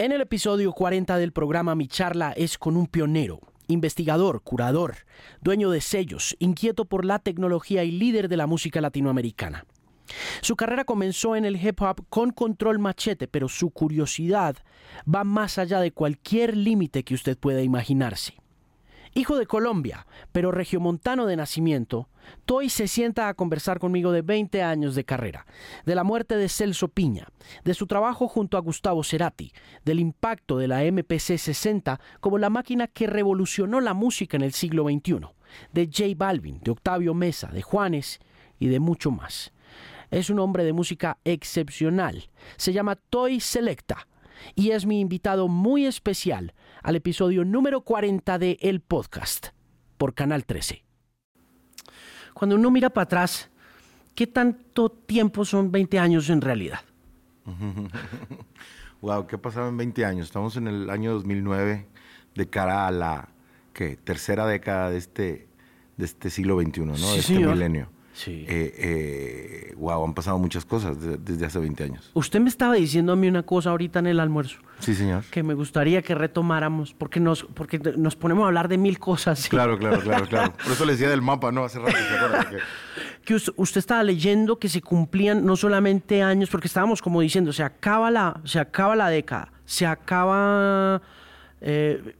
En 0.00 0.12
el 0.12 0.20
episodio 0.20 0.72
40 0.74 1.18
del 1.18 1.32
programa 1.32 1.74
Mi 1.74 1.88
charla 1.88 2.30
es 2.30 2.56
con 2.56 2.76
un 2.76 2.86
pionero, 2.86 3.40
investigador, 3.66 4.42
curador, 4.42 4.98
dueño 5.40 5.70
de 5.70 5.80
sellos, 5.80 6.36
inquieto 6.38 6.84
por 6.84 7.04
la 7.04 7.18
tecnología 7.18 7.82
y 7.82 7.90
líder 7.90 8.28
de 8.28 8.36
la 8.36 8.46
música 8.46 8.80
latinoamericana. 8.80 9.66
Su 10.40 10.54
carrera 10.54 10.84
comenzó 10.84 11.34
en 11.34 11.44
el 11.44 11.56
hip 11.56 11.82
hop 11.82 12.06
con 12.10 12.30
control 12.30 12.78
machete, 12.78 13.26
pero 13.26 13.48
su 13.48 13.70
curiosidad 13.70 14.54
va 15.12 15.24
más 15.24 15.58
allá 15.58 15.80
de 15.80 15.90
cualquier 15.90 16.56
límite 16.56 17.02
que 17.02 17.14
usted 17.14 17.36
pueda 17.36 17.62
imaginarse. 17.62 18.34
Hijo 19.18 19.36
de 19.36 19.46
Colombia, 19.46 20.06
pero 20.30 20.52
regiomontano 20.52 21.26
de 21.26 21.34
nacimiento, 21.34 22.08
Toy 22.44 22.68
se 22.68 22.86
sienta 22.86 23.28
a 23.28 23.34
conversar 23.34 23.80
conmigo 23.80 24.12
de 24.12 24.22
20 24.22 24.62
años 24.62 24.94
de 24.94 25.04
carrera, 25.04 25.44
de 25.84 25.96
la 25.96 26.04
muerte 26.04 26.36
de 26.36 26.48
Celso 26.48 26.86
Piña, 26.86 27.26
de 27.64 27.74
su 27.74 27.88
trabajo 27.88 28.28
junto 28.28 28.56
a 28.56 28.60
Gustavo 28.60 29.02
Cerati, 29.02 29.52
del 29.84 29.98
impacto 29.98 30.56
de 30.56 30.68
la 30.68 30.84
MPC 30.84 31.36
60 31.36 31.98
como 32.20 32.38
la 32.38 32.48
máquina 32.48 32.86
que 32.86 33.08
revolucionó 33.08 33.80
la 33.80 33.92
música 33.92 34.36
en 34.36 34.44
el 34.44 34.52
siglo 34.52 34.84
XXI, 34.84 35.18
de 35.72 35.86
J 35.86 36.04
Balvin, 36.16 36.60
de 36.60 36.70
Octavio 36.70 37.12
Mesa, 37.12 37.48
de 37.48 37.62
Juanes 37.62 38.20
y 38.60 38.68
de 38.68 38.78
mucho 38.78 39.10
más. 39.10 39.52
Es 40.12 40.30
un 40.30 40.38
hombre 40.38 40.62
de 40.62 40.72
música 40.72 41.18
excepcional. 41.24 42.30
Se 42.56 42.72
llama 42.72 42.94
Toy 42.94 43.40
Selecta 43.40 44.06
y 44.54 44.70
es 44.70 44.86
mi 44.86 45.00
invitado 45.00 45.48
muy 45.48 45.86
especial 45.86 46.54
al 46.82 46.96
episodio 46.96 47.44
número 47.44 47.82
40 47.82 48.38
de 48.38 48.58
El 48.60 48.80
Podcast 48.80 49.48
por 49.96 50.14
Canal 50.14 50.44
13. 50.44 50.84
Cuando 52.34 52.56
uno 52.56 52.70
mira 52.70 52.90
para 52.90 53.04
atrás, 53.04 53.50
¿qué 54.14 54.26
tanto 54.26 54.90
tiempo 54.90 55.44
son 55.44 55.72
20 55.72 55.98
años 55.98 56.30
en 56.30 56.40
realidad? 56.40 56.80
wow, 59.00 59.26
¿qué 59.26 59.36
ha 59.36 59.42
pasado 59.42 59.68
en 59.68 59.76
20 59.76 60.04
años? 60.04 60.26
Estamos 60.26 60.56
en 60.56 60.68
el 60.68 60.90
año 60.90 61.12
2009 61.14 61.86
de 62.34 62.48
cara 62.48 62.86
a 62.86 62.90
la 62.90 63.28
¿qué? 63.72 63.96
tercera 63.96 64.46
década 64.46 64.90
de 64.90 64.98
este, 64.98 65.48
de 65.96 66.04
este 66.04 66.30
siglo 66.30 66.60
XXI, 66.60 66.80
¿no? 66.80 66.94
de 66.94 67.18
este 67.18 67.38
milenio. 67.38 67.88
Sí. 68.18 68.44
Eh, 68.48 69.74
wow, 69.76 70.02
eh, 70.02 70.04
han 70.08 70.12
pasado 70.12 70.38
muchas 70.38 70.64
cosas 70.64 70.96
desde 71.00 71.46
hace 71.46 71.60
20 71.60 71.84
años. 71.84 72.10
Usted 72.14 72.40
me 72.40 72.48
estaba 72.48 72.74
diciendo 72.74 73.12
a 73.12 73.16
mí 73.16 73.28
una 73.28 73.44
cosa 73.44 73.70
ahorita 73.70 74.00
en 74.00 74.08
el 74.08 74.18
almuerzo. 74.18 74.58
Sí, 74.80 74.96
señor. 74.96 75.22
Que 75.30 75.44
me 75.44 75.54
gustaría 75.54 76.02
que 76.02 76.16
retomáramos, 76.16 76.94
porque 76.94 77.20
nos, 77.20 77.44
porque 77.44 77.78
nos 77.96 78.16
ponemos 78.16 78.42
a 78.42 78.46
hablar 78.48 78.66
de 78.66 78.76
mil 78.76 78.98
cosas. 78.98 79.48
Claro, 79.48 79.78
claro, 79.78 80.00
claro, 80.00 80.26
claro. 80.28 80.52
Por 80.52 80.72
eso 80.72 80.84
le 80.84 80.92
decía 80.92 81.08
del 81.08 81.22
mapa, 81.22 81.52
¿no? 81.52 81.62
Hace 81.62 81.78
rato, 81.78 81.92
que 83.24 83.34
usted, 83.34 83.78
estaba 83.78 84.02
leyendo 84.02 84.58
que 84.58 84.68
se 84.68 84.82
cumplían 84.82 85.46
no 85.46 85.54
solamente 85.54 86.20
años, 86.20 86.50
porque 86.50 86.66
estábamos 86.66 87.00
como 87.00 87.20
diciendo, 87.20 87.52
se 87.52 87.62
acaba 87.62 88.10
la, 88.10 88.40
se 88.42 88.58
acaba 88.58 88.96
la 88.96 89.10
década, 89.10 89.52
se 89.64 89.86
acaba... 89.86 91.00
Eh, 91.60 92.16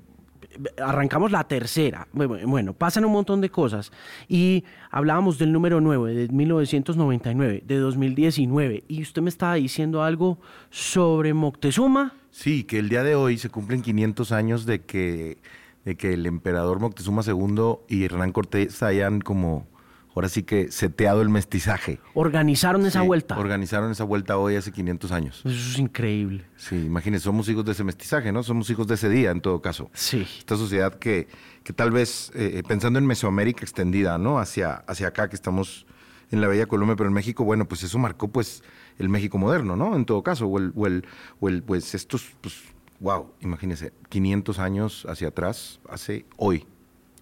arrancamos 0.83 1.31
la 1.31 1.45
tercera. 1.45 2.09
Bueno, 2.13 2.73
pasan 2.73 3.05
un 3.05 3.13
montón 3.13 3.41
de 3.41 3.51
cosas. 3.51 3.93
Y 4.29 4.65
hablábamos 4.91 5.39
del 5.39 5.53
número 5.53 5.81
9, 5.81 6.15
de 6.15 6.29
1999, 6.29 7.63
de 7.67 7.77
2019. 7.77 8.85
Y 8.89 9.03
usted 9.03 9.23
me 9.23 9.31
estaba 9.31 9.55
diciendo 9.55 10.03
algo 10.03 10.39
sobre 10.71 11.35
Moctezuma. 11.35 12.15
Sí, 12.31 12.65
que 12.65 12.79
el 12.79 12.89
día 12.89 13.03
de 13.03 13.15
hoy 13.15 13.39
se 13.39 13.49
cumplen 13.49 13.83
500 13.83 14.33
años 14.33 14.67
de 14.67 14.81
que, 14.81 15.39
de 15.85 15.97
que 15.97 16.15
el 16.15 16.27
emperador 16.27 16.81
Moctezuma 16.81 17.23
II 17.27 17.79
y 17.89 18.05
Hernán 18.05 18.33
Cortés 18.33 18.83
hayan 18.83 19.21
como 19.21 19.67
ahora 20.15 20.29
sí 20.29 20.43
que 20.43 20.71
seteado 20.71 21.23
el 21.23 21.29
mestizaje. 21.29 22.01
Organizaron 22.15 22.85
esa 22.87 23.03
vuelta. 23.03 23.39
Organizaron 23.39 23.91
esa 23.91 24.05
vuelta 24.05 24.39
hoy 24.39 24.57
hace 24.57 24.73
500 24.73 25.13
años. 25.13 25.43
Eso 25.45 25.71
es 25.71 25.79
increíble. 25.79 26.45
Sí, 26.57 26.77
imagínense, 26.77 27.25
somos 27.25 27.49
hijos 27.49 27.65
de 27.65 27.73
ese 27.73 27.85
mestizaje, 27.85 28.33
¿no? 28.33 28.43
Somos 28.43 28.69
hijos 28.71 28.87
de 28.87 28.95
ese 28.95 29.09
día, 29.09 29.31
en 29.31 29.41
todo 29.41 29.61
caso. 29.63 29.91
Sí. 29.95 30.27
Esta 30.39 30.57
sociedad 30.57 30.95
que, 30.95 31.29
que 31.63 31.73
tal 31.73 31.91
vez, 31.91 32.31
eh, 32.35 32.53
eh, 32.55 32.63
pensando 32.67 32.99
en 32.99 33.07
Mesoamérica 33.07 33.63
extendida, 33.63 34.19
¿no? 34.19 34.39
Hacia, 34.39 34.75
hacia 34.87 35.09
acá, 35.09 35.29
que 35.29 35.37
estamos 35.37 35.87
en 36.31 36.41
la 36.41 36.49
Bella 36.49 36.67
Colombia, 36.67 36.97
pero 36.97 37.09
en 37.09 37.15
México, 37.15 37.45
bueno, 37.45 37.67
pues 37.67 37.83
eso 37.83 37.99
marcó, 37.99 38.29
pues, 38.29 38.63
el 38.99 39.09
México 39.09 39.39
moderno, 39.39 39.77
¿no? 39.77 39.95
En 39.97 40.05
todo 40.05 40.23
caso, 40.23 40.47
o 40.47 40.59
el, 40.59 40.73
o 40.75 40.87
el, 40.87 41.07
o 41.41 41.49
el 41.49 41.63
pues, 41.63 41.95
estos, 41.95 42.35
pues, 42.41 42.63
wow, 43.01 43.33
imagínense, 43.41 43.93
500 44.09 44.59
años 44.59 45.07
hacia 45.09 45.29
atrás, 45.29 45.81
hace 45.89 46.27
hoy. 46.37 46.67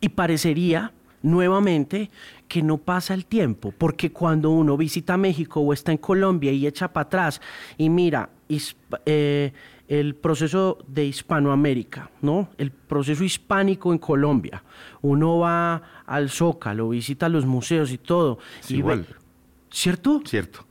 Y 0.00 0.08
parecería 0.08 0.92
nuevamente 1.26 2.10
que 2.48 2.62
no 2.62 2.78
pasa 2.78 3.12
el 3.12 3.26
tiempo, 3.26 3.72
porque 3.76 4.12
cuando 4.12 4.50
uno 4.50 4.76
visita 4.76 5.16
México 5.16 5.60
o 5.60 5.72
está 5.72 5.90
en 5.90 5.98
Colombia 5.98 6.52
y 6.52 6.66
echa 6.66 6.92
para 6.92 7.06
atrás 7.06 7.40
y 7.76 7.90
mira 7.90 8.30
eh, 9.04 9.52
el 9.88 10.14
proceso 10.14 10.78
de 10.86 11.04
Hispanoamérica, 11.04 12.10
¿no? 12.22 12.48
el 12.58 12.70
proceso 12.70 13.24
hispánico 13.24 13.92
en 13.92 13.98
Colombia, 13.98 14.62
uno 15.02 15.38
va 15.38 15.82
al 16.06 16.30
Zócalo, 16.30 16.90
visita 16.90 17.28
los 17.28 17.44
museos 17.44 17.90
y 17.90 17.98
todo. 17.98 18.38
igual. 18.68 19.06
¿Cierto? 19.68 20.22
Cierto. 20.24 20.64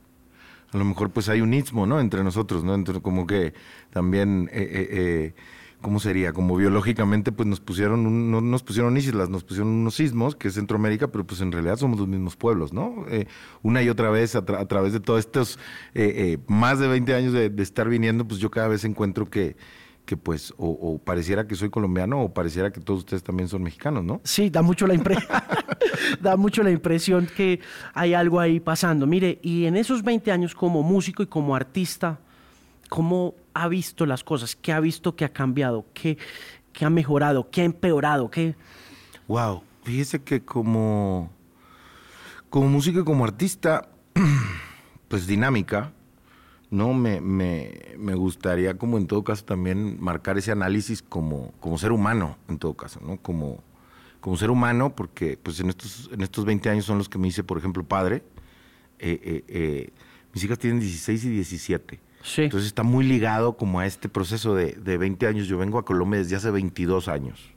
A 0.72 0.78
lo 0.78 0.84
mejor 0.84 1.10
pues 1.10 1.28
hay 1.28 1.42
un 1.42 1.52
istmo, 1.54 1.86
¿no? 1.86 2.00
Entre 2.00 2.24
nosotros, 2.24 2.64
¿no? 2.64 2.74
Entre, 2.74 3.00
como 3.00 3.26
que 3.26 3.52
también... 3.90 4.48
Eh, 4.52 4.88
eh, 4.90 5.34
¿cómo 5.80 6.00
sería? 6.00 6.32
Como 6.32 6.56
biológicamente, 6.56 7.32
pues 7.32 7.46
nos 7.46 7.60
pusieron, 7.60 8.30
no 8.30 8.40
nos 8.40 8.62
pusieron 8.62 8.96
islas, 8.96 9.28
nos 9.28 9.44
pusieron 9.44 9.68
unos 9.68 9.94
sismos, 9.94 10.34
que 10.34 10.48
es 10.48 10.54
Centroamérica, 10.54 11.08
pero 11.08 11.26
pues 11.26 11.40
en 11.40 11.52
realidad 11.52 11.76
somos 11.76 11.98
los 11.98 12.08
mismos 12.08 12.36
pueblos, 12.36 12.72
¿no? 12.72 13.04
Eh, 13.08 13.26
una 13.62 13.82
y 13.82 13.88
otra 13.88 14.10
vez, 14.10 14.34
a, 14.34 14.44
través 14.44 14.92
de 14.92 15.00
todos 15.00 15.20
estos 15.20 15.58
eh, 15.94 16.12
eh, 16.16 16.38
más 16.46 16.78
de 16.78 16.88
20 16.88 17.14
años 17.14 17.32
de, 17.32 17.52
estar 17.58 17.88
viniendo, 17.88 18.26
pues 18.26 18.40
yo 18.40 18.50
cada 18.50 18.68
vez 18.68 18.84
encuentro 18.84 19.28
que, 19.28 19.56
que 20.04 20.16
pues, 20.16 20.54
o, 20.56 20.98
pareciera 20.98 21.46
que 21.46 21.54
soy 21.54 21.70
colombiano, 21.70 22.22
o 22.22 22.32
pareciera 22.32 22.72
que 22.72 22.80
todos 22.80 23.00
ustedes 23.00 23.22
también 23.22 23.48
son 23.48 23.62
mexicanos, 23.62 24.04
¿no? 24.04 24.20
Sí, 24.24 24.50
da 24.50 24.62
mucho 24.62 24.86
la 24.86 24.94
impresión, 24.94 25.28
da 26.20 26.36
mucho 26.36 26.62
la 26.62 26.70
impresión 26.70 27.28
que 27.36 27.60
hay 27.92 28.14
algo 28.14 28.40
ahí 28.40 28.60
pasando. 28.60 29.06
Mire, 29.06 29.38
y 29.42 29.66
en 29.66 29.76
esos 29.76 30.02
20 30.02 30.32
años 30.32 30.54
como 30.54 30.82
músico 30.82 31.22
y 31.22 31.26
como 31.26 31.54
artista, 31.54 32.20
¿Cómo 32.88 33.34
ha 33.62 33.68
visto 33.68 34.04
las 34.06 34.22
cosas? 34.22 34.54
¿Qué 34.54 34.72
ha 34.72 34.80
visto 34.80 35.16
que 35.16 35.24
ha 35.24 35.32
cambiado? 35.32 35.86
¿Qué, 35.94 36.18
ha 36.80 36.90
mejorado? 36.90 37.50
¿Qué 37.50 37.62
ha 37.62 37.64
empeorado? 37.64 38.30
¿Qué? 38.30 38.54
Wow, 39.28 39.62
fíjese 39.82 40.22
que 40.22 40.44
como, 40.44 41.30
como 42.50 42.68
músico 42.68 43.04
como 43.04 43.24
artista, 43.24 43.88
pues 45.08 45.26
dinámica, 45.26 45.92
¿no? 46.70 46.92
Me, 46.92 47.20
me, 47.20 48.14
gustaría 48.14 48.76
como 48.76 48.98
en 48.98 49.06
todo 49.06 49.24
caso 49.24 49.44
también 49.44 49.98
marcar 50.00 50.36
ese 50.36 50.52
análisis 50.52 51.02
como, 51.02 51.52
como 51.60 51.78
ser 51.78 51.92
humano, 51.92 52.36
en 52.48 52.58
todo 52.58 52.74
caso, 52.74 53.00
¿no? 53.02 53.16
Como, 53.16 53.62
como 54.20 54.36
ser 54.36 54.50
humano, 54.50 54.94
porque 54.94 55.38
pues 55.42 55.60
en 55.60 55.70
estos, 55.70 56.10
en 56.12 56.20
estos 56.20 56.44
20 56.44 56.68
años 56.68 56.84
son 56.84 56.98
los 56.98 57.08
que 57.08 57.18
me 57.18 57.28
hice, 57.28 57.42
por 57.42 57.56
ejemplo, 57.56 57.82
padre. 57.84 58.22
Eh, 58.98 59.20
eh, 59.22 59.44
eh, 59.48 59.90
mis 60.34 60.44
hijas 60.44 60.58
tienen 60.58 60.80
16 60.80 61.24
y 61.24 61.30
17. 61.30 62.05
Entonces 62.36 62.66
está 62.66 62.82
muy 62.82 63.04
ligado 63.04 63.56
como 63.56 63.80
a 63.80 63.86
este 63.86 64.08
proceso 64.08 64.54
de, 64.54 64.72
de 64.72 64.98
20 64.98 65.26
años. 65.26 65.46
Yo 65.46 65.58
vengo 65.58 65.78
a 65.78 65.84
Colombia 65.84 66.18
desde 66.18 66.36
hace 66.36 66.50
22 66.50 67.08
años. 67.08 67.52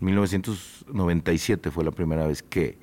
1997 0.00 1.70
fue 1.70 1.84
la 1.84 1.90
primera 1.90 2.26
vez 2.26 2.42
que... 2.42 2.78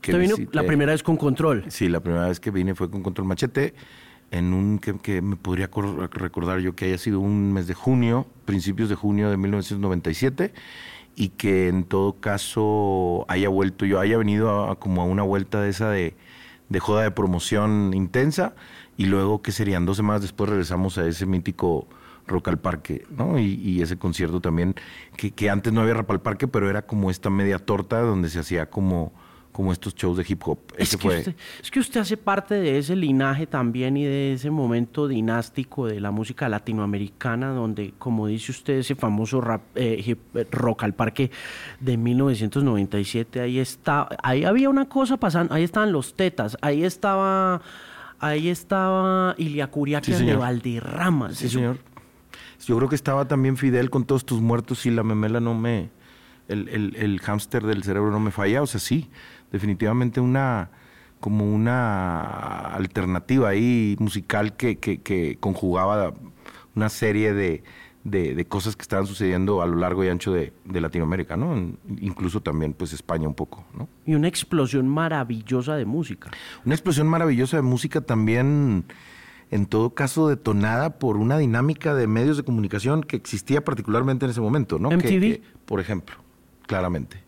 que 0.00 0.12
¿Usted 0.12 0.36
vino 0.36 0.50
la 0.52 0.64
primera 0.64 0.92
vez 0.92 1.02
con 1.02 1.16
control? 1.16 1.64
Sí, 1.68 1.88
la 1.88 2.00
primera 2.00 2.28
vez 2.28 2.40
que 2.40 2.50
vine 2.50 2.74
fue 2.74 2.90
con 2.90 3.02
control 3.02 3.26
machete 3.26 3.74
en 4.30 4.52
un 4.52 4.78
que, 4.78 4.96
que, 4.98 5.22
me 5.22 5.36
podría 5.36 5.70
recordar 6.10 6.58
yo 6.58 6.74
que 6.74 6.86
haya 6.86 6.98
sido 6.98 7.20
un 7.20 7.52
mes 7.52 7.66
de 7.66 7.74
junio, 7.74 8.26
principios 8.44 8.88
de 8.88 8.96
junio 8.96 9.30
de 9.30 9.36
1997, 9.36 10.52
y 11.14 11.28
que 11.30 11.68
en 11.68 11.84
todo 11.84 12.14
caso 12.14 13.24
haya 13.28 13.48
vuelto, 13.48 13.86
yo 13.86 14.00
haya 14.00 14.18
venido 14.18 14.70
a, 14.70 14.78
como 14.78 15.00
a 15.00 15.04
una 15.04 15.22
vuelta 15.22 15.60
de 15.60 15.70
esa 15.70 15.90
de, 15.90 16.14
de 16.68 16.80
joda 16.80 17.02
de 17.04 17.10
promoción 17.12 17.92
intensa 17.94 18.54
y 18.96 19.06
luego 19.06 19.42
que 19.42 19.52
serían 19.52 19.86
dos 19.86 19.96
semanas 19.96 20.22
después 20.22 20.50
regresamos 20.50 20.98
a 20.98 21.06
ese 21.06 21.26
mítico 21.26 21.86
Rock 22.26 22.48
al 22.48 22.58
Parque, 22.58 23.06
¿no? 23.10 23.38
Y, 23.38 23.80
ese 23.80 23.96
concierto 23.96 24.40
también, 24.40 24.74
que, 25.16 25.30
que, 25.30 25.48
antes 25.48 25.72
no 25.72 25.82
había 25.82 25.94
Rock 25.94 26.10
al 26.10 26.20
Parque, 26.20 26.48
pero 26.48 26.68
era 26.68 26.82
como 26.82 27.10
esta 27.10 27.30
media 27.30 27.58
torta 27.58 28.00
donde 28.00 28.28
se 28.28 28.40
hacía 28.40 28.68
como, 28.68 29.12
como 29.56 29.72
estos 29.72 29.94
shows 29.94 30.18
de 30.18 30.24
hip 30.28 30.42
hop. 30.44 30.58
Es 30.76 30.96
que, 30.98 31.08
usted, 31.08 31.34
es 31.62 31.70
que 31.70 31.80
usted 31.80 32.00
hace 32.00 32.18
parte 32.18 32.56
de 32.56 32.78
ese 32.78 32.94
linaje 32.94 33.46
también 33.46 33.96
y 33.96 34.04
de 34.04 34.34
ese 34.34 34.50
momento 34.50 35.08
dinástico 35.08 35.86
de 35.86 35.98
la 35.98 36.10
música 36.10 36.46
latinoamericana, 36.48 37.52
donde, 37.52 37.94
como 37.98 38.26
dice 38.26 38.52
usted, 38.52 38.74
ese 38.80 38.96
famoso 38.96 39.40
rap, 39.40 39.62
eh, 39.74 40.16
eh, 40.34 40.46
Rock 40.50 40.82
al 40.82 40.92
Parque 40.92 41.30
de 41.80 41.96
1997, 41.96 43.40
ahí 43.40 43.58
está, 43.58 44.08
ahí 44.22 44.44
había 44.44 44.68
una 44.68 44.90
cosa 44.90 45.16
pasando, 45.16 45.54
ahí 45.54 45.62
estaban 45.62 45.90
los 45.90 46.14
tetas, 46.16 46.58
ahí 46.60 46.84
estaba 46.84 47.62
Ahí 48.18 48.48
estaba 48.48 49.34
Ilia 49.38 49.66
Curiaque 49.68 50.12
de 50.12 50.36
Valderrama. 50.36 51.32
Sí, 51.32 51.48
señor. 51.48 51.78
Yo 52.64 52.76
creo 52.76 52.88
que 52.88 52.94
estaba 52.94 53.28
también 53.28 53.56
Fidel 53.56 53.90
con 53.90 54.04
todos 54.04 54.24
tus 54.24 54.40
muertos 54.40 54.86
y 54.86 54.90
la 54.90 55.02
memela 55.02 55.40
no 55.40 55.54
me. 55.54 55.90
El, 56.48 56.68
el, 56.68 56.96
el 56.96 57.20
hámster 57.20 57.64
del 57.66 57.82
cerebro 57.82 58.10
no 58.10 58.20
me 58.20 58.30
falla. 58.30 58.62
O 58.62 58.66
sea, 58.66 58.80
sí, 58.80 59.10
definitivamente 59.52 60.20
una 60.20 60.70
como 61.20 61.52
una 61.52 62.74
alternativa 62.74 63.48
ahí 63.48 63.96
musical 63.98 64.56
que, 64.56 64.76
que, 64.76 65.00
que 65.00 65.38
conjugaba 65.40 66.14
una 66.74 66.88
serie 66.88 67.32
de, 67.32 67.64
de, 68.10 68.44
cosas 68.46 68.76
que 68.76 68.82
estaban 68.82 69.06
sucediendo 69.06 69.62
a 69.62 69.66
lo 69.66 69.76
largo 69.76 70.04
y 70.04 70.08
ancho 70.08 70.32
de, 70.32 70.52
Latinoamérica, 70.64 71.36
¿no? 71.36 71.56
incluso 72.00 72.40
también, 72.40 72.72
pues, 72.72 72.92
España 72.92 73.26
un 73.26 73.34
poco, 73.34 73.64
¿no? 73.74 73.88
Y 74.04 74.14
una 74.14 74.28
explosión 74.28 74.86
maravillosa 74.88 75.74
de 75.76 75.84
música. 75.84 76.30
Una 76.64 76.74
explosión 76.74 77.08
maravillosa 77.08 77.56
de 77.56 77.62
música 77.62 78.00
también, 78.00 78.84
en 79.50 79.66
todo 79.66 79.90
caso, 79.94 80.28
detonada 80.28 80.98
por 80.98 81.16
una 81.16 81.38
dinámica 81.38 81.94
de 81.94 82.06
medios 82.06 82.36
de 82.36 82.44
comunicación 82.44 83.02
que 83.02 83.16
existía 83.16 83.64
particularmente 83.64 84.24
en 84.24 84.30
ese 84.30 84.40
momento, 84.40 84.78
¿no? 84.78 84.90
MTV. 84.90 85.40
por 85.64 85.80
ejemplo, 85.80 86.16
claramente, 86.66 87.22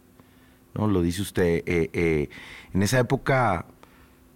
¿no? 0.74 0.86
Lo 0.86 1.02
dice 1.02 1.22
usted. 1.22 1.62
Eh, 1.66 1.90
eh, 1.92 2.28
en 2.72 2.82
esa 2.82 3.00
época 3.00 3.66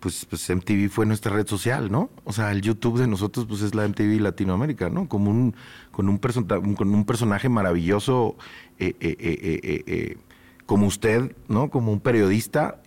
pues, 0.02 0.26
pues 0.28 0.50
MTV 0.50 0.88
fue 0.90 1.06
nuestra 1.06 1.32
red 1.32 1.46
social, 1.46 1.90
¿no? 1.90 2.10
O 2.24 2.32
sea, 2.32 2.50
el 2.50 2.60
YouTube 2.60 2.98
de 2.98 3.06
nosotros 3.06 3.46
pues 3.46 3.62
es 3.62 3.72
la 3.72 3.86
MTV 3.86 4.20
Latinoamérica, 4.20 4.90
¿no? 4.90 5.08
Como 5.08 5.30
un, 5.30 5.54
con, 5.92 6.08
un 6.08 6.18
con 6.18 6.94
un 6.94 7.04
personaje 7.04 7.48
maravilloso 7.48 8.36
eh, 8.78 8.96
eh, 9.00 9.82
eh, 9.86 10.18
como 10.66 10.86
usted, 10.86 11.36
¿no? 11.48 11.70
Como 11.70 11.92
un 11.92 12.00
periodista, 12.00 12.82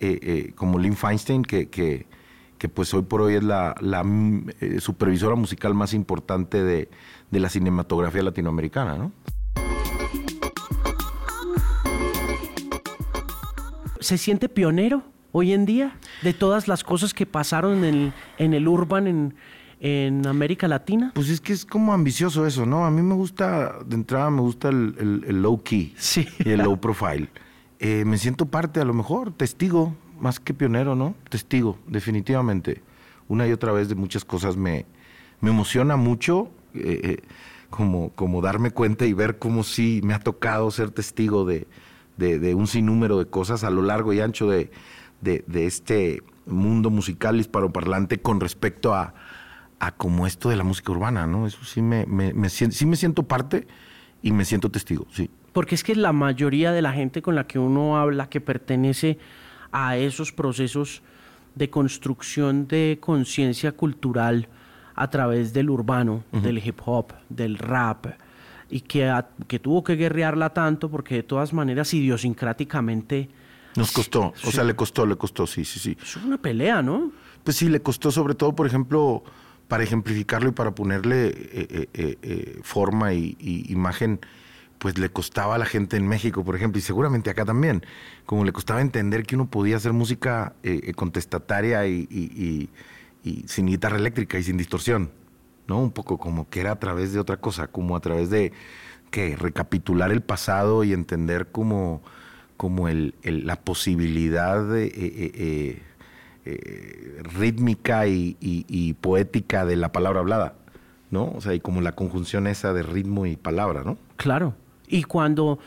como 0.56 0.78
Lynn 0.78 0.96
Feinstein, 0.96 1.42
que, 1.42 1.68
que, 1.68 2.06
pues 2.68 2.92
hoy 2.92 3.02
por 3.02 3.22
hoy 3.22 3.34
es 3.34 3.44
la, 3.44 3.76
la 3.80 4.04
supervisora 4.80 5.36
musical 5.36 5.72
más 5.72 5.94
importante 5.94 6.64
de, 6.64 6.90
de 7.30 7.40
la 7.40 7.48
cinematografía 7.48 8.22
latinoamericana, 8.22 8.96
¿no? 8.96 9.12
¿Se 14.00 14.18
siente 14.18 14.48
pionero? 14.48 15.04
hoy 15.36 15.52
en 15.52 15.66
día 15.66 15.98
de 16.22 16.32
todas 16.32 16.66
las 16.66 16.82
cosas 16.82 17.12
que 17.12 17.26
pasaron 17.26 17.84
en 17.84 17.84
el, 17.84 18.12
en 18.38 18.54
el 18.54 18.66
urban 18.68 19.34
en 19.80 20.26
América 20.26 20.68
Latina? 20.68 21.12
Pues 21.14 21.28
es 21.28 21.40
que 21.40 21.52
es 21.52 21.64
como 21.64 21.92
ambicioso 21.92 22.46
eso, 22.46 22.66
¿no? 22.66 22.86
A 22.86 22.90
mí 22.90 23.02
me 23.02 23.14
gusta, 23.14 23.78
de 23.84 23.94
entrada 23.94 24.30
me 24.30 24.40
gusta 24.40 24.68
el, 24.68 25.24
el, 25.26 25.42
low 25.42 25.62
key 25.62 25.94
sí. 25.96 26.26
y 26.38 26.50
el 26.50 26.60
low 26.60 26.76
profile. 26.80 27.28
Eh, 27.78 28.04
me 28.04 28.18
siento 28.18 28.46
parte, 28.46 28.80
a 28.80 28.84
lo 28.84 28.94
mejor, 28.94 29.32
testigo, 29.32 29.94
más 30.18 30.40
que 30.40 30.54
pionero, 30.54 30.94
¿no? 30.94 31.14
Testigo, 31.28 31.78
definitivamente. 31.86 32.82
Una 33.28 33.46
y 33.46 33.52
otra 33.52 33.72
vez 33.72 33.88
de 33.88 33.94
muchas 33.94 34.24
cosas 34.24 34.56
me, 34.56 34.86
me 35.40 35.50
emociona 35.50 35.96
mucho. 35.96 36.50
Eh, 36.74 37.00
eh, 37.02 37.22
como, 37.70 38.10
como 38.10 38.40
darme 38.42 38.70
cuenta 38.70 39.06
y 39.06 39.12
ver 39.12 39.38
cómo 39.38 39.64
sí 39.64 40.00
me 40.04 40.14
ha 40.14 40.20
tocado 40.20 40.70
ser 40.70 40.90
testigo 40.90 41.44
de, 41.44 41.66
de, 42.16 42.38
de 42.38 42.54
un 42.54 42.66
sinnúmero 42.66 43.18
de 43.18 43.26
cosas 43.26 43.64
a 43.64 43.70
lo 43.70 43.82
largo 43.82 44.12
y 44.12 44.20
ancho 44.20 44.48
de, 44.48 44.70
de, 45.20 45.66
este 45.66 46.22
mundo 46.46 46.90
musical 46.90 47.40
hisparoparlante 47.40 48.18
con 48.18 48.40
respecto 48.40 48.94
a, 48.94 49.14
a, 49.78 49.92
como 49.92 50.26
esto 50.26 50.48
de 50.48 50.56
la 50.56 50.64
música 50.64 50.92
urbana, 50.92 51.26
¿no? 51.26 51.46
Eso 51.46 51.64
sí 51.64 51.82
me, 51.82 52.06
me, 52.06 52.48
sí 52.48 52.86
me 52.86 52.96
siento 52.96 53.22
parte 53.22 53.66
y 54.22 54.32
me 54.32 54.44
siento 54.44 54.70
testigo, 54.70 55.06
sí. 55.12 55.30
Porque 55.52 55.74
es 55.74 55.84
que 55.84 55.94
la 55.94 56.12
mayoría 56.12 56.72
de 56.72 56.82
la 56.82 56.92
gente 56.92 57.22
con 57.22 57.34
la 57.34 57.46
que 57.46 57.58
uno 57.58 57.96
habla 57.96 58.28
que 58.28 58.40
pertenece 58.40 59.18
a 59.72 59.96
esos 59.96 60.32
procesos 60.32 61.02
de 61.54 61.70
construcción 61.70 62.68
de 62.68 62.98
conciencia 63.00 63.72
cultural 63.72 64.48
a 64.94 65.08
través 65.10 65.52
del 65.52 65.70
urbano, 65.70 66.24
del 66.32 66.58
hip 66.58 66.80
hop, 66.84 67.12
del 67.28 67.58
rap, 67.58 68.06
y 68.70 68.80
que, 68.80 69.12
que 69.46 69.58
tuvo 69.58 69.84
que 69.84 69.96
guerrearla 69.96 70.50
tanto 70.50 70.90
porque 70.90 71.16
de 71.16 71.22
todas 71.22 71.52
maneras 71.52 71.92
idiosincráticamente 71.94 73.28
nos 73.76 73.92
costó, 73.92 74.32
o 74.42 74.50
sea, 74.50 74.64
le 74.64 74.74
costó, 74.74 75.04
le 75.04 75.16
costó, 75.16 75.46
sí, 75.46 75.64
sí, 75.64 75.78
sí. 75.78 75.96
Es 76.02 76.16
una 76.16 76.38
pelea, 76.38 76.82
¿no? 76.82 77.12
Pues 77.44 77.56
sí, 77.58 77.68
le 77.68 77.82
costó 77.82 78.10
sobre 78.10 78.34
todo, 78.34 78.54
por 78.54 78.66
ejemplo, 78.66 79.22
para 79.68 79.82
ejemplificarlo 79.82 80.50
y 80.50 80.52
para 80.52 80.74
ponerle 80.74 81.28
eh, 81.28 81.88
eh, 81.92 82.18
eh, 82.22 82.60
forma 82.62 83.12
y, 83.14 83.36
imagen, 83.68 84.20
pues 84.78 84.98
le 84.98 85.08
costaba 85.08 85.56
a 85.56 85.58
la 85.58 85.66
gente 85.66 85.96
en 85.96 86.06
México, 86.06 86.44
por 86.44 86.54
ejemplo, 86.54 86.78
y 86.78 86.82
seguramente 86.82 87.30
acá 87.30 87.44
también, 87.44 87.84
como 88.26 88.44
le 88.44 88.52
costaba 88.52 88.80
entender 88.80 89.24
que 89.24 89.34
uno 89.34 89.50
podía 89.50 89.76
hacer 89.76 89.92
música 89.92 90.54
contestataria 90.94 91.86
y, 91.86 92.70
sin 93.46 93.66
guitarra 93.66 93.96
eléctrica 93.96 94.38
y 94.38 94.44
sin 94.44 94.56
distorsión, 94.56 95.10
¿no? 95.66 95.80
Un 95.80 95.90
poco 95.90 96.18
como 96.18 96.48
que 96.48 96.60
era 96.60 96.72
a 96.72 96.78
través 96.78 97.12
de 97.12 97.18
otra 97.18 97.38
cosa, 97.38 97.66
como 97.66 97.96
a 97.96 98.00
través 98.00 98.30
de, 98.30 98.52
que 99.10 99.36
Recapitular 99.36 100.10
el 100.10 100.20
pasado 100.20 100.84
y 100.84 100.92
entender 100.92 101.48
cómo 101.50 102.02
como 102.56 102.88
el, 102.88 103.14
la 103.22 103.56
posibilidad 103.56 104.64
de, 104.64 105.82
eh, 106.48 107.22
rítmica 107.22 108.06
y, 108.06 108.96
poética 109.00 109.66
de 109.66 109.74
la 109.74 109.90
palabra 109.90 110.20
hablada, 110.20 110.54
¿no? 111.10 111.32
O 111.34 111.40
sea, 111.40 111.54
y 111.54 111.60
como 111.60 111.80
la 111.80 111.92
conjunción 111.92 112.46
esa 112.46 112.72
de 112.72 112.82
ritmo 112.82 113.26
y 113.26 113.36
palabra, 113.36 113.82
¿no? 113.84 113.98
Claro. 114.16 114.54
Y 114.86 115.02
cuando 115.02 115.58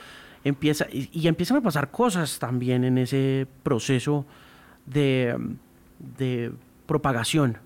empieza, 0.44 0.88
y, 0.92 1.28
empiezan 1.28 1.58
a 1.58 1.62
pasar 1.62 1.92
cosas 1.92 2.40
también 2.40 2.86
en 2.86 2.98
ese 2.98 3.46
proceso 3.64 4.26
de, 4.86 5.38
de 6.18 6.52
propagación 6.86 7.58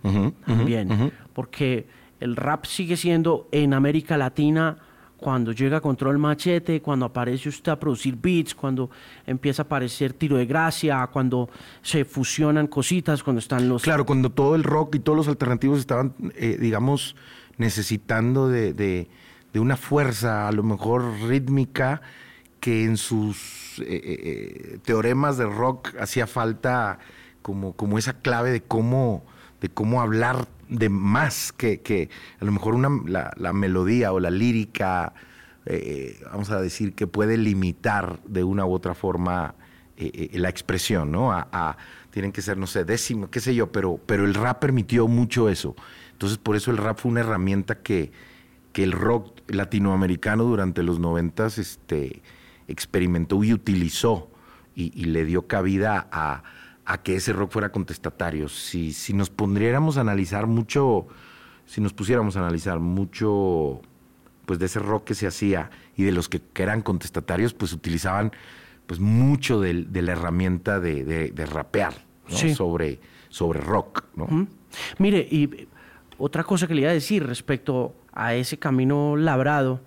también, 0.45 1.12
porque 1.33 1.86
el 2.19 2.36
rap 2.36 2.65
sigue 2.65 2.98
siendo 2.98 3.48
en 3.51 3.74
América 3.74 4.18
Latina 4.18 4.77
cuando 5.23 5.53
llega 5.53 5.79
Control 5.79 6.19
Machete, 6.19 6.81
cuando 6.81 7.05
aparece 7.05 7.47
usted 7.47 7.71
a 7.71 7.79
producir 7.79 8.17
beats, 8.21 8.53
cuando 8.53 8.89
empieza 9.25 9.61
a 9.61 9.65
aparecer 9.65 10.11
Tiro 10.11 10.35
de 10.35 10.45
Gracia, 10.45 11.07
cuando 11.07 11.49
se 11.81 12.03
fusionan 12.03 12.67
cositas, 12.67 13.23
cuando 13.23 13.39
están 13.39 13.69
los... 13.69 13.83
Claro, 13.83 14.05
cuando 14.05 14.31
todo 14.31 14.53
el 14.53 14.63
rock 14.63 14.95
y 14.95 14.99
todos 14.99 15.15
los 15.15 15.29
alternativos 15.29 15.79
estaban, 15.79 16.13
eh, 16.35 16.57
digamos, 16.59 17.15
necesitando 17.57 18.49
de, 18.49 19.07
una 19.55 19.77
fuerza, 19.77 20.49
a 20.49 20.51
lo 20.51 20.61
mejor 20.61 21.05
rítmica, 21.21 22.01
que 22.59 22.83
en 22.83 22.97
sus 22.97 23.79
eh, 23.79 23.85
eh, 23.87 24.79
teoremas 24.83 25.37
de 25.37 25.45
rock 25.45 25.95
hacía 26.01 26.27
falta 26.27 26.99
como, 27.41 27.77
como 27.77 27.97
esa 27.97 28.11
clave 28.11 28.51
de 28.51 28.61
cómo, 28.61 29.23
de 29.63 29.69
cómo 29.69 30.01
hablar 30.01 30.45
de 30.68 30.89
más 30.89 31.54
que, 31.54 31.80
que 31.80 32.10
a 32.42 32.44
lo 32.44 32.51
mejor 32.51 32.75
una, 32.75 32.89
la, 33.38 33.54
melodía 33.54 34.12
o 34.12 34.19
la 34.19 34.30
lírica, 34.30 35.13
eh, 35.65 36.19
vamos 36.30 36.51
a 36.51 36.60
decir, 36.60 36.94
que 36.95 37.07
puede 37.07 37.38
limitar 37.38 38.19
de 38.25 38.44
una 38.44 38.65
u 38.65 38.74
otra 38.74 38.94
forma 38.94 39.56
eh, 39.95 40.30
eh, 40.33 40.38
la 40.38 40.50
expresión, 40.50 41.13
¿no? 41.13 41.31
A, 41.31 41.77
tienen 42.10 42.33
que 42.33 42.42
ser, 42.42 42.57
no 42.57 42.68
sé, 42.68 42.83
décimo, 42.83 43.31
qué 43.31 43.39
sé 43.39 43.56
yo, 43.56 43.71
pero, 43.71 44.01
pero 44.06 44.25
el 44.25 44.33
rap 44.33 44.60
permitió 44.60 45.07
mucho 45.07 45.48
eso. 45.48 45.77
Entonces, 46.12 46.38
por 46.38 46.57
eso 46.57 46.69
el 46.69 46.77
rap 46.77 47.00
fue 47.00 47.12
una 47.12 47.21
herramienta 47.21 47.75
que, 47.75 48.12
que 48.74 48.83
el 48.83 48.92
rock 48.92 49.39
latinoamericano 49.48 50.43
durante 50.43 50.84
los 50.84 51.00
noventas 51.00 51.58
este, 51.58 52.22
experimentó 52.67 53.41
y 53.46 53.53
utilizó 53.53 54.29
y 54.75 55.05
le 55.05 55.24
dio 55.24 55.48
cabida 55.48 56.08
a 56.12 56.43
a 56.85 57.01
que 57.01 57.15
ese 57.15 57.33
rock 57.33 57.51
fuera 57.51 57.71
contestatario. 57.71 58.49
Si, 58.49 58.93
si 58.93 59.13
nos 59.13 59.29
pondriéramos 59.29 59.97
a 59.97 60.01
analizar 60.01 60.47
mucho, 60.47 61.07
si 61.65 61.81
nos 61.81 61.93
pusiéramos 61.93 62.35
a 62.35 62.39
analizar 62.39 62.79
mucho 62.79 63.81
pues 64.45 64.59
de 64.59 64.65
ese 64.65 64.79
rock 64.79 65.05
que 65.05 65.15
se 65.15 65.27
hacía 65.27 65.69
y 65.95 66.03
de 66.03 66.11
los 66.11 66.27
que, 66.27 66.41
eran 66.55 66.81
contestatarios, 66.81 67.53
pues 67.53 67.71
utilizaban 67.73 68.31
pues 68.85 68.99
mucho 68.99 69.61
de, 69.61 69.73
la 69.73 70.11
herramienta 70.11 70.79
de, 70.79 71.47
rapear 71.49 71.93
sobre, 72.27 72.99
sobre 73.29 73.59
rock. 73.59 74.03
¿no? 74.15 74.47
Mire, 74.97 75.19
y 75.19 75.67
otra 76.17 76.43
cosa 76.43 76.67
que 76.67 76.75
le 76.75 76.81
iba 76.81 76.89
a 76.89 76.93
decir 76.93 77.25
respecto 77.25 77.95
a 78.11 78.35
ese 78.35 78.57
camino 78.57 79.15
labrado, 79.15 79.81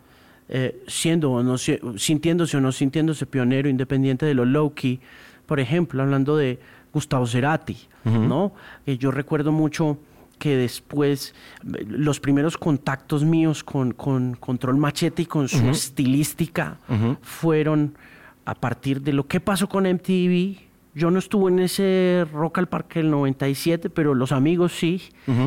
eh, 0.48 0.82
siendo 0.86 1.32
o 1.32 1.42
no, 1.42 1.58
sintiéndose 1.58 2.56
o 2.56 2.60
no 2.60 2.72
sintiéndose 2.72 3.26
pionero 3.26 3.68
independiente 3.68 4.26
de 4.26 4.34
lo 4.34 4.44
low-key, 4.44 5.00
por 5.44 5.60
ejemplo, 5.60 6.02
hablando 6.02 6.36
de 6.36 6.58
Gustavo 6.96 7.26
Cerati, 7.26 7.76
¿no? 8.04 8.52
Eh, 8.86 8.96
yo 8.96 9.10
recuerdo 9.10 9.52
mucho 9.52 9.98
que 10.38 10.56
después 10.56 11.34
los 11.62 12.20
primeros 12.20 12.56
contactos 12.56 13.22
míos 13.22 13.62
con, 13.62 13.92
con 13.92 14.34
Control 14.34 14.78
Machete 14.78 15.22
y 15.22 15.26
con 15.26 15.46
su 15.46 15.68
estilística 15.68 16.78
fueron 17.20 17.98
a 18.46 18.54
partir 18.54 19.02
de 19.02 19.12
lo 19.12 19.26
que 19.26 19.40
pasó 19.40 19.68
con 19.68 19.84
MTV. 19.84 20.56
Yo 20.94 21.10
no 21.10 21.18
estuve 21.18 21.50
en 21.50 21.58
ese 21.58 22.26
Rock 22.32 22.56
al 22.56 22.68
Parque 22.68 23.00
del 23.00 23.10
97, 23.10 23.90
pero 23.90 24.14
los 24.14 24.32
amigos 24.32 24.72
sí, 24.72 25.02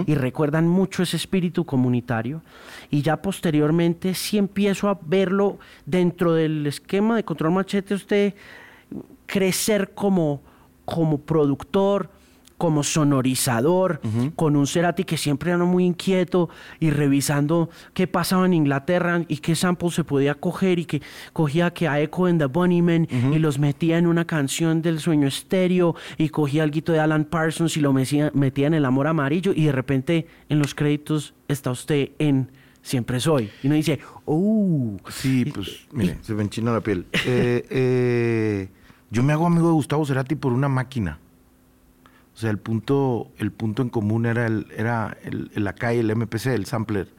y 0.05 0.13
recuerdan 0.13 0.67
mucho 0.67 1.01
ese 1.01 1.17
espíritu 1.17 1.65
comunitario. 1.65 2.43
Y 2.91 3.01
ya 3.01 3.23
posteriormente 3.23 4.13
sí 4.13 4.37
empiezo 4.37 4.87
a 4.87 4.99
verlo 5.01 5.57
dentro 5.87 6.33
del 6.33 6.67
esquema 6.67 7.15
de 7.15 7.23
Control 7.23 7.53
Machete, 7.53 7.95
usted 7.95 8.35
crecer 9.25 9.91
como 9.95 10.41
como 10.89 11.19
productor, 11.19 12.10
como 12.58 12.84
sonorizador, 12.84 14.01
con 14.36 14.58
un 14.58 14.67
Cerati 14.67 15.05
que 15.05 15.15
siempre 15.15 15.51
era 15.51 15.63
muy 15.63 15.86
inquieto 15.86 16.50
y 16.81 16.89
revisando 16.89 17.69
qué 17.93 18.05
pasaba 18.05 18.46
en 18.46 18.53
Inglaterra 18.53 19.24
y 19.29 19.38
qué 19.38 19.55
samples 19.55 19.93
se 19.93 20.03
podía 20.03 20.36
coger 20.36 20.77
y 20.77 20.86
que 20.86 21.01
cogía 21.31 21.72
que 21.72 21.88
a 21.88 22.01
Echo 22.01 22.25
and 22.25 22.41
the 22.41 22.48
Bunnymen 22.48 23.08
y 23.34 23.39
los 23.39 23.60
metía 23.60 23.98
en 23.98 24.08
una 24.08 24.25
canción 24.25 24.81
del 24.81 25.00
sueño 25.00 25.25
estéreo 25.27 25.96
y 26.17 26.27
cogía 26.29 26.63
algo 26.63 26.81
de 26.91 27.00
Alan 27.00 27.24
Parsons 27.24 27.77
y 27.77 27.79
lo 27.79 27.93
metía, 27.93 28.29
metía 28.34 28.67
en 28.67 28.74
el 28.74 28.84
amor 28.84 29.08
amarillo 29.08 29.53
y 29.55 29.63
de 29.63 29.72
repente 29.72 30.27
en 30.50 30.60
los 30.60 30.75
créditos 30.75 31.34
está 31.48 31.72
usted 31.72 32.10
en 32.19 32.51
siempre 32.81 33.19
soy. 33.22 33.50
Y 33.63 33.67
uno 33.67 33.75
dice, 33.75 34.00
¡oh! 34.25 34.98
Sí, 35.10 35.46
pues, 35.53 35.88
mire, 35.93 36.17
se 36.22 36.34
me 36.34 36.43
enchina 36.43 36.74
la 36.74 36.81
piel. 36.81 37.05
Eh, 37.25 37.65
eh, 37.69 38.69
yo 39.11 39.23
me 39.23 39.33
hago 39.33 39.47
amigo 39.47 39.67
de 39.67 39.73
Gustavo 39.73 40.05
Cerati 40.05 40.35
por 40.35 40.53
una 40.53 40.69
máquina. 40.69 41.19
O 42.33 42.37
sea, 42.37 42.51
el 42.51 42.57
punto, 42.57 43.31
el 43.37 43.51
punto 43.51 43.81
en 43.81 43.89
común 43.89 44.25
era 44.25 44.47
el, 44.47 44.67
era 44.75 45.17
el, 45.23 45.51
el 45.55 45.67
el 45.67 46.15
MPC, 46.15 46.47
el 46.47 46.65
sampler, 46.65 47.09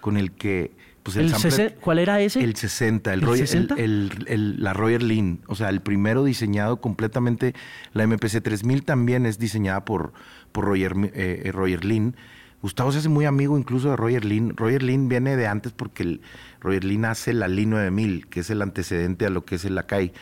con 0.00 0.16
el 0.16 0.32
que 0.32 0.72
pues 1.06 1.16
el, 1.16 1.30
sampler, 1.30 1.76
¿Cuál 1.80 2.00
era 2.00 2.20
ese? 2.20 2.42
El 2.42 2.56
60, 2.56 3.14
el, 3.14 3.22
Roy, 3.22 3.38
60? 3.38 3.76
El, 3.76 4.56
la 4.58 4.72
Royer 4.72 5.04
Lean, 5.04 5.38
o 5.46 5.54
sea, 5.54 5.68
el 5.68 5.80
primero 5.80 6.24
diseñado 6.24 6.80
completamente. 6.80 7.54
La 7.92 8.04
MPC 8.08 8.42
3000 8.42 8.84
también 8.84 9.24
es 9.24 9.38
diseñada 9.38 9.84
por, 9.84 10.12
por 10.50 10.64
Roger, 10.64 10.94
eh, 11.14 11.48
Roger 11.54 11.84
Lean. 11.84 12.16
Gustavo 12.60 12.90
se 12.90 12.98
hace 12.98 13.08
muy 13.08 13.24
amigo 13.24 13.56
incluso 13.56 13.90
de 13.90 13.96
Roger 13.96 14.24
Lean. 14.24 14.56
Roger 14.56 14.82
Lean 14.82 15.08
viene 15.08 15.36
de 15.36 15.46
antes 15.46 15.70
porque 15.70 16.02
el, 16.02 16.20
Roger 16.60 16.82
Lean 16.82 17.04
hace 17.04 17.32
la 17.32 17.46
Lean 17.46 17.70
9000, 17.70 18.26
que 18.26 18.40
es 18.40 18.50
el 18.50 18.60
antecedente 18.60 19.26
a 19.26 19.30
lo 19.30 19.44
que 19.44 19.54
es 19.54 19.64
el 19.64 19.78
Akai. 19.78 20.12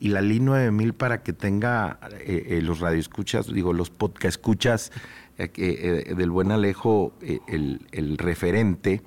Y 0.00 0.08
la 0.08 0.20
Lean 0.22 0.46
9000 0.46 0.94
para 0.94 1.22
que 1.22 1.32
tenga 1.32 2.00
eh, 2.20 2.46
eh, 2.48 2.62
los 2.62 2.80
radioescuchas, 2.80 3.52
digo, 3.52 3.72
los 3.72 3.90
podcast 3.90 4.24
escuchas 4.36 4.92
eh, 5.38 6.14
del 6.16 6.30
buen 6.30 6.50
Alejo, 6.50 7.14
el, 7.46 7.86
el 7.92 8.18
referente 8.18 9.02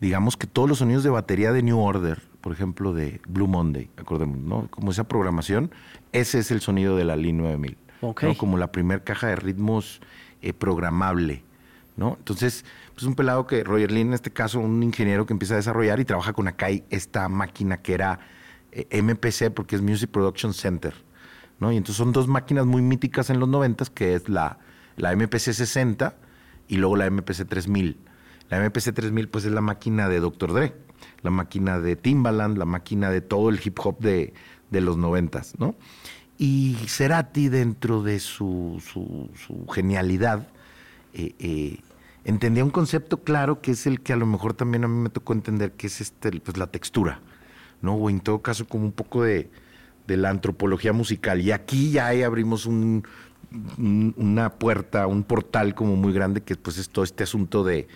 digamos 0.00 0.36
que 0.36 0.46
todos 0.46 0.68
los 0.68 0.78
sonidos 0.78 1.04
de 1.04 1.10
batería 1.10 1.52
de 1.52 1.62
New 1.62 1.78
Order, 1.78 2.20
por 2.40 2.52
ejemplo, 2.52 2.92
de 2.92 3.20
Blue 3.28 3.46
Monday, 3.46 3.90
acordemos, 3.96 4.38
¿no? 4.38 4.66
Como 4.70 4.90
esa 4.90 5.04
programación, 5.04 5.70
ese 6.12 6.38
es 6.38 6.50
el 6.50 6.60
sonido 6.60 6.96
de 6.96 7.04
la 7.04 7.16
Lee 7.16 7.32
9000. 7.32 7.76
Okay. 8.00 8.34
Como 8.36 8.56
la 8.56 8.72
primer 8.72 9.04
caja 9.04 9.26
de 9.28 9.36
ritmos 9.36 10.00
eh, 10.40 10.54
programable, 10.54 11.42
¿no? 11.96 12.16
Entonces, 12.18 12.64
pues 12.94 13.04
un 13.04 13.14
pelado 13.14 13.46
que 13.46 13.62
Roger 13.62 13.92
Lee, 13.92 14.00
en 14.00 14.14
este 14.14 14.30
caso, 14.30 14.58
un 14.58 14.82
ingeniero 14.82 15.26
que 15.26 15.34
empieza 15.34 15.54
a 15.54 15.58
desarrollar 15.58 16.00
y 16.00 16.06
trabaja 16.06 16.32
con 16.32 16.48
Akai 16.48 16.82
esta 16.88 17.28
máquina 17.28 17.82
que 17.82 17.92
era 17.92 18.18
eh, 18.18 18.20
MPC, 18.72 19.50
porque 19.52 19.76
es 19.76 19.82
Music 19.82 20.10
Production 20.10 20.54
Center, 20.54 20.94
¿no? 21.58 21.72
Y 21.72 21.76
entonces 21.76 21.96
son 21.96 22.12
dos 22.12 22.28
máquinas 22.28 22.66
muy 22.66 22.82
míticas 22.82 23.30
en 23.30 23.40
los 23.40 23.48
90 23.48 23.86
que 23.94 24.14
es 24.14 24.28
la, 24.28 24.58
la 24.96 25.14
MPC 25.14 25.52
60 25.52 26.14
y 26.68 26.76
luego 26.76 26.96
la 26.96 27.10
MPC 27.10 27.46
3000 27.48 27.98
la 28.50 28.58
MPC 28.68 28.92
3000 28.92 29.28
pues 29.28 29.44
es 29.44 29.52
la 29.52 29.60
máquina 29.60 30.08
de 30.08 30.20
Dr. 30.20 30.52
Dre, 30.52 30.74
la 31.22 31.30
máquina 31.30 31.78
de 31.78 31.94
Timbaland, 31.96 32.58
la 32.58 32.64
máquina 32.64 33.10
de 33.10 33.20
todo 33.20 33.48
el 33.48 33.60
hip 33.64 33.78
hop 33.78 34.00
de, 34.00 34.34
los 34.72 34.96
noventas, 34.96 35.54
¿no? 35.58 35.76
Y 36.36 36.76
Cerati 36.86 37.48
dentro 37.48 38.02
de 38.02 38.18
su, 38.18 38.82
genialidad 39.72 40.48
eh, 41.14 41.34
eh, 41.38 41.78
entendía 42.24 42.64
un 42.64 42.70
concepto 42.70 43.22
claro 43.22 43.60
que 43.60 43.72
es 43.72 43.86
el 43.86 44.00
que 44.00 44.12
a 44.12 44.16
lo 44.16 44.26
mejor 44.26 44.54
también 44.54 44.84
a 44.84 44.88
mí 44.88 44.96
me 44.96 45.10
tocó 45.10 45.32
entender, 45.32 45.72
que 45.72 45.86
es 45.86 46.00
este, 46.00 46.32
pues 46.40 46.56
la 46.56 46.66
textura, 46.66 47.20
¿no? 47.82 47.94
O 47.94 48.10
en 48.10 48.20
todo 48.20 48.40
caso 48.40 48.66
como 48.66 48.84
un 48.84 48.92
poco 48.92 49.22
de, 49.22 49.48
la 50.06 50.30
antropología 50.30 50.92
musical. 50.92 51.40
Y 51.40 51.52
aquí 51.52 51.92
ya 51.92 52.08
abrimos 52.26 52.66
un, 52.66 53.04
una 54.16 54.50
puerta, 54.54 55.06
un 55.06 55.22
portal 55.22 55.74
como 55.76 55.94
muy 55.94 56.12
grande 56.12 56.40
que 56.40 56.56
pues 56.56 56.78
es 56.78 56.88
todo 56.88 57.04
este 57.04 57.22
asunto 57.22 57.62
de 57.62 57.86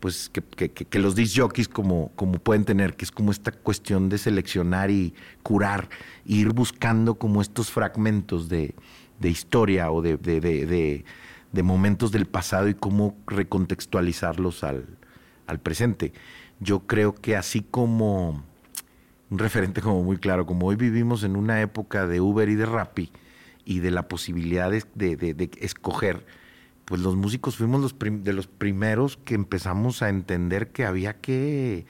pues 0.00 0.30
que, 0.30 0.98
los 0.98 1.14
disc 1.14 1.36
jockeys 1.38 1.68
como, 1.68 2.12
como 2.14 2.38
pueden 2.38 2.64
tener, 2.64 2.94
que 2.94 3.04
es 3.04 3.10
como 3.10 3.32
esta 3.32 3.50
cuestión 3.52 4.08
de 4.08 4.18
seleccionar 4.18 4.90
y 4.90 5.14
curar, 5.42 5.88
ir 6.24 6.52
buscando 6.52 7.16
como 7.16 7.42
estos 7.42 7.70
fragmentos 7.70 8.48
de, 8.48 8.74
historia 9.22 9.90
o 9.90 10.00
de, 10.00 10.16
de, 10.16 11.62
momentos 11.62 12.12
del 12.12 12.26
pasado 12.26 12.68
y 12.68 12.74
cómo 12.74 13.16
recontextualizarlos 13.26 14.62
al, 14.62 14.86
al, 15.46 15.58
presente. 15.58 16.12
Yo 16.60 16.80
creo 16.80 17.14
que 17.14 17.36
así 17.36 17.62
como 17.62 18.44
un 19.30 19.38
referente 19.38 19.80
como 19.80 20.02
muy 20.02 20.18
claro, 20.18 20.46
como 20.46 20.66
hoy 20.66 20.76
vivimos 20.76 21.22
en 21.24 21.36
una 21.36 21.60
época 21.60 22.06
de 22.06 22.20
Uber 22.20 22.48
y 22.48 22.54
de 22.54 22.66
Rappi 22.66 23.12
y 23.64 23.80
de 23.80 23.90
la 23.90 24.08
posibilidad 24.08 24.70
de 24.70 25.50
escoger, 25.60 26.24
pues 26.88 27.02
los 27.02 27.16
músicos 27.16 27.56
fuimos 27.58 27.82
los 27.82 27.94
de 28.24 28.32
los 28.32 28.46
primeros 28.46 29.18
que 29.18 29.34
empezamos 29.34 30.00
a 30.00 30.08
entender 30.08 30.68
que 30.68 30.86
había 30.86 31.20
que, 31.20 31.84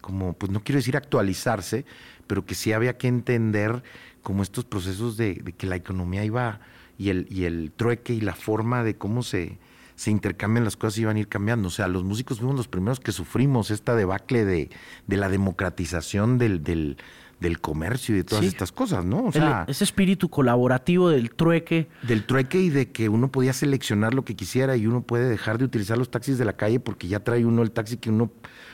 como, 0.00 0.32
pues 0.32 0.50
no 0.50 0.64
quiero 0.64 0.78
decir 0.78 0.96
actualizarse, 0.96 1.84
pero 2.26 2.46
que 2.46 2.54
sí 2.54 2.72
había 2.72 2.96
que 2.96 3.08
entender 3.08 3.82
como 4.22 4.42
estos 4.42 4.64
procesos 4.64 5.18
de, 5.18 5.34
que 5.58 5.66
la 5.66 5.76
economía 5.76 6.24
iba 6.24 6.60
y 6.96 7.10
el, 7.10 7.26
y 7.28 7.44
el 7.44 7.72
trueque 7.76 8.14
y 8.14 8.22
la 8.22 8.34
forma 8.34 8.82
de 8.84 8.96
cómo 8.96 9.22
se, 9.22 9.58
se 9.98 10.12
intercambian 10.12 10.64
las 10.64 10.76
cosas 10.76 10.98
iban 10.98 11.16
a 11.16 11.20
ir 11.20 11.26
cambiando. 11.26 11.66
O 11.66 11.70
sea, 11.72 11.88
los 11.88 12.04
músicos 12.04 12.38
fuimos 12.38 12.54
los 12.54 12.68
primeros 12.68 13.00
que 13.00 13.10
sufrimos 13.10 13.72
esta 13.72 13.96
debacle 13.96 14.44
de, 14.44 14.70
de 15.08 15.16
la 15.16 15.28
democratización 15.28 16.38
del, 16.38 16.62
del, 16.62 16.98
del 17.40 17.60
comercio 17.60 18.14
y 18.14 18.18
de 18.18 18.24
todas 18.24 18.44
estas 18.44 18.70
cosas, 18.70 19.04
¿no? 19.04 19.24
O 19.24 19.32
sea, 19.32 19.64
ese 19.66 19.82
espíritu 19.82 20.28
colaborativo 20.28 21.10
del 21.10 21.32
trueque. 21.32 21.88
Del 22.04 22.24
trueque 22.24 22.60
y 22.60 22.70
de 22.70 22.92
que 22.92 23.08
uno 23.08 23.32
podía 23.32 23.52
seleccionar 23.52 24.14
lo 24.14 24.24
que 24.24 24.36
quisiera 24.36 24.76
y 24.76 24.86
uno 24.86 25.02
puede 25.02 25.28
dejar 25.28 25.58
de 25.58 25.64
utilizar 25.64 25.98
los 25.98 26.12
taxis 26.12 26.38
de 26.38 26.44
la 26.44 26.52
calle 26.52 26.78
porque 26.78 27.08
ya 27.08 27.18
trae 27.18 27.44
uno 27.44 27.62
el 27.62 27.72
taxi 27.72 27.96
que 27.96 28.10
uno 28.10 28.30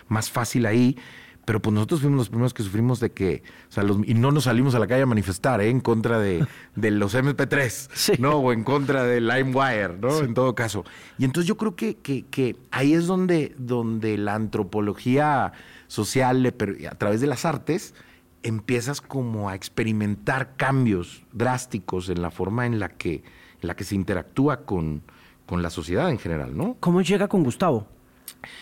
más 0.08 0.30
fácil 0.30 0.66
ahí. 0.66 0.98
Pero 1.44 1.60
pues 1.60 1.74
nosotros 1.74 2.00
fuimos 2.00 2.18
los 2.18 2.28
primeros 2.28 2.54
que 2.54 2.62
sufrimos 2.62 3.00
de 3.00 3.12
que, 3.12 3.42
o 3.68 3.72
sea, 3.72 3.82
los, 3.82 3.98
y 4.06 4.14
no 4.14 4.32
nos 4.32 4.44
salimos 4.44 4.74
a 4.74 4.78
la 4.78 4.86
calle 4.86 5.02
a 5.02 5.06
manifestar, 5.06 5.60
¿eh? 5.60 5.68
En 5.68 5.80
contra 5.80 6.18
de, 6.18 6.46
de 6.74 6.90
los 6.90 7.14
MP3, 7.14 8.18
¿no? 8.18 8.36
O 8.36 8.52
en 8.52 8.64
contra 8.64 9.04
de 9.04 9.20
LimeWire, 9.20 9.98
¿no? 9.98 10.18
En 10.20 10.34
todo 10.34 10.54
caso. 10.54 10.84
Y 11.18 11.24
entonces 11.24 11.46
yo 11.46 11.56
creo 11.56 11.76
que, 11.76 11.96
que, 11.96 12.24
que 12.26 12.56
ahí 12.70 12.94
es 12.94 13.06
donde, 13.06 13.54
donde 13.58 14.16
la 14.16 14.34
antropología 14.34 15.52
social, 15.86 16.54
a 16.90 16.94
través 16.94 17.20
de 17.20 17.26
las 17.26 17.44
artes, 17.44 17.94
empiezas 18.42 19.00
como 19.00 19.48
a 19.48 19.54
experimentar 19.54 20.56
cambios 20.56 21.24
drásticos 21.32 22.08
en 22.08 22.22
la 22.22 22.30
forma 22.30 22.66
en 22.66 22.78
la 22.78 22.90
que, 22.90 23.24
en 23.60 23.68
la 23.68 23.74
que 23.74 23.84
se 23.84 23.94
interactúa 23.94 24.64
con, 24.64 25.02
con 25.46 25.62
la 25.62 25.70
sociedad 25.70 26.10
en 26.10 26.18
general, 26.18 26.56
¿no? 26.56 26.76
¿Cómo 26.80 27.02
llega 27.02 27.28
con 27.28 27.42
Gustavo? 27.42 27.88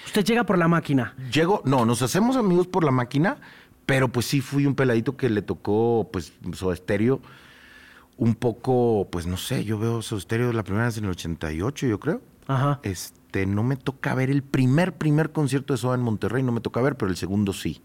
Usted 0.07 0.25
llega 0.25 0.45
por 0.45 0.59
la 0.59 0.69
máquina. 0.69 1.15
Llego, 1.33 1.63
no, 1.65 1.85
nos 1.85 2.03
hacemos 2.03 2.37
amigos 2.37 2.67
por 2.67 2.85
la 2.85 2.91
máquina, 2.91 3.39
pero 3.87 4.09
pues 4.09 4.27
sí 4.27 4.41
fui 4.41 4.67
un 4.67 4.75
peladito 4.75 5.17
que 5.17 5.31
le 5.31 5.43
tocó, 5.43 6.09
pues, 6.13 6.33
su 6.53 6.73
estéreo 6.73 7.21
un 8.19 8.35
poco, 8.35 9.09
pues 9.11 9.27
no 9.27 9.37
sé, 9.37 9.65
yo 9.65 9.79
veo 9.79 10.03
su 10.03 10.17
estéreo 10.17 10.53
la 10.53 10.63
primera 10.63 10.87
vez 10.87 10.99
en 10.99 11.05
el 11.05 11.11
88, 11.11 11.87
yo 11.87 11.99
creo. 11.99 12.21
Ajá. 12.47 12.81
Este, 12.83 13.47
no 13.47 13.63
me 13.63 13.77
toca 13.77 14.15
ver 14.15 14.31
el 14.31 14.43
primer, 14.43 14.95
primer 14.95 15.33
concierto 15.33 15.73
de 15.73 15.79
Soda 15.79 15.95
en 15.95 16.03
Monterrey, 16.03 16.43
no 16.43 16.53
me 16.53 16.61
toca 16.61 16.81
ver, 16.81 16.97
pero 16.97 17.11
el 17.11 17.17
segundo 17.17 17.53
sí 17.53 17.83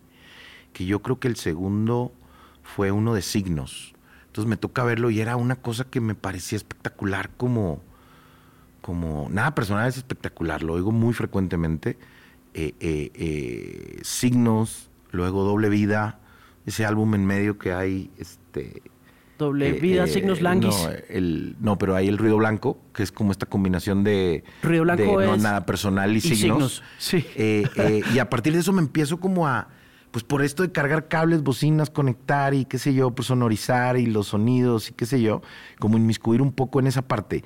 que 0.78 0.86
yo 0.86 1.02
creo 1.02 1.20
que 1.20 1.28
el 1.28 1.38
segundo 1.38 2.14
fue 2.62 2.92
uno 2.92 3.16
de 3.16 3.24
signos. 3.24 3.96
Entonces 4.28 4.48
me 4.48 4.58
toca 4.58 4.84
verlo 4.84 5.10
y 5.10 5.22
era 5.22 5.36
una 5.36 5.56
cosa 5.56 5.86
que 5.86 6.00
me 6.00 6.14
parecía 6.14 6.56
espectacular 6.56 7.32
como, 7.36 7.82
como 8.82 9.28
nada 9.30 9.54
personal 9.56 9.88
es 9.88 9.98
espectacular, 9.98 10.64
lo 10.64 10.74
oigo 10.74 10.92
muy 10.92 11.14
frecuentemente. 11.14 11.98
Eh, 12.54 12.74
eh, 12.80 13.12
eh, 13.14 14.00
signos, 14.02 14.90
luego 15.12 15.44
Doble 15.44 15.70
Vida, 15.70 16.20
ese 16.66 16.86
álbum 16.86 17.14
en 17.16 17.26
medio 17.26 17.58
que 17.58 17.74
hay, 17.74 18.10
este... 18.18 18.82
Doble 19.38 19.74
Vida, 19.74 20.08
Signos 20.08 20.42
Languis. 20.42 20.76
No, 20.84 20.90
el, 21.10 21.56
no, 21.60 21.78
pero 21.78 21.96
hay 21.96 22.08
el 22.08 22.18
Ruido 22.18 22.38
Blanco, 22.38 22.80
que 22.94 23.04
es 23.04 23.12
como 23.12 23.32
esta 23.32 23.46
combinación 23.46 24.04
de... 24.04 24.44
Ruido 24.64 24.82
Blanco 24.82 25.22
No, 25.22 25.38
nada 25.38 25.68
personal 25.68 26.16
y, 26.16 26.22
signos. 26.22 26.82
Sí. 26.98 27.24
y 27.38 28.18
a 28.18 28.30
partir 28.32 28.54
de 28.54 28.60
eso 28.60 28.74
me 28.74 28.82
empiezo 28.82 29.20
como 29.20 29.48
a 29.48 29.68
pues 30.12 30.24
por 30.24 30.42
esto 30.42 30.64
de 30.64 30.72
cargar 30.72 31.08
cables, 31.08 31.44
bocinas, 31.44 31.90
conectar 31.90 32.54
y 32.54 32.66
qué 32.66 32.78
sé 32.80 32.94
yo, 32.94 33.12
pues 33.12 33.28
sonorizar 33.28 33.98
y 33.98 34.06
los 34.06 34.28
sonidos 34.28 34.90
y 34.90 34.94
qué 34.94 35.06
sé 35.06 35.22
yo, 35.22 35.42
como 35.80 35.98
inmiscuir 35.98 36.42
un 36.42 36.52
poco 36.52 36.80
en 36.80 36.88
esa 36.88 37.04
parte. 37.04 37.44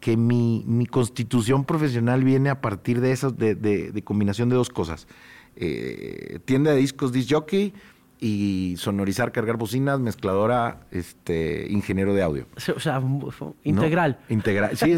Que 0.00 0.16
mi, 0.16 0.64
mi 0.66 0.86
constitución 0.86 1.64
profesional 1.64 2.24
viene 2.24 2.50
a 2.50 2.60
partir 2.60 3.00
de 3.00 3.12
esas, 3.12 3.36
de, 3.36 3.54
de, 3.54 4.02
combinación 4.02 4.48
de 4.48 4.56
dos 4.56 4.70
cosas. 4.70 5.08
Eh, 5.56 6.38
tienda 6.44 6.70
de 6.70 6.78
discos, 6.78 7.12
disc 7.12 7.32
jockey, 7.32 7.74
y 8.20 8.74
sonorizar, 8.78 9.32
cargar 9.32 9.56
bocinas, 9.56 10.00
mezcladora, 10.00 10.80
este, 10.90 11.70
ingeniero 11.70 12.14
de 12.14 12.22
audio. 12.22 12.46
O 12.74 12.80
sea, 12.80 13.00
integral. 13.64 14.18
Integral. 14.28 14.76
Sí, 14.76 14.92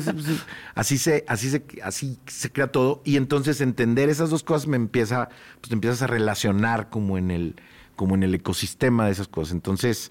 así 0.75 0.99
se, 0.99 1.25
así 1.27 1.51
se, 1.51 1.65
así 1.83 2.19
se 2.27 2.51
crea 2.51 2.69
todo. 2.69 3.03
Y 3.05 3.17
entonces 3.17 3.61
entender 3.61 4.09
esas 4.09 4.31
dos 4.31 4.43
cosas 4.43 4.67
me 4.69 4.77
empieza, 4.77 5.29
pues 5.61 5.69
te 5.69 5.75
empiezas 5.75 6.03
a 6.03 6.07
relacionar 6.07 6.89
como 6.89 7.19
en 7.19 7.31
el, 7.31 7.57
como 7.97 8.15
en 8.15 8.23
el 8.23 8.35
ecosistema 8.35 9.07
de 9.07 9.13
esas 9.13 9.29
cosas. 9.29 9.53
Entonces, 9.53 10.11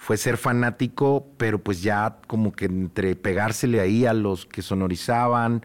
fue 0.00 0.16
ser 0.16 0.38
fanático, 0.38 1.26
pero 1.36 1.58
pues 1.58 1.82
ya 1.82 2.16
como 2.26 2.52
que 2.52 2.64
entre 2.64 3.14
pegársele 3.16 3.80
ahí 3.80 4.06
a 4.06 4.14
los 4.14 4.46
que 4.46 4.62
sonorizaban, 4.62 5.62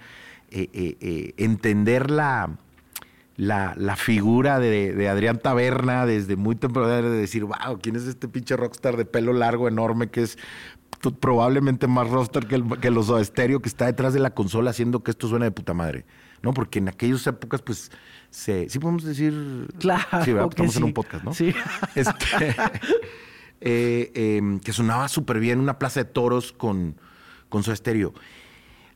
eh, 0.51 0.69
eh, 0.73 0.97
eh, 0.99 1.33
entender 1.37 2.11
la 2.11 2.57
la, 3.37 3.73
la 3.77 3.95
figura 3.95 4.59
de, 4.59 4.93
de, 4.93 5.09
Adrián 5.09 5.39
Taberna 5.39 6.05
desde 6.05 6.35
muy 6.35 6.55
temprano 6.55 6.87
de 6.89 7.09
decir, 7.09 7.43
wow, 7.43 7.79
¿quién 7.81 7.95
es 7.95 8.03
este 8.03 8.27
pinche 8.29 8.55
rockstar 8.55 8.95
de 8.95 9.05
pelo 9.05 9.33
largo, 9.33 9.67
enorme, 9.67 10.09
que 10.09 10.21
es 10.21 10.37
probablemente 11.19 11.87
más 11.87 12.09
rockstar 12.09 12.47
que, 12.47 12.55
el, 12.55 12.79
que 12.79 12.91
los 12.91 13.09
estéreo 13.09 13.61
que 13.61 13.67
está 13.67 13.87
detrás 13.87 14.13
de 14.13 14.19
la 14.19 14.29
consola 14.31 14.69
haciendo 14.69 15.03
que 15.03 15.11
esto 15.11 15.27
suene 15.27 15.45
de 15.45 15.51
puta 15.51 15.73
madre? 15.73 16.05
¿no? 16.41 16.53
Porque 16.53 16.79
en 16.79 16.87
aquellas 16.87 17.27
épocas, 17.27 17.61
pues, 17.61 17.91
se, 18.29 18.69
sí 18.69 18.79
podemos 18.79 19.03
decir... 19.03 19.67
Claro, 19.79 20.23
Sí, 20.23 20.31
Estamos 20.31 20.75
en 20.77 20.83
un 20.83 20.93
podcast, 20.93 21.23
¿no? 21.25 21.33
Sí. 21.33 21.53
Este, 21.95 22.55
eh, 23.61 24.11
eh, 24.15 24.59
que 24.63 24.73
sonaba 24.73 25.07
súper 25.07 25.39
bien 25.39 25.59
una 25.59 25.79
plaza 25.79 26.01
de 26.03 26.09
toros 26.09 26.51
con, 26.51 26.95
con 27.49 27.63
su 27.63 27.71
estéreo. 27.71 28.13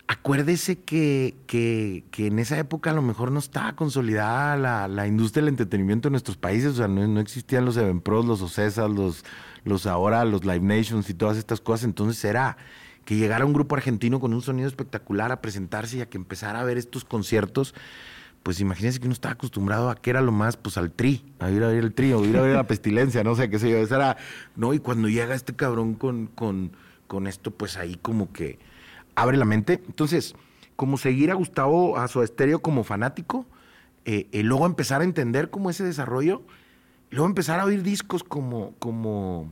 Acuérdese 0.07 0.79
que, 0.79 1.35
que- 1.45 2.03
que 2.09 2.27
en 2.27 2.39
esa 2.39 2.57
época 2.57 2.89
a 2.89 2.93
lo 2.93 3.03
mejor 3.03 3.31
no 3.31 3.37
estaba 3.37 3.75
consolidada 3.75 4.57
la, 4.57 4.87
la 4.87 5.05
industria 5.05 5.41
del 5.43 5.49
entretenimiento 5.49 6.07
en 6.07 6.13
nuestros 6.13 6.35
países, 6.35 6.71
o 6.73 6.75
sea, 6.77 6.87
no, 6.87 7.07
no 7.07 7.19
existían 7.19 7.63
los 7.63 7.77
Evenpros, 7.77 8.25
los 8.25 8.41
Ocesas, 8.41 8.89
los, 8.89 9.23
los 9.65 9.85
ahora, 9.85 10.25
los 10.25 10.45
Live 10.45 10.61
Nations 10.61 11.09
y 11.11 11.13
todas 11.13 11.37
estas 11.37 11.61
cosas, 11.61 11.83
entonces 11.85 12.23
era 12.25 12.57
que 13.05 13.17
llegara 13.17 13.45
un 13.45 13.53
grupo 13.53 13.75
argentino 13.75 14.19
con 14.19 14.33
un 14.33 14.41
sonido 14.41 14.67
espectacular 14.67 15.31
a 15.31 15.41
presentarse 15.41 15.97
y 15.97 16.01
a 16.01 16.09
que 16.09 16.17
empezara 16.17 16.59
a 16.59 16.63
ver 16.63 16.79
estos 16.79 17.05
conciertos, 17.05 17.75
pues 18.43 18.59
imagínense 18.59 18.99
que 18.99 19.05
uno 19.05 19.13
estaba 19.13 19.33
acostumbrado 19.33 19.89
a 19.89 19.95
que 19.95 20.09
era 20.09 20.21
lo 20.21 20.31
más, 20.31 20.57
pues 20.57 20.77
al 20.77 20.91
tri, 20.91 21.25
a 21.39 21.49
ir 21.51 21.63
a 21.63 21.67
ver 21.67 21.83
el 21.83 21.93
tri, 21.93 22.13
o 22.13 22.23
ir 22.25 22.37
a 22.37 22.41
ver 22.41 22.55
la 22.55 22.67
pestilencia, 22.67 23.23
no 23.23 23.35
sé 23.35 23.49
qué 23.49 23.59
sé 23.59 23.69
yo, 23.69 23.77
esa 23.77 23.95
era, 23.95 24.17
no, 24.55 24.73
y 24.73 24.79
cuando 24.79 25.07
llega 25.09 25.35
este 25.35 25.55
cabrón 25.55 25.95
con, 25.95 26.27
con, 26.27 26.71
con 27.07 27.27
esto, 27.27 27.51
pues 27.51 27.77
ahí 27.77 27.97
como 28.01 28.31
que 28.31 28.59
abre 29.15 29.37
la 29.37 29.45
mente. 29.45 29.81
Entonces, 29.85 30.35
como 30.75 30.97
seguir 30.97 31.31
a 31.31 31.33
Gustavo, 31.33 31.97
a 31.97 32.07
su 32.07 32.23
estéreo 32.23 32.61
como 32.61 32.83
fanático, 32.83 33.45
eh, 34.05 34.27
eh, 34.31 34.43
luego 34.43 34.65
empezar 34.65 35.01
a 35.01 35.03
entender 35.03 35.49
como 35.49 35.69
ese 35.69 35.83
desarrollo, 35.83 36.43
y 37.11 37.15
luego 37.15 37.27
empezar 37.27 37.59
a 37.59 37.65
oír 37.65 37.83
discos 37.83 38.23
como, 38.23 38.73
como, 38.79 39.51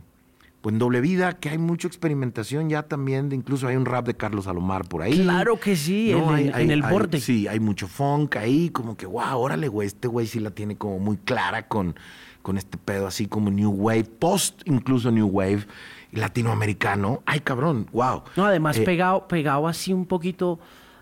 pues 0.62 0.74
en 0.74 0.80
doble 0.80 1.02
vida, 1.02 1.34
que 1.34 1.50
hay 1.50 1.58
mucha 1.58 1.88
experimentación 1.88 2.70
ya 2.70 2.84
también, 2.84 3.30
de 3.30 3.36
incluso 3.36 3.68
hay 3.68 3.76
un 3.76 3.86
rap 3.86 4.06
de 4.08 4.16
Carlos 4.16 4.46
Salomar 4.46 4.88
por 4.88 5.02
ahí. 5.04 5.22
Claro 5.22 5.60
que 5.60 5.76
sí, 5.76 6.12
en, 6.12 6.24
hay- 6.30 6.48
en- 6.48 6.56
hay- 6.56 6.64
en 6.66 6.72
el 6.72 6.84
hay- 6.84 6.92
borde. 6.92 7.20
Sí, 7.22 7.48
hay 7.48 7.60
mucho 7.60 7.88
funk 7.88 8.36
ahí, 8.38 8.70
como 8.70 8.98
que, 8.98 9.06
wow, 9.06 9.38
órale, 9.38 9.68
güey, 9.68 9.88
este 9.88 10.08
güey 10.08 10.26
sí 10.28 10.40
la 10.40 10.52
tiene 10.52 10.76
como 10.76 11.00
muy 11.00 11.18
clara 11.18 11.68
con, 11.68 11.96
con 12.42 12.58
este 12.58 12.78
pedo 12.78 13.08
así 13.08 13.28
como 13.28 13.50
New 13.52 13.70
Wave, 13.72 14.06
post 14.06 14.62
incluso 14.66 15.12
New 15.12 15.28
Wave, 15.28 15.66
latinoamericano. 16.12 17.22
Ay, 17.26 17.40
cabrón, 17.42 17.88
wow. 17.92 18.24
No, 18.36 18.46
además 18.46 18.78
Eh, 18.78 18.82
pegado, 18.84 19.28
pegado 19.28 19.68
así 19.68 19.94
un 19.94 20.06
poquito 20.06 20.60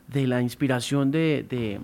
de 0.07 0.27
la 0.27 0.41
inspiración 0.41 1.11
de, 1.11 1.45
de, 1.49 1.79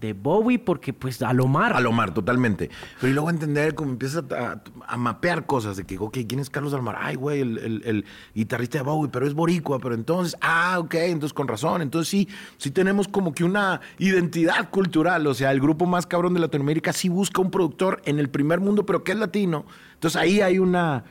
de 0.00 0.12
Bowie, 0.12 0.58
porque 0.58 0.92
pues 0.92 1.20
a 1.22 1.32
lo 1.32 1.46
mar. 1.46 1.72
Alomar, 1.74 2.14
totalmente. 2.14 2.70
Pero 3.00 3.10
y 3.10 3.14
luego 3.14 3.30
entender 3.30 3.74
cómo 3.74 3.90
empieza 3.90 4.24
a, 4.30 4.62
a 4.86 4.96
mapear 4.96 5.46
cosas 5.46 5.76
de 5.76 5.84
que, 5.84 5.98
ok, 5.98 6.18
¿quién 6.28 6.40
es 6.40 6.50
Carlos 6.50 6.72
Alomar? 6.72 6.96
Ay, 7.00 7.16
güey, 7.16 7.40
el, 7.40 8.04
guitarrista 8.34 8.78
de 8.78 8.84
Bowie, 8.84 9.10
pero 9.10 9.26
es 9.26 9.34
boricua, 9.34 9.78
pero 9.78 9.94
entonces, 9.94 10.36
ah, 10.40 10.76
ok, 10.78 10.94
entonces 10.94 11.32
con 11.32 11.48
razón. 11.48 11.82
Entonces 11.82 12.08
sí, 12.08 12.28
sí 12.56 12.70
tenemos 12.70 13.08
como 13.08 13.32
que 13.32 13.44
una 13.44 13.80
identidad 13.98 14.70
cultural. 14.70 15.26
O 15.26 15.34
sea, 15.34 15.50
el 15.52 15.60
grupo 15.60 15.86
más 15.86 16.06
cabrón 16.06 16.34
de 16.34 16.40
Latinoamérica 16.40 16.92
sí 16.92 17.08
busca 17.08 17.40
un 17.40 17.50
productor 17.50 18.00
en 18.04 18.18
el 18.18 18.28
primer 18.28 18.60
mundo, 18.60 18.86
pero 18.86 19.04
que 19.04 19.12
es 19.12 19.18
latino. 19.18 19.66
Entonces 19.94 20.20
ahí 20.20 20.40
hay 20.40 20.58
una... 20.58 21.04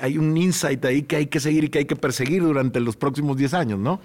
Hay 0.00 0.16
un 0.16 0.34
insight 0.34 0.82
ahí 0.86 1.02
que 1.02 1.16
hay 1.16 1.26
que 1.26 1.40
seguir 1.40 1.64
y 1.64 1.68
que 1.68 1.80
hay 1.80 1.84
que 1.84 1.96
perseguir 1.96 2.42
durante 2.42 2.80
los 2.80 2.96
próximos 2.96 3.36
10 3.36 3.52
años, 3.52 3.78
¿no? 3.78 4.00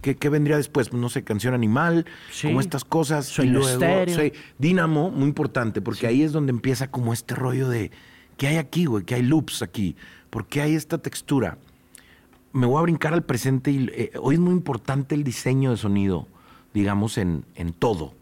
¿Qué, 0.00 0.16
qué 0.16 0.28
vendría 0.28 0.56
después? 0.56 0.92
No 0.92 1.08
sé, 1.08 1.22
canción 1.24 1.54
animal, 1.54 2.06
Sí. 2.30 2.48
como 2.48 2.60
estas 2.60 2.84
cosas. 2.84 3.26
Sueño 3.26 3.50
y 3.50 3.78
luego, 3.78 4.04
sí, 4.08 4.32
Dínamo, 4.58 5.10
muy 5.10 5.28
importante, 5.28 5.80
porque 5.82 6.06
ahí 6.06 6.22
es 6.22 6.32
donde 6.32 6.50
empieza 6.50 6.90
como 6.90 7.12
este 7.12 7.34
rollo 7.34 7.68
de, 7.68 7.90
¿qué 8.36 8.48
hay 8.48 8.56
aquí, 8.56 8.86
güey? 8.86 9.04
¿Qué 9.04 9.16
hay 9.16 9.22
loops 9.22 9.62
aquí? 9.62 9.96
¿Por 10.30 10.46
qué 10.46 10.62
hay 10.62 10.74
esta 10.74 10.98
textura? 10.98 11.58
Me 12.52 12.66
voy 12.66 12.78
a 12.78 12.82
brincar 12.82 13.12
al 13.12 13.22
presente 13.22 13.70
y 13.70 13.88
eh, 13.92 14.10
hoy 14.20 14.34
es 14.34 14.40
muy 14.40 14.52
importante 14.52 15.14
el 15.14 15.22
diseño 15.22 15.70
de 15.70 15.76
sonido, 15.76 16.26
digamos, 16.74 17.18
en, 17.18 17.44
en 17.54 17.72
todo. 17.72 18.14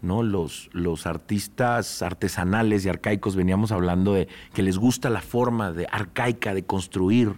¿no? 0.00 0.22
Los, 0.22 0.68
los 0.72 1.06
artistas 1.06 2.02
artesanales 2.02 2.84
y 2.84 2.90
arcaicos 2.90 3.36
veníamos 3.36 3.72
hablando 3.72 4.12
de 4.12 4.28
que 4.52 4.62
les 4.62 4.76
gusta 4.76 5.08
la 5.08 5.22
forma 5.22 5.72
de 5.72 5.86
arcaica 5.90 6.52
de 6.52 6.62
construir 6.62 7.32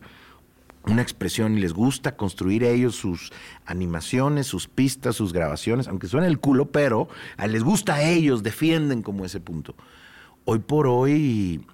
una 0.87 1.03
expresión 1.03 1.57
y 1.59 1.61
les 1.61 1.73
gusta 1.73 2.17
construir 2.17 2.63
ellos 2.65 2.95
sus 2.95 3.33
animaciones, 3.65 4.47
sus 4.47 4.69
pistas, 4.69 5.17
sus 5.17 5.33
grabaciones, 5.33 5.89
aunque 5.89 6.07
suene 6.07 6.29
el 6.29 6.39
culo, 6.39 6.71
pero 6.71 7.09
a- 7.37 7.47
les 7.47 7.63
gusta 7.65 7.95
a 7.97 8.03
ellos, 8.03 8.43
defienden 8.43 9.03
como 9.03 9.25
ese 9.25 9.41
punto. 9.41 9.75
Hoy 10.45 10.61
por 10.61 10.87
hoy, 10.87 11.67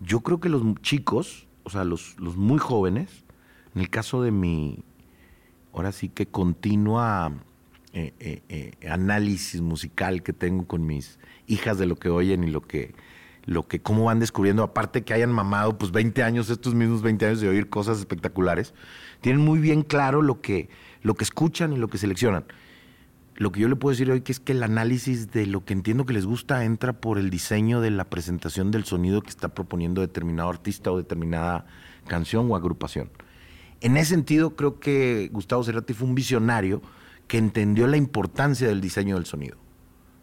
yo 0.00 0.20
creo 0.20 0.40
que 0.40 0.48
los 0.48 0.62
chicos, 0.82 1.46
o 1.62 1.70
sea, 1.70 1.84
los, 1.84 2.18
los 2.18 2.36
muy 2.36 2.58
jóvenes, 2.58 3.24
en 3.74 3.82
el 3.82 3.90
caso 3.90 4.20
de 4.22 4.32
mi, 4.32 4.80
ahora 5.72 5.92
sí 5.92 6.08
que 6.08 6.26
continua 6.26 7.32
eh, 7.92 8.12
eh, 8.18 8.42
eh, 8.48 8.88
análisis 8.88 9.60
musical 9.60 10.22
que 10.22 10.32
tengo 10.32 10.66
con 10.66 10.86
mis 10.86 11.18
hijas 11.46 11.78
de 11.78 11.86
lo 11.86 11.96
que 11.96 12.08
oyen 12.08 12.42
y 12.42 12.50
lo 12.50 12.62
que, 12.62 12.94
lo 13.46 13.66
que, 13.66 13.80
cómo 13.80 14.04
van 14.04 14.18
descubriendo, 14.18 14.62
aparte 14.62 15.04
que 15.04 15.14
hayan 15.14 15.32
mamado 15.32 15.78
pues 15.78 15.92
20 15.92 16.22
años, 16.22 16.50
estos 16.50 16.74
mismos 16.74 17.02
20 17.02 17.26
años 17.26 17.40
de 17.40 17.48
oír 17.48 17.68
cosas 17.68 17.98
espectaculares, 17.98 18.74
tienen 19.20 19.42
muy 19.42 19.60
bien 19.60 19.82
claro 19.82 20.20
lo 20.20 20.40
que, 20.40 20.68
lo 21.02 21.14
que 21.14 21.24
escuchan 21.24 21.72
y 21.72 21.76
lo 21.76 21.88
que 21.88 21.98
seleccionan. 21.98 22.44
Lo 23.36 23.52
que 23.52 23.60
yo 23.60 23.68
le 23.68 23.76
puedo 23.76 23.92
decir 23.92 24.10
hoy 24.10 24.22
que 24.22 24.32
es 24.32 24.40
que 24.40 24.52
el 24.52 24.62
análisis 24.62 25.30
de 25.30 25.46
lo 25.46 25.64
que 25.64 25.74
entiendo 25.74 26.06
que 26.06 26.14
les 26.14 26.26
gusta 26.26 26.64
entra 26.64 26.94
por 26.94 27.18
el 27.18 27.30
diseño 27.30 27.80
de 27.80 27.90
la 27.90 28.06
presentación 28.06 28.70
del 28.70 28.84
sonido 28.84 29.22
que 29.22 29.28
está 29.28 29.48
proponiendo 29.48 30.00
determinado 30.00 30.48
artista 30.48 30.90
o 30.90 30.96
determinada 30.96 31.66
canción 32.08 32.50
o 32.50 32.56
agrupación. 32.56 33.10
En 33.82 33.96
ese 33.98 34.10
sentido, 34.10 34.56
creo 34.56 34.80
que 34.80 35.28
Gustavo 35.32 35.62
Cerati 35.62 35.92
fue 35.92 36.08
un 36.08 36.14
visionario 36.14 36.80
que 37.28 37.36
entendió 37.36 37.86
la 37.86 37.98
importancia 37.98 38.66
del 38.66 38.80
diseño 38.80 39.16
del 39.16 39.26
sonido 39.26 39.58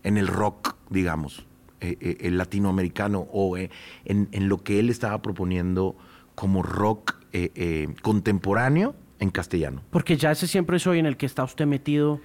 en 0.01 0.17
el 0.17 0.27
rock, 0.27 0.75
digamos, 0.89 1.45
eh, 1.83 1.97
eh, 1.99 2.17
el 2.21 2.37
latinoamericano 2.37 3.27
o 3.31 3.57
eh, 3.57 3.69
en, 4.05 4.29
en 4.31 4.49
lo 4.49 4.63
que 4.63 4.79
él 4.79 4.89
estaba 4.89 5.21
proponiendo 5.21 5.95
como 6.33 6.63
rock 6.63 7.15
eh, 7.33 7.87
contemporáneo 8.01 8.95
en 9.19 9.29
castellano. 9.29 9.83
Porque 9.91 10.17
ya 10.17 10.31
ese 10.31 10.47
siempre 10.47 10.79
soy 10.79 10.99
en 10.99 11.05
el 11.05 11.17
que 11.17 11.25
está 11.25 11.43
usted 11.43 11.65
metido. 11.65 12.19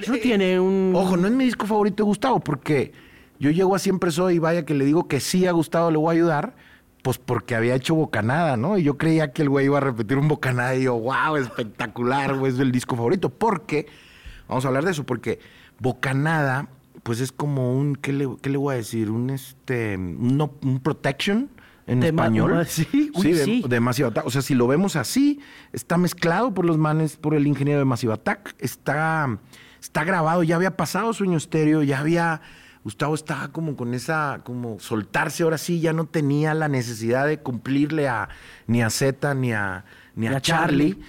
Eso 0.00 0.14
tiene 0.22 0.60
un... 0.60 0.92
Ojo, 0.94 1.16
no 1.16 1.26
es 1.26 1.32
mi 1.32 1.44
disco 1.44 1.66
favorito 1.66 2.02
de 2.02 2.06
Gustavo, 2.06 2.40
porque 2.40 2.92
yo 3.38 3.50
llego 3.50 3.74
a 3.74 3.78
Siempre 3.78 4.10
Soy 4.10 4.36
y 4.36 4.38
vaya 4.38 4.64
que 4.64 4.74
le 4.74 4.84
digo 4.84 5.08
que 5.08 5.20
sí 5.20 5.46
a 5.46 5.52
Gustavo 5.52 5.90
le 5.90 5.98
voy 5.98 6.08
a 6.08 6.12
ayudar, 6.12 6.56
pues 7.02 7.18
porque 7.18 7.54
había 7.54 7.74
hecho 7.74 7.94
Bocanada, 7.94 8.56
¿no? 8.56 8.78
Y 8.78 8.82
yo 8.82 8.98
creía 8.98 9.32
que 9.32 9.42
el 9.42 9.48
güey 9.48 9.66
iba 9.66 9.78
a 9.78 9.80
repetir 9.80 10.18
un 10.18 10.28
Bocanada 10.28 10.74
y 10.74 10.84
yo, 10.84 10.98
wow, 10.98 11.36
espectacular, 11.36 12.36
güey, 12.36 12.52
es 12.52 12.58
el 12.58 12.72
disco 12.72 12.96
favorito. 12.96 13.30
Porque, 13.30 13.86
vamos 14.48 14.64
a 14.64 14.68
hablar 14.68 14.84
de 14.84 14.90
eso, 14.90 15.04
porque 15.04 15.38
Bocanada, 15.78 16.68
pues 17.08 17.20
es 17.20 17.32
como 17.32 17.72
un, 17.72 17.96
¿qué 17.96 18.12
le, 18.12 18.28
qué 18.42 18.50
le 18.50 18.58
voy 18.58 18.74
a 18.74 18.76
decir? 18.76 19.10
Un, 19.10 19.30
este, 19.30 19.96
un, 19.96 20.36
no- 20.36 20.52
un 20.62 20.78
protection 20.80 21.48
en 21.86 22.00
De 22.00 22.12
ma- 22.12 22.24
español. 22.24 22.66
sí, 22.66 23.10
uy, 23.14 23.32
de, 23.32 23.44
sí. 23.46 23.64
de 23.66 23.80
Massive 23.80 24.08
Attack. 24.08 24.26
O 24.26 24.30
sea, 24.30 24.42
si 24.42 24.54
lo 24.54 24.66
vemos 24.66 24.94
así, 24.94 25.40
está 25.72 25.96
mezclado 25.96 26.52
por 26.52 26.66
los 26.66 26.76
manes, 26.76 27.16
por 27.16 27.32
el 27.34 27.46
ingeniero 27.46 27.78
de 27.78 27.86
Massive 27.86 28.12
Attack, 28.12 28.54
está, 28.58 29.38
está 29.80 30.04
grabado, 30.04 30.42
ya 30.42 30.56
había 30.56 30.76
pasado 30.76 31.14
Sueño 31.14 31.38
Estéreo, 31.38 31.82
ya 31.82 32.00
había. 32.00 32.42
Gustavo 32.84 33.14
estaba 33.14 33.48
como 33.48 33.74
con 33.74 33.94
esa, 33.94 34.40
como 34.44 34.78
soltarse 34.78 35.44
ahora 35.44 35.56
sí, 35.56 35.80
ya 35.80 35.94
no 35.94 36.04
tenía 36.04 36.52
la 36.52 36.68
necesidad 36.68 37.26
de 37.26 37.38
cumplirle 37.40 38.06
a 38.06 38.28
ni 38.66 38.82
a 38.82 38.90
Z 38.90 39.32
ni 39.34 39.52
a, 39.52 39.84
ni 40.14 40.26
a, 40.26 40.30
Ni 40.30 40.36
a 40.36 40.40
Charlie. 40.42 40.90
Charlie. 40.90 41.06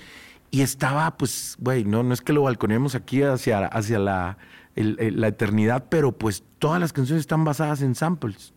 Y 0.51 0.62
estaba, 0.62 1.15
pues, 1.17 1.55
güey, 1.59 1.83
no, 1.83 2.03
no 2.03 2.13
es 2.13 2.21
que 2.21 2.31
lo 2.33 2.41
balconemos 2.43 2.95
aquí 2.95 3.21
hacia, 3.21 3.65
hacia 3.67 3.99
la, 3.99 4.38
el- 4.75 5.19
la 5.19 5.27
eternidad, 5.27 5.86
pero 5.89 6.12
pues 6.12 6.43
todas 6.60 6.79
las 6.79 6.93
canciones 6.93 7.21
están 7.21 7.43
basadas 7.43 7.82
en 7.82 7.95
samples 7.95 8.53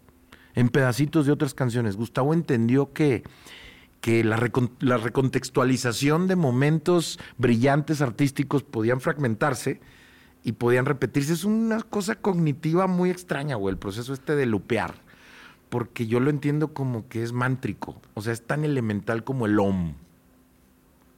en 0.55 0.68
pedacitos 0.68 1.25
de 1.27 1.33
otras 1.33 1.55
canciones. 1.55 1.96
Gustavo 1.96 2.35
entendió 2.35 2.92
que, 2.92 3.22
que 4.03 4.22
la, 4.22 4.37
la 4.81 4.96
recontextualización 4.98 6.27
de 6.29 6.37
momentos 6.37 7.18
brillantes 7.38 8.03
artísticos 8.03 8.62
podían 8.62 9.01
fragmentarse 9.01 9.81
y 10.44 10.53
podían 10.53 10.85
repetirse. 10.85 11.33
Es 11.33 11.44
una 11.44 11.81
cosa 11.81 12.16
cognitiva 12.16 12.87
muy 12.87 13.11
extraña, 13.11 13.57
güey, 13.57 13.72
el 13.72 13.79
proceso 13.79 14.12
este 14.12 14.37
de 14.37 14.44
lupear. 14.46 14.94
Porque 15.70 16.07
yo 16.07 16.20
lo 16.20 16.29
entiendo 16.29 16.75
como 16.75 17.09
que 17.09 17.22
es 17.22 17.33
mántrico. 17.33 18.01
O 18.12 18.20
sea, 18.20 18.35
es 18.35 18.46
tan 18.46 18.64
elemental 18.64 19.25
como 19.25 19.46
el 19.46 19.59
OM. 19.59 19.94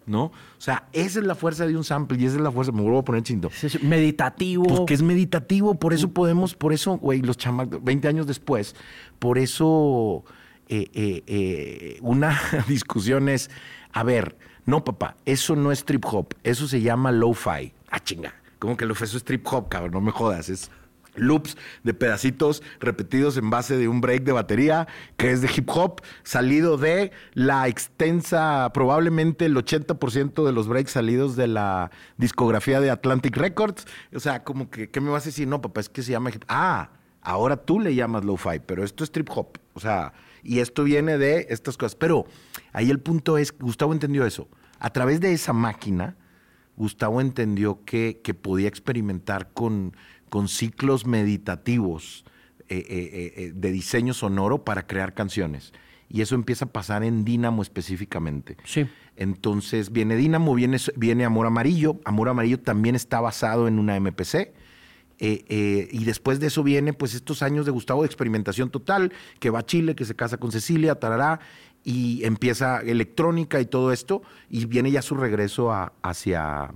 ¿No? 0.06 0.24
O 0.24 0.32
sea, 0.58 0.88
esa 0.92 1.20
es 1.20 1.24
la 1.24 1.34
fuerza 1.34 1.66
de 1.66 1.76
un 1.76 1.84
sample 1.84 2.18
y 2.20 2.26
esa 2.26 2.36
es 2.36 2.42
la 2.42 2.52
fuerza. 2.52 2.72
Me 2.72 2.82
vuelvo 2.82 2.98
a 2.98 3.04
poner 3.04 3.22
chinto. 3.22 3.50
es 3.62 3.82
meditativo. 3.82 4.64
Pues 4.64 4.80
que 4.86 4.94
es 4.94 5.02
meditativo, 5.02 5.76
por 5.76 5.94
eso 5.94 6.12
podemos, 6.12 6.54
por 6.54 6.72
eso, 6.72 6.98
güey, 6.98 7.22
los 7.22 7.38
chamacos, 7.38 7.82
20 7.82 8.08
años 8.08 8.26
después, 8.26 8.74
por 9.18 9.38
eso 9.38 10.24
eh, 10.68 10.90
eh, 10.94 11.22
eh, 11.26 11.98
una 12.00 12.38
discusión 12.68 13.28
es, 13.28 13.50
a 13.92 14.02
ver, 14.02 14.36
no 14.66 14.84
papá, 14.84 15.16
eso 15.24 15.56
no 15.56 15.72
es 15.72 15.84
trip 15.84 16.04
hop, 16.06 16.34
eso 16.42 16.66
se 16.68 16.80
llama 16.80 17.12
lo-fi. 17.12 17.72
Ah, 17.90 18.00
chinga, 18.00 18.34
como 18.58 18.76
que 18.76 18.86
lo-fi 18.86 19.04
eso 19.04 19.16
es 19.16 19.24
trip 19.24 19.46
hop, 19.50 19.68
cabrón, 19.68 19.92
no 19.92 20.00
me 20.00 20.10
jodas, 20.10 20.48
es 20.48 20.70
loops 21.16 21.56
de 21.82 21.94
pedacitos 21.94 22.62
repetidos 22.80 23.36
en 23.36 23.50
base 23.50 23.76
de 23.76 23.88
un 23.88 24.00
break 24.00 24.24
de 24.24 24.32
batería 24.32 24.88
que 25.16 25.30
es 25.30 25.40
de 25.40 25.50
hip 25.54 25.68
hop, 25.70 26.00
salido 26.22 26.76
de 26.76 27.12
la 27.32 27.68
extensa, 27.68 28.70
probablemente 28.72 29.46
el 29.46 29.56
80% 29.56 30.44
de 30.44 30.52
los 30.52 30.68
breaks 30.68 30.92
salidos 30.92 31.36
de 31.36 31.48
la 31.48 31.90
discografía 32.16 32.80
de 32.80 32.90
Atlantic 32.90 33.36
Records. 33.36 33.86
O 34.14 34.20
sea, 34.20 34.44
como 34.44 34.70
que, 34.70 34.90
¿qué 34.90 35.00
me 35.00 35.10
vas 35.10 35.24
a 35.24 35.26
decir? 35.26 35.48
No, 35.48 35.60
papá, 35.60 35.80
es 35.80 35.88
que 35.88 36.02
se 36.02 36.12
llama 36.12 36.30
hip 36.30 36.44
Ah, 36.48 36.90
ahora 37.22 37.56
tú 37.56 37.80
le 37.80 37.94
llamas 37.94 38.24
lo-fi, 38.24 38.60
pero 38.64 38.84
esto 38.84 39.04
es 39.04 39.10
trip 39.10 39.28
hop. 39.34 39.58
O 39.74 39.80
sea, 39.80 40.12
y 40.42 40.60
esto 40.60 40.84
viene 40.84 41.18
de 41.18 41.46
estas 41.50 41.76
cosas. 41.76 41.96
Pero 41.96 42.26
ahí 42.72 42.90
el 42.90 43.00
punto 43.00 43.38
es, 43.38 43.56
Gustavo 43.58 43.92
entendió 43.92 44.26
eso. 44.26 44.48
A 44.78 44.90
través 44.90 45.20
de 45.20 45.32
esa 45.32 45.52
máquina, 45.52 46.16
Gustavo 46.76 47.20
entendió 47.20 47.84
que, 47.84 48.20
que 48.22 48.34
podía 48.34 48.68
experimentar 48.68 49.52
con 49.52 49.96
con 50.28 50.48
ciclos 50.48 51.06
meditativos 51.06 52.24
eh, 52.68 52.84
eh, 52.88 53.32
eh, 53.36 53.52
de 53.54 53.72
diseño 53.72 54.14
sonoro 54.14 54.64
para 54.64 54.86
crear 54.86 55.12
canciones. 55.12 55.72
Y 56.08 56.22
eso 56.22 56.34
empieza 56.34 56.64
a 56.64 56.68
pasar 56.68 57.04
en 57.04 57.24
Dínamo 57.24 57.62
específicamente. 57.62 58.56
Sí. 58.64 58.86
Entonces 59.16 59.92
viene 59.92 60.16
Dínamo, 60.16 60.54
viene, 60.54 60.78
viene 60.96 61.24
Amor 61.24 61.46
Amarillo. 61.46 62.00
Amor 62.04 62.30
Amarillo 62.30 62.58
también 62.58 62.94
está 62.94 63.20
basado 63.20 63.68
en 63.68 63.78
una 63.78 64.00
MPC. 64.00 64.54
y 65.20 66.04
después 66.04 66.40
de 66.40 66.46
eso 66.48 66.62
viene 66.62 66.92
pues 66.92 67.14
estos 67.14 67.42
años 67.42 67.66
de 67.66 67.72
Gustavo 67.72 68.02
de 68.02 68.06
experimentación 68.06 68.70
total, 68.70 69.12
que 69.40 69.50
va 69.50 69.60
a 69.60 69.66
Chile, 69.66 69.94
que 69.94 70.04
se 70.04 70.16
casa 70.16 70.38
con 70.38 70.50
Cecilia, 70.50 70.94
tarará, 70.94 71.40
y 71.84 72.24
empieza 72.24 72.80
electrónica 72.80 73.60
y 73.60 73.66
todo 73.66 73.92
esto, 73.92 74.22
y 74.48 74.64
viene 74.64 74.90
ya 74.90 75.02
su 75.02 75.16
regreso 75.16 75.70
hacia 76.02 76.70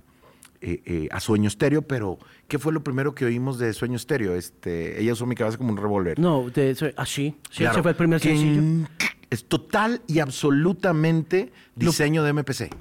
a 1.10 1.20
Sueño 1.20 1.48
Estéreo, 1.48 1.82
pero 1.82 2.18
¿Qué 2.48 2.58
fue 2.58 2.72
lo 2.72 2.82
primero 2.82 3.14
que 3.14 3.26
oímos 3.26 3.58
de 3.58 3.74
Sueño 3.74 3.96
Estéreo? 3.96 4.34
Este, 4.34 5.00
ella 5.02 5.12
usó 5.12 5.26
mi 5.26 5.34
cabeza 5.34 5.58
como 5.58 5.70
un 5.70 5.76
revólver. 5.76 6.18
No, 6.18 6.48
de 6.48 6.70
así. 6.70 6.86
Ah, 6.96 7.04
sí, 7.04 7.36
ese 7.64 7.82
fue 7.82 7.90
el 7.90 7.96
primer 7.96 8.20
sencillo. 8.20 8.88
Es 9.28 9.44
total 9.44 10.00
y 10.06 10.20
absolutamente 10.20 11.52
diseño 11.76 12.22
de 12.22 12.32
MPC. 12.32 12.74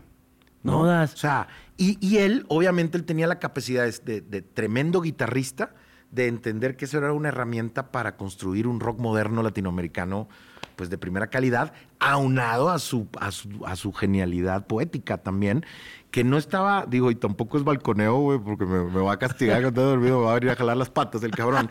No, 0.64 0.86
das. 0.86 1.14
O 1.16 1.18
sea, 1.18 1.50
y, 1.76 2.18
él, 2.18 2.46
obviamente, 2.48 2.98
él 2.98 3.04
tenía 3.04 3.28
la 3.28 3.40
capacidad 3.40 3.86
de, 3.86 4.22
de, 4.22 4.42
tremendo 4.42 5.02
guitarrista 5.02 5.74
de 6.12 6.28
entender 6.28 6.78
que 6.78 6.86
eso 6.86 6.98
era 6.98 7.12
una 7.12 7.28
herramienta 7.28 7.92
para 7.92 8.16
construir 8.16 8.68
un 8.68 8.80
rock 8.80 9.00
moderno 9.00 9.44
latinoamericano 9.44 10.30
pues 10.78 10.90
de 10.92 10.98
primera 10.98 11.28
calidad, 11.28 11.74
aunado 12.00 12.70
a 12.70 12.78
su, 12.80 13.08
a 13.20 13.32
su, 13.32 13.66
a 13.66 13.76
su 13.76 13.92
genialidad 13.92 14.68
poética 14.68 15.18
también, 15.18 15.66
que 16.12 16.24
no 16.24 16.38
estaba, 16.38 16.86
digo, 16.86 17.10
y 17.12 17.16
tampoco 17.16 17.58
es 17.58 17.64
balconeo, 17.64 18.20
güey, 18.20 18.40
porque 18.40 18.66
me, 18.66 19.02
va 19.02 19.14
a 19.14 19.20
castigar 19.20 19.62
cuando 19.64 19.82
he 19.82 19.86
dormido, 19.86 20.20
me 20.20 20.26
va 20.26 20.32
a 20.32 20.36
venir 20.36 20.52
a 20.52 20.56
jalar 20.56 20.78
las 20.78 20.92
patas 20.92 21.24
el 21.24 21.32
cabrón. 21.32 21.70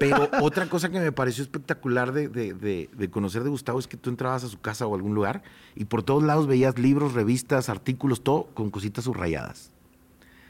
Pero 0.00 0.30
otra 0.40 0.66
cosa 0.66 0.88
que 0.90 0.98
me 0.98 1.12
pareció 1.12 1.44
espectacular 1.44 2.12
de, 2.12 2.28
de, 2.28 3.10
conocer 3.10 3.44
de 3.44 3.50
Gustavo 3.50 3.78
es 3.78 3.86
que 3.86 3.98
tú 3.98 4.08
entrabas 4.10 4.42
a 4.44 4.48
su 4.48 4.60
casa 4.60 4.86
o 4.86 4.94
algún 4.94 5.14
lugar 5.14 5.42
y 5.76 5.84
por 5.84 6.02
todos 6.02 6.22
lados 6.22 6.46
veías 6.46 6.78
libros, 6.78 7.12
revistas, 7.12 7.68
artículos, 7.68 8.24
todo 8.24 8.46
con 8.54 8.70
cositas 8.70 9.04
subrayadas. 9.04 9.70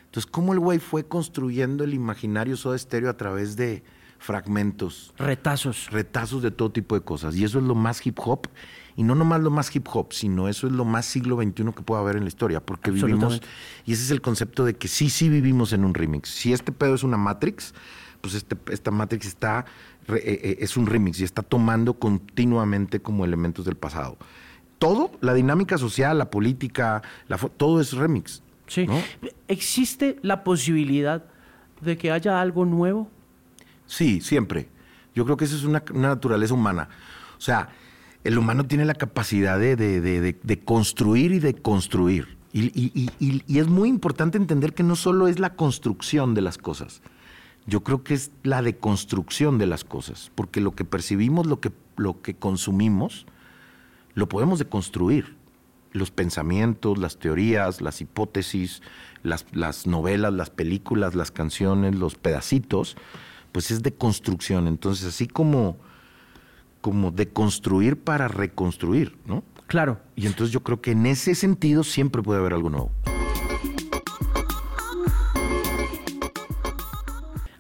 Entonces, 0.04 0.30
¿cómo 0.30 0.52
el 0.52 0.60
güey 0.60 0.78
fue 0.78 1.04
construyendo 1.04 1.82
el 1.82 1.94
imaginario 1.94 2.56
Soda 2.56 2.76
Estéreo 2.76 3.10
a 3.10 3.16
través 3.16 3.56
de 3.56 3.82
fragmentos? 4.22 5.12
Retazos. 5.18 5.90
Retazos 5.90 6.42
de 6.42 6.50
todo 6.50 6.70
tipo 6.70 6.94
de 6.94 7.02
cosas. 7.02 7.36
Y 7.36 7.44
eso 7.44 7.58
es 7.58 7.64
lo 7.64 7.74
más 7.74 8.04
hip 8.06 8.18
hop 8.20 8.48
y 8.96 9.02
no 9.02 9.14
nomás 9.14 9.40
lo 9.40 9.50
más 9.50 9.74
hip 9.74 9.86
hop, 9.92 10.12
sino 10.12 10.48
eso 10.48 10.66
es 10.66 10.72
lo 10.72 10.84
más 10.84 11.06
siglo 11.06 11.36
XXI 11.36 11.64
que 11.74 11.82
puede 11.82 12.00
haber 12.00 12.16
en 12.16 12.22
la 12.22 12.28
historia, 12.28 12.60
porque 12.60 12.90
vivimos, 12.90 13.40
y 13.86 13.92
ese 13.92 14.02
es 14.04 14.10
el 14.10 14.20
concepto 14.20 14.64
de 14.64 14.74
que 14.74 14.88
sí, 14.88 15.08
sí 15.08 15.28
vivimos 15.28 15.72
en 15.72 15.84
un 15.84 15.94
remix. 15.94 16.28
Si 16.28 16.52
este 16.52 16.72
pedo 16.72 16.94
es 16.94 17.02
una 17.02 17.16
Matrix, 17.16 17.74
pues 18.20 18.34
este, 18.34 18.56
esta 18.70 18.90
Matrix 18.90 19.26
está, 19.26 19.64
eh, 20.08 20.20
eh, 20.24 20.56
es 20.60 20.76
un 20.76 20.86
remix 20.86 21.20
y 21.20 21.24
está 21.24 21.42
tomando 21.42 21.94
continuamente 21.94 23.00
como 23.00 23.24
elementos 23.24 23.64
del 23.64 23.76
pasado. 23.76 24.18
Todo, 24.78 25.12
la 25.20 25.32
dinámica 25.32 25.78
social, 25.78 26.18
la 26.18 26.30
política, 26.30 27.02
la, 27.28 27.38
todo 27.38 27.80
es 27.80 27.92
remix. 27.92 28.42
Sí. 28.66 28.86
¿Existe 29.48 30.18
la 30.22 30.44
posibilidad 30.44 31.24
de 31.80 31.96
que 31.96 32.10
haya 32.10 32.40
algo 32.40 32.64
nuevo? 32.64 33.08
Sí, 33.92 34.22
siempre. 34.22 34.70
Yo 35.14 35.26
creo 35.26 35.36
que 35.36 35.44
eso 35.44 35.54
es 35.54 35.64
una, 35.64 35.84
naturaleza 35.92 36.54
humana. 36.54 36.88
O 37.36 37.40
sea, 37.42 37.68
el 38.24 38.38
humano 38.38 38.64
tiene 38.64 38.86
la 38.86 38.94
capacidad 38.94 39.58
de, 39.58 40.62
construir 40.64 41.32
y 41.32 41.40
de 41.40 41.52
construir. 41.52 42.38
Y, 42.54 43.10
es 43.48 43.68
muy 43.68 43.90
importante 43.90 44.38
entender 44.38 44.72
que 44.72 44.82
no 44.82 44.96
solo 44.96 45.28
es 45.28 45.38
la 45.38 45.56
construcción 45.56 46.32
de 46.32 46.40
las 46.40 46.56
cosas, 46.56 47.02
yo 47.66 47.82
creo 47.82 48.02
que 48.02 48.14
es 48.14 48.30
la 48.42 48.62
deconstrucción 48.62 49.58
de 49.58 49.66
las 49.66 49.84
cosas, 49.84 50.32
porque 50.34 50.62
lo 50.62 50.74
que 50.74 50.86
percibimos, 50.86 51.46
lo 51.46 51.60
que, 51.60 51.70
lo 51.98 52.22
que 52.22 52.34
consumimos, 52.34 53.26
lo 54.14 54.26
podemos 54.26 54.58
deconstruir. 54.58 55.36
Los 55.92 56.10
pensamientos, 56.10 56.96
las 56.96 57.18
teorías, 57.18 57.82
las 57.82 58.00
hipótesis, 58.00 58.80
las, 59.22 59.44
las 59.52 59.86
novelas, 59.86 60.32
las 60.32 60.48
películas, 60.48 61.14
las 61.14 61.30
canciones, 61.30 61.94
los 61.94 62.14
pedacitos, 62.14 62.96
pues 63.52 63.70
es 63.70 63.82
deconstrucción. 63.82 64.66
Entonces, 64.66 65.06
así 65.06 65.28
como 65.28 65.76
como 66.82 67.12
de 67.12 67.28
construir 67.28 67.96
para 67.96 68.28
reconstruir, 68.28 69.16
¿no? 69.24 69.44
Claro. 69.68 70.00
Y 70.16 70.26
entonces 70.26 70.52
yo 70.52 70.62
creo 70.62 70.82
que 70.82 70.90
en 70.90 71.06
ese 71.06 71.34
sentido 71.34 71.84
siempre 71.84 72.22
puede 72.22 72.40
haber 72.40 72.52
algo 72.52 72.68
nuevo. 72.68 72.90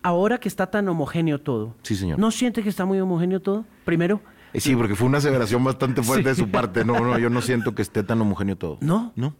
Ahora 0.02 0.38
que 0.38 0.48
está 0.48 0.66
tan 0.66 0.88
homogéneo 0.88 1.40
todo. 1.40 1.76
Sí, 1.82 1.94
señor. 1.94 2.18
¿No 2.18 2.32
siente 2.32 2.62
que 2.62 2.68
está 2.68 2.84
muy 2.84 3.00
homogéneo 3.00 3.40
todo? 3.40 3.64
Primero. 3.84 4.20
Eh, 4.52 4.60
sí, 4.60 4.74
porque 4.74 4.96
fue 4.96 5.06
una 5.06 5.18
aseveración 5.18 5.62
bastante 5.62 6.02
fuerte 6.02 6.30
de 6.30 6.34
su 6.34 6.50
parte. 6.50 6.84
No, 6.84 6.98
no, 6.98 7.16
yo 7.18 7.30
no 7.30 7.40
siento 7.40 7.74
que 7.74 7.82
esté 7.82 8.02
tan 8.02 8.20
homogéneo 8.20 8.56
todo. 8.56 8.78
¿No? 8.80 9.12
No. 9.14 9.34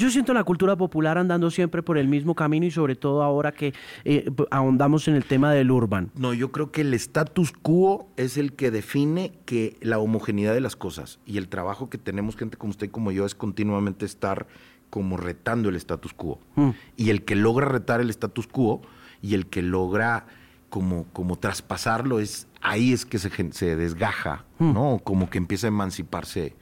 Yo 0.00 0.10
siento 0.10 0.32
la 0.32 0.44
cultura 0.44 0.76
popular 0.76 1.18
andando 1.18 1.50
siempre 1.50 1.82
por 1.82 1.98
el 1.98 2.08
mismo 2.08 2.34
camino 2.34 2.64
y 2.64 2.70
sobre 2.70 2.96
todo 2.96 3.22
ahora 3.22 3.52
que 3.52 3.74
eh, 4.06 4.30
ahondamos 4.50 5.06
en 5.08 5.14
el 5.14 5.26
tema 5.26 5.52
del 5.52 5.70
urban. 5.70 6.10
No, 6.14 6.32
yo 6.32 6.50
creo 6.52 6.72
que 6.72 6.80
el 6.80 6.94
status 6.94 7.52
quo 7.52 8.08
es 8.16 8.38
el 8.38 8.54
que 8.54 8.70
define 8.70 9.34
que 9.44 9.76
la 9.82 9.98
homogeneidad 9.98 10.54
de 10.54 10.62
las 10.62 10.74
cosas 10.74 11.18
y 11.26 11.36
el 11.36 11.48
trabajo 11.48 11.90
que 11.90 11.98
tenemos 11.98 12.34
gente 12.36 12.56
como 12.56 12.70
usted 12.70 12.86
y 12.86 12.88
como 12.88 13.12
yo 13.12 13.26
es 13.26 13.34
continuamente 13.34 14.06
estar 14.06 14.46
como 14.88 15.18
retando 15.18 15.68
el 15.68 15.76
status 15.76 16.14
quo. 16.14 16.40
Mm. 16.54 16.70
Y 16.96 17.10
el 17.10 17.22
que 17.26 17.36
logra 17.36 17.68
retar 17.68 18.00
el 18.00 18.08
status 18.08 18.46
quo 18.46 18.80
y 19.20 19.34
el 19.34 19.48
que 19.48 19.60
logra 19.60 20.24
como, 20.70 21.04
como 21.12 21.36
traspasarlo 21.36 22.20
es 22.20 22.48
ahí 22.62 22.94
es 22.94 23.04
que 23.04 23.18
se, 23.18 23.52
se 23.52 23.76
desgaja, 23.76 24.46
mm. 24.60 24.72
¿no? 24.72 25.00
Como 25.04 25.28
que 25.28 25.36
empieza 25.36 25.66
a 25.66 25.68
emanciparse 25.68 26.54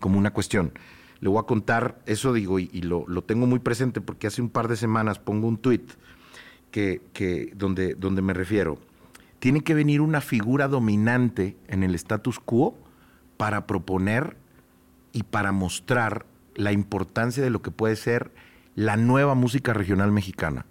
como 0.00 0.18
una 0.18 0.32
cuestión 0.32 0.72
le 1.20 1.28
voy 1.28 1.38
a 1.38 1.44
contar, 1.44 2.00
eso 2.06 2.32
digo, 2.32 2.58
y, 2.58 2.68
lo, 2.82 3.04
tengo 3.22 3.46
muy 3.46 3.58
presente 3.58 4.00
porque 4.00 4.26
hace 4.26 4.42
un 4.42 4.50
par 4.50 4.68
de 4.68 4.76
semanas 4.76 5.18
pongo 5.18 5.48
un 5.48 5.58
tuit 5.58 5.90
que, 6.70 7.02
que, 7.12 7.52
donde, 7.56 7.94
donde 7.94 8.22
me 8.22 8.34
refiero. 8.34 8.78
Tiene 9.38 9.62
que 9.62 9.74
venir 9.74 10.00
una 10.00 10.20
figura 10.20 10.68
dominante 10.68 11.56
en 11.68 11.82
el 11.82 11.94
status 11.94 12.40
quo 12.40 12.76
para 13.36 13.66
proponer 13.66 14.36
y 15.12 15.22
para 15.24 15.52
mostrar 15.52 16.26
la 16.54 16.72
importancia 16.72 17.42
de 17.42 17.50
lo 17.50 17.62
que 17.62 17.70
puede 17.70 17.96
ser 17.96 18.32
la 18.74 18.96
nueva 18.96 19.34
música 19.34 19.72
regional 19.72 20.12
mexicana. 20.12 20.66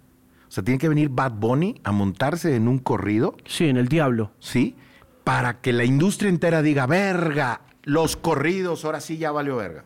O 0.48 0.50
sea, 0.50 0.64
tiene 0.64 0.78
que 0.78 0.88
venir 0.88 1.10
Bad 1.10 1.32
Bunny 1.32 1.80
a 1.84 1.92
montarse 1.92 2.56
en 2.56 2.68
un 2.68 2.78
corrido. 2.78 3.36
Sí, 3.44 3.66
en 3.66 3.76
el 3.76 3.88
diablo. 3.88 4.32
Sí, 4.38 4.76
para 5.24 5.60
que 5.60 5.74
la 5.74 5.84
industria 5.84 6.30
entera 6.30 6.62
diga, 6.62 6.86
verga, 6.86 7.60
los 7.82 8.16
corridos, 8.16 8.86
ahora 8.86 9.00
sí 9.00 9.18
ya 9.18 9.30
valió 9.30 9.56
verga. 9.56 9.84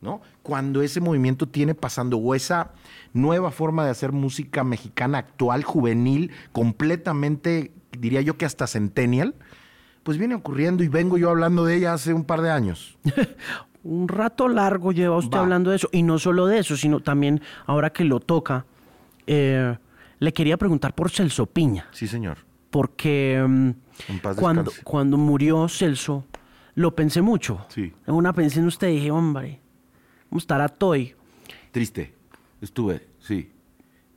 ¿No? 0.00 0.20
Cuando 0.42 0.82
ese 0.82 1.00
movimiento 1.00 1.46
tiene 1.46 1.74
pasando, 1.74 2.18
o 2.18 2.34
esa 2.34 2.72
nueva 3.12 3.50
forma 3.50 3.84
de 3.84 3.90
hacer 3.90 4.12
música 4.12 4.64
mexicana 4.64 5.18
actual, 5.18 5.64
juvenil, 5.64 6.30
completamente, 6.52 7.72
diría 7.98 8.20
yo 8.20 8.36
que 8.36 8.44
hasta 8.44 8.66
centennial, 8.66 9.34
pues 10.02 10.18
viene 10.18 10.34
ocurriendo 10.34 10.84
y 10.84 10.88
vengo 10.88 11.18
yo 11.18 11.30
hablando 11.30 11.64
de 11.64 11.76
ella 11.76 11.94
hace 11.94 12.14
un 12.14 12.24
par 12.24 12.42
de 12.42 12.50
años. 12.50 12.96
un 13.82 14.08
rato 14.08 14.48
largo 14.48 14.92
lleva 14.92 15.16
usted 15.16 15.38
hablando 15.38 15.70
de 15.70 15.76
eso, 15.76 15.88
y 15.92 16.02
no 16.02 16.18
solo 16.18 16.46
de 16.46 16.58
eso, 16.58 16.76
sino 16.76 17.00
también 17.00 17.40
ahora 17.66 17.90
que 17.90 18.04
lo 18.04 18.20
toca, 18.20 18.66
eh, 19.26 19.76
le 20.18 20.32
quería 20.32 20.56
preguntar 20.56 20.94
por 20.94 21.10
Celso 21.10 21.46
Piña. 21.46 21.86
Sí, 21.92 22.06
señor. 22.06 22.38
Porque 22.70 23.44
mm, 23.46 23.70
cuando, 24.36 24.72
cuando 24.84 25.16
murió 25.16 25.68
Celso, 25.68 26.24
lo 26.74 26.94
pensé 26.94 27.22
mucho. 27.22 27.64
Sí. 27.68 27.92
En 28.06 28.14
una 28.14 28.32
pensé 28.32 28.60
en 28.60 28.66
usted 28.66 28.88
dije, 28.88 29.10
hombre, 29.10 29.60
¿Cómo 30.28 30.38
estará 30.38 30.68
Toy? 30.68 31.14
Triste. 31.70 32.14
Estuve, 32.60 33.06
sí. 33.20 33.50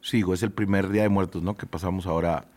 Sigo, 0.02 0.34
es 0.34 0.44
el 0.44 0.52
primer 0.52 0.90
día 0.90 1.04
de 1.04 1.10
muertos, 1.10 1.44
¿no? 1.44 1.58
Que 1.58 1.66
pasamos 1.66 2.08
ahora 2.08 2.48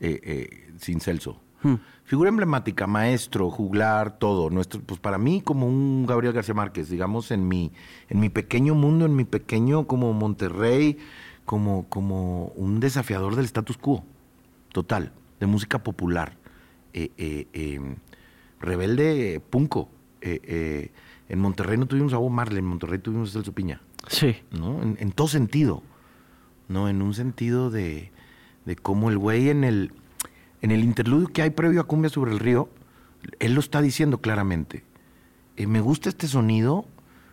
eh, 0.00 0.20
eh, 0.22 0.72
sin 0.78 1.00
Celso. 1.00 1.40
Hmm. 1.62 1.76
Figura 2.04 2.28
emblemática, 2.28 2.86
maestro, 2.86 3.50
juglar, 3.50 4.18
todo. 4.18 4.50
Nuestro, 4.50 4.82
pues 4.82 5.00
para 5.00 5.16
mí, 5.16 5.40
como 5.40 5.66
un 5.66 6.04
Gabriel 6.06 6.34
García 6.34 6.54
Márquez, 6.54 6.90
digamos, 6.90 7.30
en 7.30 7.48
mi, 7.48 7.72
en 8.10 8.20
mi 8.20 8.28
pequeño 8.28 8.74
mundo, 8.74 9.06
en 9.06 9.16
mi 9.16 9.24
pequeño 9.24 9.86
como 9.86 10.12
Monterrey, 10.12 10.98
como, 11.46 11.86
como 11.88 12.48
un 12.56 12.80
desafiador 12.80 13.34
del 13.34 13.46
status 13.46 13.78
quo. 13.78 14.04
total, 14.72 15.12
de 15.40 15.46
música 15.46 15.82
popular. 15.82 16.36
Eh, 16.92 17.10
eh, 17.16 17.80
rebelde 18.60 19.40
punco. 19.40 19.88
En 21.28 21.38
Monterrey 21.38 21.78
no 21.78 21.86
tuvimos 21.86 22.12
a 22.12 22.18
Bob 22.18 22.30
Marley, 22.30 22.58
en 22.58 22.66
Monterrey 22.66 22.98
tuvimos 22.98 23.30
a 23.30 23.32
Celso 23.34 23.52
Piña. 23.52 23.80
Sí. 24.08 24.36
¿no? 24.50 24.82
En, 24.82 25.12
todo 25.12 25.28
sentido. 25.28 25.82
¿no? 26.68 26.88
En 26.88 27.02
un 27.02 27.14
sentido 27.14 27.70
de, 27.70 28.12
de 28.64 28.76
cómo 28.76 29.10
el 29.10 29.18
güey 29.18 29.48
en 29.48 29.64
el, 29.64 29.92
en 30.62 30.70
el 30.70 30.84
interludio 30.84 31.28
que 31.28 31.42
hay 31.42 31.50
previo 31.50 31.80
a 31.80 31.84
Cumbia 31.84 32.10
sobre 32.10 32.32
el 32.32 32.38
río, 32.38 32.68
él 33.38 33.54
lo 33.54 33.60
está 33.60 33.80
diciendo 33.80 34.18
claramente. 34.18 34.84
me 35.56 35.80
gusta 35.80 36.08
este 36.08 36.28
sonido, 36.28 36.86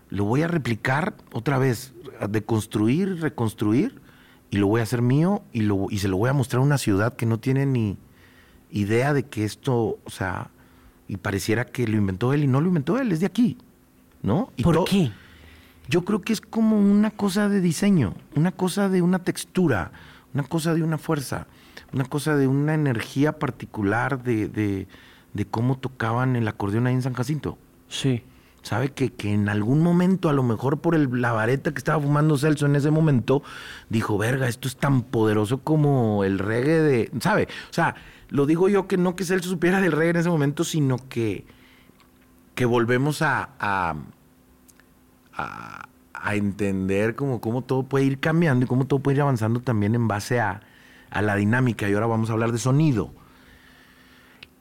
lo 0.09 0.25
voy 0.25 0.41
a 0.41 0.47
replicar 0.47 1.15
otra 1.31 1.57
vez, 1.57 1.93
de 2.29 2.43
construir, 2.43 3.19
reconstruir, 3.21 3.99
y 4.51 4.57
lo 4.57 4.67
voy 4.67 4.81
a 4.81 4.83
hacer 4.83 5.01
mío 5.01 5.43
y, 5.53 5.61
lo, 5.61 5.87
y 5.89 5.99
se 5.99 6.09
lo 6.09 6.17
voy 6.17 6.29
a 6.29 6.33
mostrar 6.33 6.61
a 6.61 6.65
una 6.65 6.77
ciudad 6.77 7.15
que 7.15 7.25
no 7.25 7.39
tiene 7.39 7.65
ni 7.65 7.97
idea 8.69 9.13
de 9.13 9.23
que 9.23 9.45
esto, 9.45 9.97
o 10.03 10.09
sea, 10.09 10.51
y 11.07 11.17
pareciera 11.17 11.65
que 11.65 11.87
lo 11.87 11.97
inventó 11.97 12.33
él 12.33 12.43
y 12.43 12.47
no 12.47 12.61
lo 12.61 12.67
inventó 12.67 12.97
él, 12.99 13.11
es 13.11 13.21
de 13.21 13.25
aquí, 13.25 13.57
¿no? 14.21 14.51
Y 14.55 14.63
¿Por 14.63 14.85
qué? 14.85 15.11
Yo 15.89 16.05
creo 16.05 16.21
que 16.21 16.33
es 16.33 16.41
como 16.41 16.79
una 16.79 17.11
cosa 17.11 17.49
de 17.49 17.59
diseño, 17.59 18.13
una 18.35 18.51
cosa 18.51 18.89
de 18.89 19.01
una 19.01 19.19
textura, 19.19 19.91
una 20.33 20.43
cosa 20.43 20.73
de 20.73 20.83
una 20.83 20.97
fuerza, 20.97 21.47
una 21.91 22.05
cosa 22.05 22.35
de 22.37 22.47
una 22.47 22.73
energía 22.73 23.39
particular 23.39 24.23
de, 24.23 24.47
de, 24.47 24.87
de 25.33 25.45
cómo 25.45 25.77
tocaban 25.77 26.35
el 26.35 26.47
acordeón 26.47 26.87
ahí 26.87 26.93
en 26.93 27.01
San 27.01 27.13
Jacinto. 27.13 27.57
Sí 27.89 28.23
sabe 28.61 28.89
que, 28.89 29.11
que, 29.11 29.33
en 29.33 29.49
algún 29.49 29.81
momento, 29.81 30.29
a 30.29 30.33
lo 30.33 30.43
mejor 30.43 30.79
por 30.79 30.95
el, 30.95 31.09
la 31.21 31.31
vareta 31.31 31.71
que 31.71 31.77
estaba 31.77 32.01
fumando 32.01 32.37
Celso 32.37 32.65
en 32.65 32.75
ese 32.75 32.91
momento, 32.91 33.43
dijo, 33.89 34.17
verga, 34.17 34.47
esto 34.47 34.67
es 34.67 34.75
tan 34.75 35.03
poderoso 35.03 35.59
como 35.59 36.23
el 36.23 36.39
reggae 36.39 36.81
de, 36.81 37.11
¿sabe? 37.19 37.47
O 37.69 37.73
sea, 37.73 37.95
lo 38.29 38.45
digo 38.45 38.69
yo 38.69 38.87
que 38.87 38.97
no 38.97 39.15
que 39.15 39.25
Celso 39.25 39.49
supiera 39.49 39.81
del 39.81 39.91
reggae 39.91 40.11
en 40.11 40.17
ese 40.17 40.29
momento, 40.29 40.63
sino 40.63 40.97
que, 41.09 41.45
que 42.61 42.65
volvemos 42.67 43.23
a, 43.23 43.49
a, 43.59 43.95
a, 46.13 46.35
entender 46.35 47.15
como 47.15 47.41
cómo 47.41 47.63
todo 47.63 47.81
puede 47.81 48.05
ir 48.05 48.19
cambiando 48.19 48.65
y 48.65 48.67
cómo 48.67 48.85
todo 48.85 48.99
puede 48.99 49.15
ir 49.15 49.21
avanzando 49.23 49.61
también 49.61 49.95
en 49.95 50.07
base 50.07 50.39
a, 50.39 50.61
a 51.09 51.23
la 51.23 51.35
dinámica. 51.37 51.89
Y 51.89 51.95
ahora 51.95 52.05
vamos 52.05 52.29
a 52.29 52.33
hablar 52.33 52.51
de 52.51 52.59
sonido. 52.59 53.15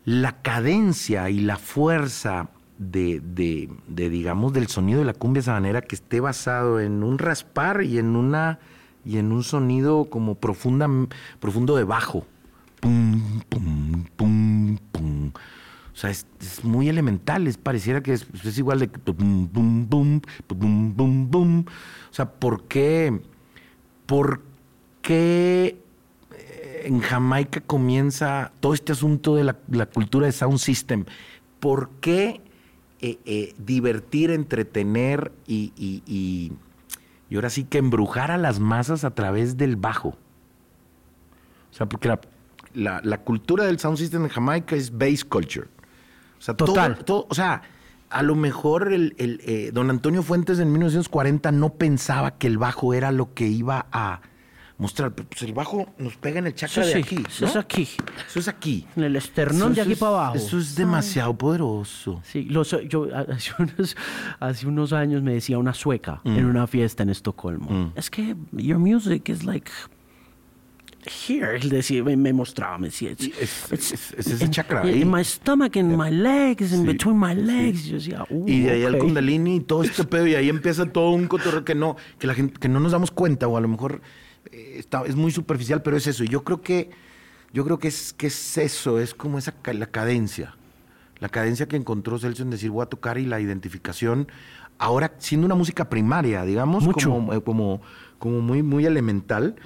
La 0.06 0.40
cadencia 0.40 1.28
y 1.28 1.40
la 1.40 1.58
fuerza 1.58 2.48
de, 2.78 3.20
de, 3.20 4.08
digamos, 4.08 4.54
del 4.54 4.68
sonido 4.68 5.00
de 5.00 5.04
la 5.04 5.12
cumbia 5.12 5.42
sabanera 5.42 5.82
que 5.82 5.94
esté 5.94 6.20
basado 6.20 6.80
en 6.80 7.02
un 7.02 7.18
raspar 7.18 7.82
y 7.82 7.98
en 7.98 8.16
una 8.16 8.60
y 9.04 9.18
en 9.18 9.30
un 9.30 9.44
sonido 9.44 10.06
como 10.06 10.36
profunda, 10.36 10.88
profundo 11.38 11.76
de 11.76 11.84
bajo. 11.84 12.24
Pum, 12.80 13.42
pum, 13.50 14.04
pum, 14.16 14.78
pum. 14.90 15.32
O 16.00 16.02
sea, 16.02 16.08
es, 16.08 16.24
muy 16.62 16.88
elemental, 16.88 17.46
es, 17.46 17.58
pareciera 17.58 18.02
que 18.02 18.14
es, 18.14 18.26
es 18.42 18.56
igual 18.56 18.78
de 18.78 18.88
pum, 18.88 19.46
pum, 19.48 19.86
pum, 19.86 20.20
pum, 20.46 20.94
pum, 20.94 21.30
pum. 21.30 21.64
O 22.10 22.14
sea, 22.14 22.32
¿por 22.32 22.64
qué, 22.64 23.20
por 24.06 24.40
qué 25.02 25.76
eh, 26.34 26.82
en 26.86 27.00
Jamaica 27.00 27.60
comienza 27.60 28.50
todo 28.60 28.72
este 28.72 28.92
asunto 28.92 29.36
de 29.36 29.44
la, 29.44 29.58
la 29.70 29.84
cultura 29.84 30.24
de 30.24 30.32
sound 30.32 30.56
system? 30.56 31.04
¿Por 31.58 31.90
qué 32.00 32.40
eh, 33.02 33.18
eh, 33.26 33.54
divertir, 33.58 34.30
entretener 34.30 35.32
y, 35.46 35.74
y, 35.76 36.52
ahora 37.34 37.50
sí 37.50 37.64
que 37.64 37.76
embrujar 37.76 38.30
a 38.30 38.38
las 38.38 38.58
masas 38.58 39.04
a 39.04 39.14
través 39.14 39.58
del 39.58 39.76
bajo. 39.76 40.08
O 40.08 41.74
sea, 41.74 41.86
porque 41.86 42.08
la, 42.72 43.02
la, 43.04 43.18
cultura 43.18 43.64
del 43.66 43.78
sound 43.78 43.98
system 43.98 44.24
en 44.24 44.30
Jamaica 44.30 44.76
es 44.76 44.96
bass 44.96 45.26
culture. 45.26 45.68
O 46.40 46.42
sea, 46.42 46.56
Total. 46.56 47.04
Todo, 47.04 47.26
o 47.28 47.34
sea, 47.34 47.62
a 48.08 48.22
lo 48.22 48.34
mejor 48.34 48.92
el, 48.92 49.14
el 49.18 49.40
eh, 49.44 49.70
don 49.72 49.90
Antonio 49.90 50.22
Fuentes 50.22 50.58
en 50.58 50.72
1940 50.72 51.52
no 51.52 51.74
pensaba 51.74 52.32
que 52.38 52.46
el 52.46 52.58
bajo 52.58 52.94
era 52.94 53.12
lo 53.12 53.34
que 53.34 53.46
iba 53.46 53.86
a 53.92 54.22
mostrar. 54.80 55.12
Pues 55.12 55.42
el 55.42 55.52
bajo 55.52 55.86
nos 55.98 56.16
pega 56.16 56.38
en 56.38 56.46
el 56.46 56.54
chakra 56.54 56.84
de 56.86 56.94
aquí. 56.96 57.22
Eso 57.28 57.44
es 57.44 57.56
aquí. 57.56 57.88
Eso 58.26 58.40
es 58.40 58.48
aquí. 58.48 58.86
En 58.96 59.04
el 59.04 59.14
esternón 59.14 59.74
de 59.74 59.82
aquí 59.82 59.94
para 59.94 60.12
abajo. 60.12 60.36
Eso 60.36 60.58
es 60.58 60.74
demasiado 60.74 61.34
poderoso. 61.34 62.20
Sí, 62.24 62.48
yo 62.50 62.62
hace 62.62 63.52
unos, 63.58 63.96
hace 64.40 64.66
unos, 64.66 64.92
años 64.92 65.22
me 65.22 65.34
decía 65.34 65.58
una 65.58 65.74
sueca 65.74 66.20
en 66.24 66.46
mm. 66.46 66.50
una 66.50 66.66
fiesta 66.66 67.02
en 67.02 67.10
Estocolmo. 67.10 67.70
Mm. 67.70 67.92
Es 67.94 68.10
que 68.10 68.34
your 68.52 68.78
music 68.78 69.28
is 69.28 69.44
like 69.44 69.70
here. 71.06 71.56
Él 71.56 71.68
decía, 71.68 72.02
me 72.02 72.32
mostraba, 72.32 72.78
me 72.78 72.88
decía, 72.88 73.10
es, 73.10 73.72
ese 73.72 74.50
chakra. 74.50 74.88
In 74.88 75.10
my 75.10 75.24
stomach, 75.24 75.76
in 75.76 75.96
my 75.96 76.10
legs, 76.10 76.72
in 76.72 76.84
between 76.84 77.18
my 77.18 77.34
legs. 77.34 77.84
Yo 77.86 77.96
decía, 77.96 78.26
uh, 78.28 78.48
y 78.48 78.60
de 78.60 78.70
ahí 78.70 78.84
al 78.84 78.98
Kundalini 78.98 79.56
y 79.56 79.60
todo 79.60 79.82
este 79.82 80.04
pedo, 80.04 80.26
y 80.26 80.34
ahí 80.34 80.48
empieza 80.48 80.86
todo 80.86 81.10
un 81.10 81.26
cotorreo 81.26 81.64
que 81.64 81.74
no, 81.74 81.96
que 82.18 82.26
la 82.26 82.34
gente, 82.34 82.58
que 82.58 82.68
no 82.68 82.80
nos 82.80 82.92
damos 82.92 83.10
cuenta, 83.10 83.48
o 83.48 83.56
a 83.56 83.60
lo 83.60 83.68
mejor 83.68 84.02
eh, 84.52 84.84
es 85.06 85.16
muy 85.16 85.32
superficial, 85.32 85.82
pero 85.82 85.96
es 85.96 86.06
eso. 86.06 86.24
Yo 86.24 86.44
creo 86.44 86.60
que, 86.62 86.90
yo 87.52 87.64
creo 87.64 87.78
que 87.78 87.88
es, 87.88 88.12
que 88.12 88.26
es 88.26 88.58
eso, 88.58 88.98
es 88.98 89.14
como 89.14 89.38
esa 89.38 89.54
la 89.72 89.86
cadencia. 89.86 90.56
La 91.18 91.28
cadencia 91.28 91.68
que 91.68 91.76
encontró 91.76 92.18
Celso 92.18 92.42
en 92.42 92.50
decir 92.50 92.70
voy 92.70 92.82
a 92.82 92.86
tocar 92.86 93.18
y 93.18 93.26
la 93.26 93.40
identificación, 93.40 94.28
ahora 94.78 95.12
siendo 95.18 95.44
una 95.46 95.54
música 95.54 95.90
primaria, 95.90 96.44
digamos, 96.44 96.88
Como, 96.88 97.34
eh, 97.34 97.42
como, 97.42 97.82
como 98.18 98.40
muy, 98.40 98.62
muy 98.62 98.86
elemental, 98.86 99.56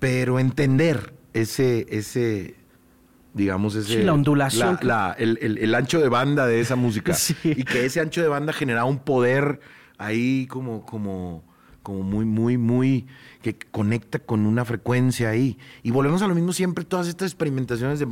pero 0.00 0.40
entender 0.40 1.12
ese, 1.34 1.86
ese, 1.90 2.56
digamos, 3.34 3.76
ese. 3.76 4.02
la 4.02 4.14
ondulación. 4.14 4.78
el, 5.18 5.74
ancho 5.74 6.00
de 6.00 6.08
banda 6.08 6.46
de 6.46 6.60
esa 6.60 6.74
música. 6.74 7.14
Y 7.44 7.62
que 7.62 7.84
ese 7.84 8.00
ancho 8.00 8.20
de 8.20 8.28
banda 8.28 8.52
generaba 8.52 8.86
un 8.86 8.98
poder 8.98 9.60
ahí 9.98 10.46
como, 10.48 10.84
como, 10.84 11.44
como 11.82 12.02
muy, 12.02 12.24
muy, 12.24 12.56
muy 12.56 13.06
que 13.42 13.56
conecta 13.58 14.18
con 14.18 14.46
una 14.46 14.64
frecuencia 14.64 15.28
ahí. 15.28 15.58
Y 15.82 15.90
volvemos 15.90 16.22
a 16.22 16.26
lo 16.26 16.34
mismo 16.34 16.52
siempre, 16.52 16.84
todas 16.84 17.06
estas 17.06 17.30
experimentaciones 17.30 17.98
de... 17.98 18.06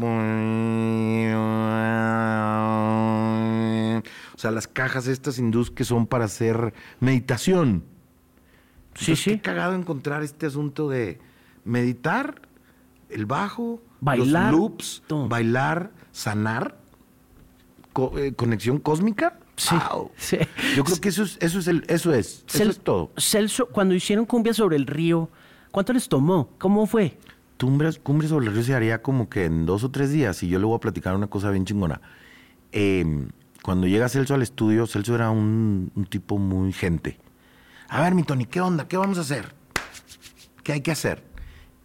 O 4.35 4.41
sea, 4.41 4.51
las 4.53 4.69
cajas 4.69 5.09
estas 5.09 5.39
hindús 5.39 5.71
que 5.71 5.85
son 5.85 6.07
para 6.07 6.27
hacer 6.27 6.73
meditación. 7.01 7.83
Sí, 8.95 9.17
sí. 9.17 9.33
Qué 9.33 9.41
cagado 9.41 9.75
encontrar 9.75 10.23
este 10.23 10.47
asunto 10.47 10.89
de 10.89 11.19
meditar, 11.69 12.43
el 13.11 13.27
bajo, 13.27 13.81
bailar, 14.01 14.53
los 14.53 14.61
loops, 14.61 15.03
bailar, 15.29 15.93
sanar, 16.13 16.77
eh, 18.17 18.33
conexión 18.35 18.79
cósmica. 18.79 19.39
Sí, 19.57 19.75
Yo 20.77 20.85
creo 20.85 21.01
que 21.01 21.09
eso 21.09 21.25
es, 21.25 21.37
eso 21.41 21.59
es, 21.59 21.67
el, 21.67 21.85
eso 21.89 22.15
es, 22.15 22.45
eso 22.49 22.71
es 22.71 22.79
todo. 22.79 23.11
Celso, 23.17 23.67
cuando 23.67 23.93
hicieron 23.95 24.25
Cumbia 24.25 24.55
sobre 24.55 24.77
el 24.77 24.87
río, 24.87 25.31
¿cuánto 25.73 25.93
les 25.93 26.09
tomó? 26.09 26.51
¿Cómo 26.59 26.87
fue? 26.87 27.19
Cumbia, 27.59 28.29
sobre 28.29 28.47
el 28.47 28.53
río 28.53 28.63
se 28.63 28.75
haría 28.75 29.03
como 29.03 29.29
que 29.29 29.47
en 29.47 29.67
dos 29.67 29.83
o 29.83 29.91
tres 29.91 30.13
días 30.13 30.43
y 30.45 30.49
yo 30.49 30.61
le 30.61 30.65
voy 30.65 30.77
a 30.77 30.81
platicar 30.81 31.17
una 31.17 31.27
cosa 31.27 31.51
bien 31.51 31.65
chingona. 31.65 32.01
Em, 32.71 33.31
cuando 33.63 33.89
llega 33.89 34.09
Celso 34.09 34.35
al 34.35 34.43
estudio, 34.43 34.87
Celso 34.87 35.17
era 35.17 35.31
un, 35.31 35.91
tipo 36.09 36.39
muy 36.39 36.73
gente. 36.73 37.19
A 37.89 38.01
ver, 38.01 38.15
mi 38.15 38.23
Tony, 38.23 38.45
¿qué 38.45 38.61
onda? 38.61 38.87
¿Qué 38.87 38.97
vamos 38.97 39.19
a 39.19 39.23
hacer? 39.23 39.55
¿Qué 40.63 40.73
hay 40.73 40.83
que 40.83 40.93
hacer? 40.93 41.25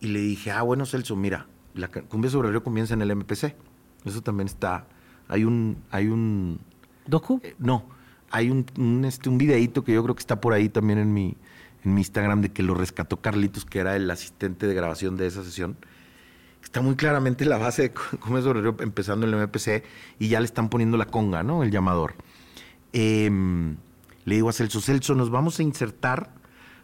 Y 0.04 0.08
le 0.08 0.20
dije, 0.20 0.52
ah, 0.52 0.64
bueno, 0.64 0.86
Celso, 0.86 1.16
mira, 1.16 1.48
la 1.76 1.88
cumbia 1.88 2.30
sobre 2.30 2.50
el 2.50 2.54
río 2.54 2.64
comienza 2.64 2.94
en 2.94 3.02
el 3.02 3.16
MPC. 3.16 3.56
Eso 4.04 4.22
también 4.22 4.48
está. 4.48 4.86
Hay 5.30 5.46
un, 5.46 5.82
hay 5.92 6.08
un, 6.08 6.60
¿Docu? 7.08 7.40
Eh, 7.42 7.56
no, 7.58 7.86
hay 8.30 8.50
un, 8.50 8.66
un, 8.78 9.06
este, 9.06 9.30
un 9.30 9.38
videíto 9.38 9.86
que 9.86 9.94
yo 9.94 10.04
creo 10.04 10.14
que 10.14 10.20
está 10.20 10.42
por 10.42 10.52
ahí 10.52 10.68
también 10.68 11.00
en 11.00 11.14
mi, 11.14 11.38
en 11.86 11.94
mi 11.94 12.02
Instagram 12.02 12.42
de 12.42 12.52
que 12.52 12.64
lo 12.64 12.74
rescató 12.74 13.22
Carlitos, 13.22 13.64
que 13.64 13.80
era 13.80 13.96
el 13.96 14.12
asistente 14.12 14.68
de 14.68 14.74
grabación 14.74 15.16
de 15.16 15.26
esa 15.26 15.42
sesión. 15.42 15.78
Está 16.62 16.82
muy 16.82 16.98
claramente 16.98 17.46
la 17.46 17.58
base 17.58 17.84
de 17.84 17.94
cómo 18.20 18.38
es 18.38 18.46
empezando 18.80 19.26
en 19.26 19.34
el 19.34 19.48
MPC 19.48 19.86
y 20.20 20.28
ya 20.28 20.42
le 20.42 20.46
están 20.46 20.68
poniendo 20.68 20.98
la 20.98 21.06
conga, 21.06 21.44
¿no? 21.44 21.64
El 21.64 21.72
llamador. 21.72 22.16
Em, 22.92 23.78
le 24.26 24.36
digo 24.36 24.50
a 24.50 24.54
Celso, 24.54 24.82
Celso, 24.82 25.16
nos 25.16 25.30
vamos 25.30 25.60
a 25.60 25.64
insertar 25.64 26.34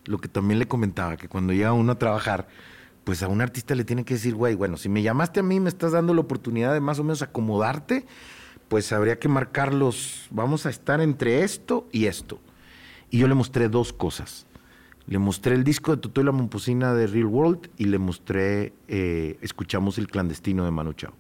lo 0.06 0.20
que 0.20 0.30
también 0.30 0.58
le 0.58 0.70
comentaba, 0.70 1.18
que 1.18 1.28
cuando 1.28 1.52
llega 1.52 1.74
uno 1.74 1.92
a 1.92 2.00
trabajar, 2.00 2.48
pues 3.10 3.24
a 3.24 3.28
un 3.28 3.42
artista 3.42 3.74
le 3.74 3.86
tiene 3.86 4.06
que 4.06 4.14
decir, 4.14 4.36
güey, 4.36 4.54
bueno, 4.54 4.78
si 4.78 4.88
me 4.88 5.02
llamaste 5.02 5.40
a 5.40 5.44
mí, 5.44 5.60
me 5.60 5.70
estás 5.70 5.94
dando 5.94 6.14
la 6.14 6.22
oportunidad 6.22 6.74
de 6.74 6.80
más 6.80 7.00
o 7.00 7.04
menos 7.04 7.24
acomodarte 7.24 8.06
pues 8.68 8.94
habría 8.94 9.18
que 9.18 9.28
marcarlos, 9.28 10.28
vamos 10.30 10.68
a 10.68 10.70
estar 10.70 11.02
entre 11.02 11.44
esto 11.44 11.88
y 11.92 12.06
esto. 12.06 12.40
Y 13.10 13.18
yo 13.18 13.28
le 13.28 13.34
mostré 13.34 13.68
dos 13.68 13.92
cosas. 13.92 14.46
Le 15.08 15.18
mostré 15.18 15.56
el 15.56 15.64
disco 15.64 15.96
de 15.96 16.00
Toto 16.00 16.22
y 16.22 16.24
la 16.24 16.32
Momposina 16.32 16.94
de 16.94 17.08
Real 17.08 17.26
World 17.26 17.72
y 17.78 17.86
le 17.86 17.98
mostré, 17.98 18.74
eh, 18.88 19.40
escuchamos 19.42 19.98
el 19.98 20.08
clandestino 20.08 20.66
de 20.66 20.70
Manu 20.70 20.94
Chao. 20.94 21.14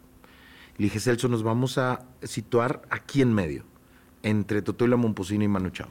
Le 0.77 0.83
dije, 0.83 0.99
Celso, 0.99 1.27
nos 1.27 1.41
vamos 1.41 1.79
a 1.79 2.05
situar 2.21 2.83
aquí 2.91 3.23
en 3.23 3.33
medio, 3.33 3.63
entre 4.21 4.61
Toto 4.61 4.85
y 4.85 4.89
la 4.89 4.95
Momposina 4.95 5.43
y 5.43 5.47
Manu 5.47 5.71
Chao. 5.71 5.87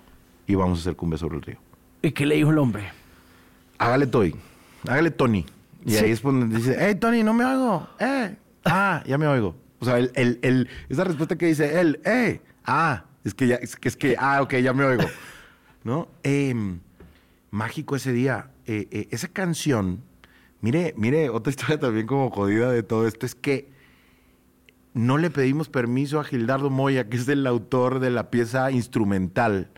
Y 0.46 0.54
vamos 0.54 0.78
a 0.78 0.80
hacer 0.82 0.94
cumbia 0.94 1.18
sobre 1.18 1.38
el 1.38 1.42
río. 1.42 1.58
¿Y 2.02 2.12
qué 2.12 2.24
le 2.24 2.37
dijo 2.37 2.52
el 2.52 2.58
hombre? 2.58 2.84
Hágale 3.78 4.06
Toy, 4.06 4.37
hágale 4.87 5.11
Tony. 5.11 5.44
Y 5.88 5.96
ahí 5.96 6.11
es 6.11 6.22
donde 6.22 6.57
dice, 6.57 6.77
hey, 6.79 6.94
Tony, 6.96 7.22
no 7.22 7.33
me 7.35 7.44
oigo. 7.44 7.88
Eh, 7.98 8.37
ah, 8.64 9.03
ya 9.07 9.18
me 9.18 9.27
oigo. 9.27 9.57
O 9.81 9.85
sea, 9.85 9.98
el, 9.98 10.11
el, 10.14 10.38
el- 10.42 10.68
esa 10.88 11.05
respuesta 11.05 11.37
que 11.37 11.46
dice 11.46 11.81
él, 11.81 12.01
eh, 12.05 12.40
ah, 12.64 13.05
es 13.24 13.35
que 13.35 13.46
ya, 13.46 13.57
es 13.57 13.77
que, 13.77 13.88
es 13.88 13.96
que, 13.96 14.16
ah, 14.18 14.42
ok, 14.42 14.55
ya 14.57 14.72
me 14.72 14.85
oigo. 14.85 15.05
¿No? 15.85 16.09
Em, 16.22 16.81
mágico 17.51 17.96
ese 17.96 18.12
día. 18.12 18.51
Eh, 18.66 18.88
eh, 18.90 19.09
esa 19.11 19.29
canción, 19.29 20.03
mire, 20.61 20.94
mire, 20.96 21.31
otra 21.31 21.51
historia 21.57 21.79
también 21.79 22.07
como 22.07 22.31
jodida 22.31 22.70
de 22.70 22.83
todo 22.83 23.07
esto 23.09 23.24
es 23.27 23.35
que 23.35 23.68
no 24.94 25.16
le 25.16 25.31
pedimos 25.31 25.68
permiso 25.68 26.18
a 26.18 26.24
Gildardo 26.24 26.70
Moya, 26.70 27.09
que 27.09 27.16
es 27.18 27.29
el 27.29 27.46
autor 27.46 28.01
de 28.01 28.11
la 28.11 28.31
pieza 28.31 28.70
instrumental 28.70 29.70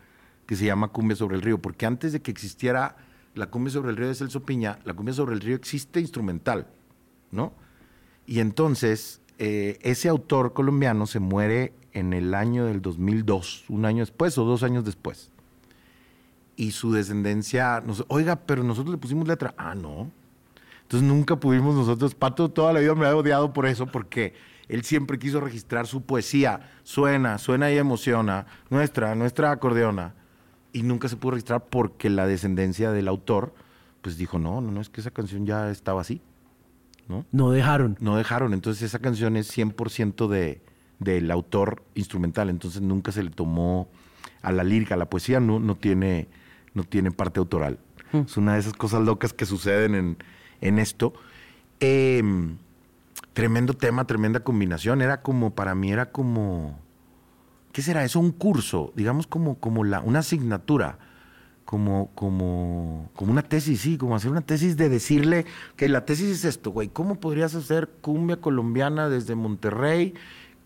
que 0.46 0.56
se 0.56 0.64
llama 0.64 0.88
Cumbia 0.88 1.14
sobre 1.16 1.36
el 1.36 1.42
río, 1.42 1.58
porque 1.58 1.86
antes 1.86 2.12
de 2.12 2.20
que 2.22 2.30
existiera 2.30 2.96
la 3.34 3.46
cumbia 3.48 3.72
sobre 3.72 3.90
el 3.90 3.96
río 3.96 4.08
de 4.08 4.14
Celso 4.14 4.44
Piña, 4.44 4.78
la 4.84 4.94
cumbia 4.94 5.14
sobre 5.14 5.34
el 5.34 5.40
río 5.40 5.56
existe 5.56 6.00
instrumental, 6.00 6.66
¿no? 7.30 7.52
Y 8.26 8.40
entonces, 8.40 9.20
eh, 9.38 9.78
ese 9.82 10.08
autor 10.08 10.52
colombiano 10.52 11.06
se 11.06 11.18
muere 11.18 11.72
en 11.92 12.12
el 12.12 12.34
año 12.34 12.66
del 12.66 12.82
2002, 12.82 13.64
un 13.68 13.84
año 13.84 14.00
después 14.00 14.36
o 14.38 14.44
dos 14.44 14.62
años 14.62 14.84
después. 14.84 15.30
Y 16.56 16.72
su 16.72 16.92
descendencia, 16.92 17.80
nos, 17.80 18.04
oiga, 18.08 18.36
pero 18.36 18.62
nosotros 18.62 18.92
le 18.92 18.98
pusimos 18.98 19.26
letra. 19.26 19.54
Ah, 19.56 19.74
no. 19.74 20.10
Entonces 20.82 21.08
nunca 21.08 21.36
pudimos 21.36 21.74
nosotros, 21.74 22.14
Pato 22.14 22.50
toda 22.50 22.72
la 22.72 22.80
vida 22.80 22.94
me 22.94 23.06
ha 23.06 23.16
odiado 23.16 23.52
por 23.52 23.66
eso, 23.66 23.86
porque 23.86 24.34
él 24.68 24.84
siempre 24.84 25.18
quiso 25.18 25.40
registrar 25.40 25.86
su 25.86 26.02
poesía. 26.02 26.70
Suena, 26.82 27.38
suena 27.38 27.70
y 27.72 27.78
emociona. 27.78 28.46
Nuestra, 28.68 29.14
nuestra 29.14 29.50
acordeona. 29.50 30.14
Y 30.72 30.82
nunca 30.82 31.08
se 31.08 31.16
pudo 31.16 31.32
registrar 31.32 31.66
porque 31.66 32.10
la 32.10 32.26
descendencia 32.26 32.92
del 32.92 33.08
autor, 33.08 33.54
pues 34.02 34.16
dijo, 34.16 34.38
no, 34.38 34.60
no, 34.60 34.70
no, 34.70 34.80
es 34.80 34.88
que 34.88 35.00
esa 35.00 35.10
canción 35.10 35.46
ya 35.46 35.70
estaba 35.70 36.00
así. 36.00 36.22
¿no? 37.08 37.26
No 37.32 37.50
dejaron. 37.50 37.96
No 38.00 38.16
dejaron. 38.16 38.54
Entonces 38.54 38.82
esa 38.82 39.00
canción 39.00 39.36
es 39.36 39.56
100% 39.56 40.28
de, 40.28 40.60
del 41.00 41.30
autor 41.30 41.82
instrumental. 41.94 42.50
Entonces 42.50 42.82
nunca 42.82 43.12
se 43.12 43.22
le 43.22 43.30
tomó 43.30 43.88
a 44.42 44.52
la 44.52 44.64
lírica, 44.64 44.94
a 44.94 44.98
la 44.98 45.10
poesía 45.10 45.40
no, 45.40 45.58
no, 45.58 45.76
tiene, 45.76 46.28
no 46.74 46.84
tiene 46.84 47.10
parte 47.10 47.40
autoral. 47.40 47.78
Es 48.12 48.36
una 48.36 48.54
de 48.54 48.60
esas 48.60 48.72
cosas 48.72 49.02
locas 49.02 49.32
que 49.32 49.46
suceden 49.46 49.94
en, 49.94 50.16
en 50.60 50.78
esto. 50.78 51.12
Eh, 51.80 52.22
tremendo 53.32 53.74
tema, 53.74 54.06
tremenda 54.06 54.40
combinación. 54.40 55.02
Era 55.02 55.22
como, 55.22 55.54
para 55.54 55.74
mí 55.74 55.92
era 55.92 56.10
como, 56.10 56.78
¿qué 57.72 57.82
será 57.82 58.04
eso? 58.04 58.20
Un 58.20 58.32
curso, 58.32 58.92
digamos 58.96 59.26
como, 59.26 59.56
como 59.58 59.84
la, 59.84 60.00
una 60.00 60.20
asignatura 60.20 60.98
como, 61.70 62.10
como, 62.16 63.10
como 63.14 63.30
una 63.30 63.42
tesis, 63.42 63.82
sí, 63.82 63.96
como 63.96 64.16
hacer 64.16 64.32
una 64.32 64.40
tesis 64.40 64.76
de 64.76 64.88
decirle 64.88 65.46
que 65.76 65.88
la 65.88 66.04
tesis 66.04 66.28
es 66.28 66.44
esto, 66.44 66.72
güey, 66.72 66.88
¿cómo 66.88 67.20
podrías 67.20 67.54
hacer 67.54 67.88
cumbia 68.00 68.40
colombiana 68.40 69.08
desde 69.08 69.36
Monterrey 69.36 70.14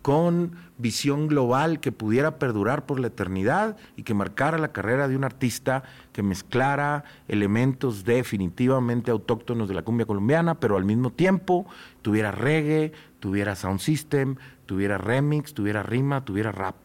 con 0.01 0.53
visión 0.79 1.29
global 1.29 1.81
que 1.81 1.93
pudiera 1.93 2.39
perdurar 2.39 2.87
por 2.87 3.01
la 3.01 3.09
eternidad 3.09 3.77
y 3.97 4.03
que 4.03 4.15
marcara 4.15 4.57
la 4.57 4.73
carrera 4.73 5.07
de 5.07 5.15
un 5.15 5.25
artista 5.25 5.83
que 6.13 6.23
mezclara 6.23 7.05
elementos 7.29 8.05
definitivamente 8.05 9.11
autóctonos 9.11 9.69
de 9.69 9.75
la 9.75 9.83
cumbia 9.83 10.07
colombiana, 10.07 10.55
pero 10.55 10.79
al 10.79 10.87
mismo 10.87 11.11
tiempo 11.11 11.67
tuviera 12.01 12.33
reggae, 12.33 12.93
tuviera 13.21 13.57
sound 13.57 13.81
system, 13.81 14.37
tuviera 14.65 14.97
remix, 14.97 15.53
tuviera 15.53 15.83
rima, 15.83 16.25
tuviera 16.25 16.51
rap. 16.51 16.77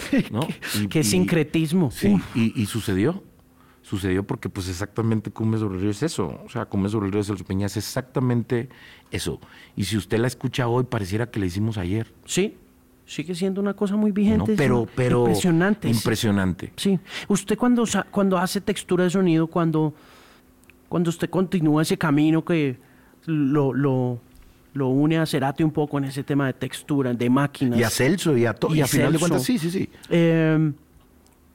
¿no? 0.30 0.40
Y- 0.80 0.88
Qué 0.88 1.00
y- 1.00 1.04
sincretismo. 1.04 1.90
Sí, 1.90 2.16
y, 2.34 2.60
y 2.60 2.66
sucedió. 2.66 3.22
Sucedió 3.82 4.24
porque 4.26 4.48
pues 4.48 4.68
exactamente 4.68 5.30
Cumbia 5.30 5.60
sobre 5.60 5.76
el 5.76 5.80
Río 5.82 5.90
es 5.92 6.02
eso. 6.02 6.40
O 6.44 6.48
sea, 6.48 6.64
Cumbia 6.66 6.90
sobre 6.90 7.06
el 7.06 7.12
Río 7.12 7.20
de 7.20 7.24
Celso 7.24 7.44
Peña 7.44 7.66
es 7.66 7.76
exactamente 7.76 8.68
eso. 9.12 9.40
Y 9.76 9.84
si 9.84 9.96
usted 9.96 10.18
la 10.18 10.26
escucha 10.26 10.66
hoy, 10.66 10.82
pareciera 10.84 11.30
que 11.30 11.38
la 11.38 11.46
hicimos 11.46 11.78
ayer. 11.78 12.12
Sí, 12.24 12.56
sigue 13.04 13.36
siendo 13.36 13.60
una 13.60 13.74
cosa 13.74 13.94
muy 13.94 14.10
¿no? 14.10 14.14
vigente. 14.14 14.52
sí. 14.52 14.54
Pero, 14.58 14.88
pero... 14.96 15.20
Impresionante. 15.20 15.88
Impresionante. 15.88 16.72
Sí. 16.74 16.98
Usted 17.28 17.56
cuando, 17.56 17.84
cuando 18.10 18.38
hace 18.38 18.60
textura 18.60 19.04
de 19.04 19.10
sonido, 19.10 19.46
cuando, 19.46 19.94
cuando 20.88 21.10
usted 21.10 21.30
continúa 21.30 21.82
ese 21.82 21.96
camino 21.96 22.44
que 22.44 22.78
lo, 23.26 23.72
lo, 23.72 24.20
lo 24.76 24.88
une 24.88 25.18
a 25.18 25.26
Cerati 25.26 25.64
un 25.64 25.70
poco 25.70 25.98
en 25.98 26.04
ese 26.04 26.22
tema 26.22 26.46
de 26.46 26.52
textura, 26.52 27.12
de 27.12 27.30
máquinas. 27.30 27.78
Y 27.78 27.82
a 27.82 27.90
Celso 27.90 28.36
y 28.36 28.44
a 28.44 28.52
todo. 28.52 28.74
Y 28.74 28.78
Y, 28.78 28.80
a 28.82 28.86
final 28.86 29.12
de 29.12 29.18
cuentas, 29.18 29.42
sí, 29.42 29.58
sí, 29.58 29.70
sí. 29.70 29.88
Eh, 30.10 30.72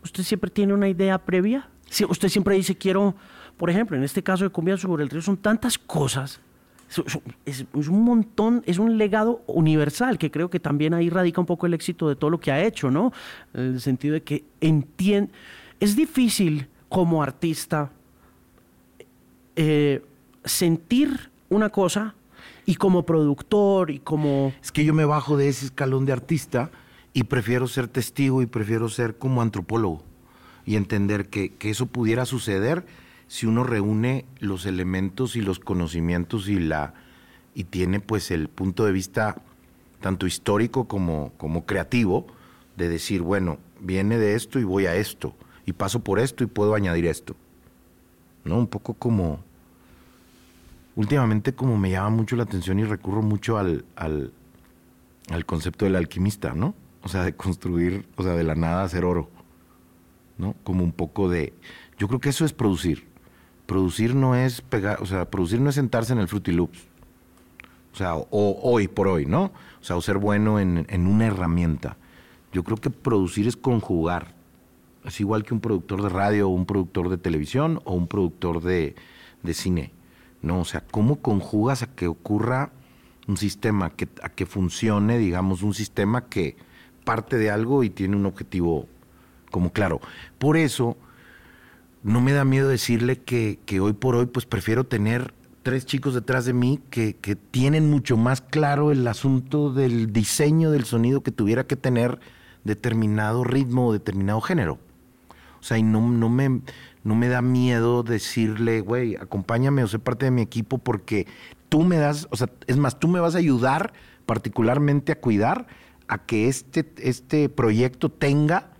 ¿Usted 0.03 0.23
siempre 0.23 0.49
tiene 0.49 0.73
una 0.73 0.89
idea 0.89 1.17
previa? 1.19 1.69
Sí, 1.87 2.03
usted 2.07 2.29
siempre 2.29 2.55
dice, 2.55 2.75
quiero, 2.75 3.15
por 3.57 3.69
ejemplo, 3.69 3.95
en 3.95 4.03
este 4.03 4.23
caso 4.23 4.43
de 4.43 4.49
Cumbia 4.49 4.75
sobre 4.77 5.03
el 5.03 5.09
Río, 5.09 5.21
son 5.21 5.37
tantas 5.37 5.77
cosas. 5.77 6.41
es 7.45 7.87
un 7.87 8.03
montón, 8.03 8.63
es 8.65 8.79
un 8.79 8.97
legado 8.97 9.43
universal, 9.45 10.17
que 10.17 10.31
creo 10.31 10.49
que 10.49 10.59
también 10.59 10.93
ahí 10.95 11.09
radica 11.09 11.39
un 11.39 11.47
poco 11.47 11.67
el 11.67 11.75
éxito 11.75 12.09
de 12.09 12.15
todo 12.15 12.31
lo 12.31 12.39
que 12.39 12.51
ha 12.51 12.63
hecho, 12.63 12.89
¿no? 12.89 13.13
En 13.53 13.75
el 13.75 13.81
sentido 13.81 14.15
de 14.15 14.23
que 14.23 14.43
entiende. 14.59 15.31
Es 15.79 15.95
difícil 15.95 16.67
como 16.89 17.21
artista 17.21 17.91
eh, 19.55 20.03
sentir 20.43 21.29
una 21.49 21.69
cosa 21.69 22.15
y 22.71 22.75
como 22.75 23.05
productor 23.05 23.91
y 23.91 23.99
como. 23.99 24.53
Es 24.63 24.71
que 24.71 24.85
yo 24.85 24.93
me 24.93 25.03
bajo 25.03 25.35
de 25.35 25.49
ese 25.49 25.65
escalón 25.65 26.05
de 26.05 26.13
artista 26.13 26.71
y 27.11 27.23
prefiero 27.23 27.67
ser 27.67 27.89
testigo 27.89 28.41
y 28.41 28.45
prefiero 28.45 28.87
ser 28.87 29.17
como 29.17 29.41
antropólogo 29.41 30.01
y 30.65 30.77
entender 30.77 31.27
que, 31.27 31.49
que 31.49 31.69
eso 31.69 31.87
pudiera 31.87 32.25
suceder 32.25 32.85
si 33.27 33.45
uno 33.45 33.65
reúne 33.65 34.23
los 34.39 34.65
elementos 34.65 35.35
y 35.35 35.41
los 35.41 35.59
conocimientos 35.59 36.47
y 36.47 36.61
la 36.61 36.93
y 37.53 37.65
tiene 37.65 37.99
pues 37.99 38.31
el 38.31 38.47
punto 38.47 38.85
de 38.85 38.93
vista 38.93 39.41
tanto 39.99 40.25
histórico 40.25 40.87
como, 40.87 41.33
como 41.35 41.65
creativo 41.65 42.25
de 42.77 42.87
decir, 42.87 43.21
bueno, 43.21 43.57
viene 43.81 44.17
de 44.17 44.35
esto 44.35 44.59
y 44.59 44.63
voy 44.63 44.85
a 44.85 44.95
esto 44.95 45.35
y 45.65 45.73
paso 45.73 45.99
por 45.99 46.19
esto 46.19 46.45
y 46.45 46.47
puedo 46.47 46.73
añadir 46.73 47.05
esto. 47.05 47.35
¿No? 48.45 48.55
Un 48.55 48.67
poco 48.67 48.93
como 48.93 49.43
últimamente 50.95 51.53
como 51.53 51.77
me 51.77 51.91
llama 51.91 52.09
mucho 52.09 52.35
la 52.35 52.43
atención 52.43 52.79
y 52.79 52.83
recurro 52.83 53.21
mucho 53.21 53.57
al, 53.57 53.85
al, 53.95 54.33
al 55.29 55.45
concepto 55.45 55.85
del 55.85 55.95
alquimista, 55.95 56.53
¿no? 56.53 56.75
O 57.03 57.09
sea, 57.09 57.23
de 57.23 57.35
construir, 57.35 58.05
o 58.15 58.23
sea, 58.23 58.33
de 58.33 58.43
la 58.43 58.55
nada 58.55 58.83
hacer 58.83 59.05
oro, 59.05 59.29
¿no? 60.37 60.55
Como 60.63 60.83
un 60.83 60.91
poco 60.91 61.29
de... 61.29 61.53
Yo 61.97 62.07
creo 62.07 62.19
que 62.19 62.29
eso 62.29 62.45
es 62.45 62.53
producir. 62.53 63.07
Producir 63.65 64.15
no 64.15 64.35
es 64.35 64.61
pegar, 64.61 65.01
o 65.01 65.05
sea, 65.05 65.29
producir 65.29 65.59
no 65.61 65.69
es 65.69 65.75
sentarse 65.75 66.13
en 66.13 66.19
el 66.19 66.27
Fruity 66.27 66.51
Loops. 66.51 66.87
O 67.93 67.95
sea, 67.95 68.15
o, 68.15 68.59
hoy 68.61 68.87
por 68.87 69.07
hoy, 69.07 69.25
¿no? 69.25 69.45
O 69.81 69.83
sea, 69.83 69.95
o 69.95 70.01
ser 70.01 70.17
bueno 70.17 70.59
en, 70.59 70.85
una 71.07 71.27
herramienta. 71.27 71.97
Yo 72.53 72.63
creo 72.63 72.77
que 72.77 72.89
producir 72.89 73.47
es 73.47 73.57
conjugar. 73.57 74.33
Es 75.05 75.19
igual 75.19 75.43
que 75.43 75.53
un 75.53 75.61
productor 75.61 76.03
de 76.03 76.09
radio 76.09 76.47
o 76.47 76.53
un 76.53 76.65
productor 76.65 77.09
de 77.09 77.17
televisión 77.17 77.81
o 77.85 77.93
un 77.93 78.07
productor 78.07 78.61
de 78.61 78.95
cine. 79.53 79.91
No, 80.41 80.61
o 80.61 80.65
sea, 80.65 80.83
¿cómo 80.89 81.17
conjugas 81.17 81.83
a 81.83 81.87
que 81.87 82.07
ocurra 82.07 82.71
un 83.27 83.37
sistema, 83.37 83.91
que, 83.91 84.07
a 84.23 84.29
que 84.29 84.45
funcione, 84.45 85.17
digamos, 85.17 85.61
un 85.61 85.73
sistema 85.73 86.25
que 86.25 86.55
parte 87.03 87.37
de 87.37 87.51
algo 87.51 87.83
y 87.83 87.89
tiene 87.89 88.15
un 88.15 88.25
objetivo 88.25 88.87
como 89.51 89.71
claro? 89.71 90.01
Por 90.39 90.57
eso, 90.57 90.97
no 92.03 92.21
me 92.21 92.33
da 92.33 92.45
miedo 92.45 92.69
decirle 92.69 93.19
que, 93.19 93.59
que 93.65 93.79
hoy 93.79 93.93
por 93.93 94.15
hoy, 94.15 94.25
pues 94.25 94.45
prefiero 94.45 94.85
tener 94.85 95.33
tres 95.63 95.85
chicos 95.85 96.15
detrás 96.15 96.45
de 96.45 96.53
mí 96.53 96.79
que, 96.89 97.15
que 97.15 97.35
tienen 97.35 97.89
mucho 97.89 98.17
más 98.17 98.41
claro 98.41 98.91
el 98.91 99.07
asunto 99.07 99.71
del 99.71 100.11
diseño 100.11 100.71
del 100.71 100.85
sonido 100.85 101.21
que 101.21 101.31
tuviera 101.31 101.67
que 101.67 101.75
tener 101.75 102.19
determinado 102.63 103.43
ritmo 103.43 103.87
o 103.87 103.93
determinado 103.93 104.41
género. 104.41 104.79
O 105.61 105.63
sea, 105.63 105.77
y 105.77 105.83
no, 105.83 106.01
no, 106.09 106.27
me, 106.27 106.61
no 107.03 107.15
me 107.15 107.27
da 107.29 107.41
miedo 107.41 108.03
decirle, 108.03 108.81
güey, 108.81 109.15
acompáñame 109.15 109.83
o 109.83 109.87
sé 109.87 109.99
parte 109.99 110.25
de 110.25 110.31
mi 110.31 110.41
equipo 110.41 110.79
porque 110.79 111.27
tú 111.69 111.83
me 111.83 111.97
das, 111.97 112.27
o 112.31 112.35
sea, 112.35 112.49
es 112.67 112.77
más, 112.77 112.99
tú 112.99 113.07
me 113.07 113.19
vas 113.19 113.35
a 113.35 113.37
ayudar 113.37 113.93
particularmente 114.25 115.11
a 115.11 115.19
cuidar 115.19 115.67
a 116.07 116.25
que 116.25 116.47
este, 116.47 116.91
este 116.97 117.47
proyecto 117.47 118.09
tenga 118.09 118.71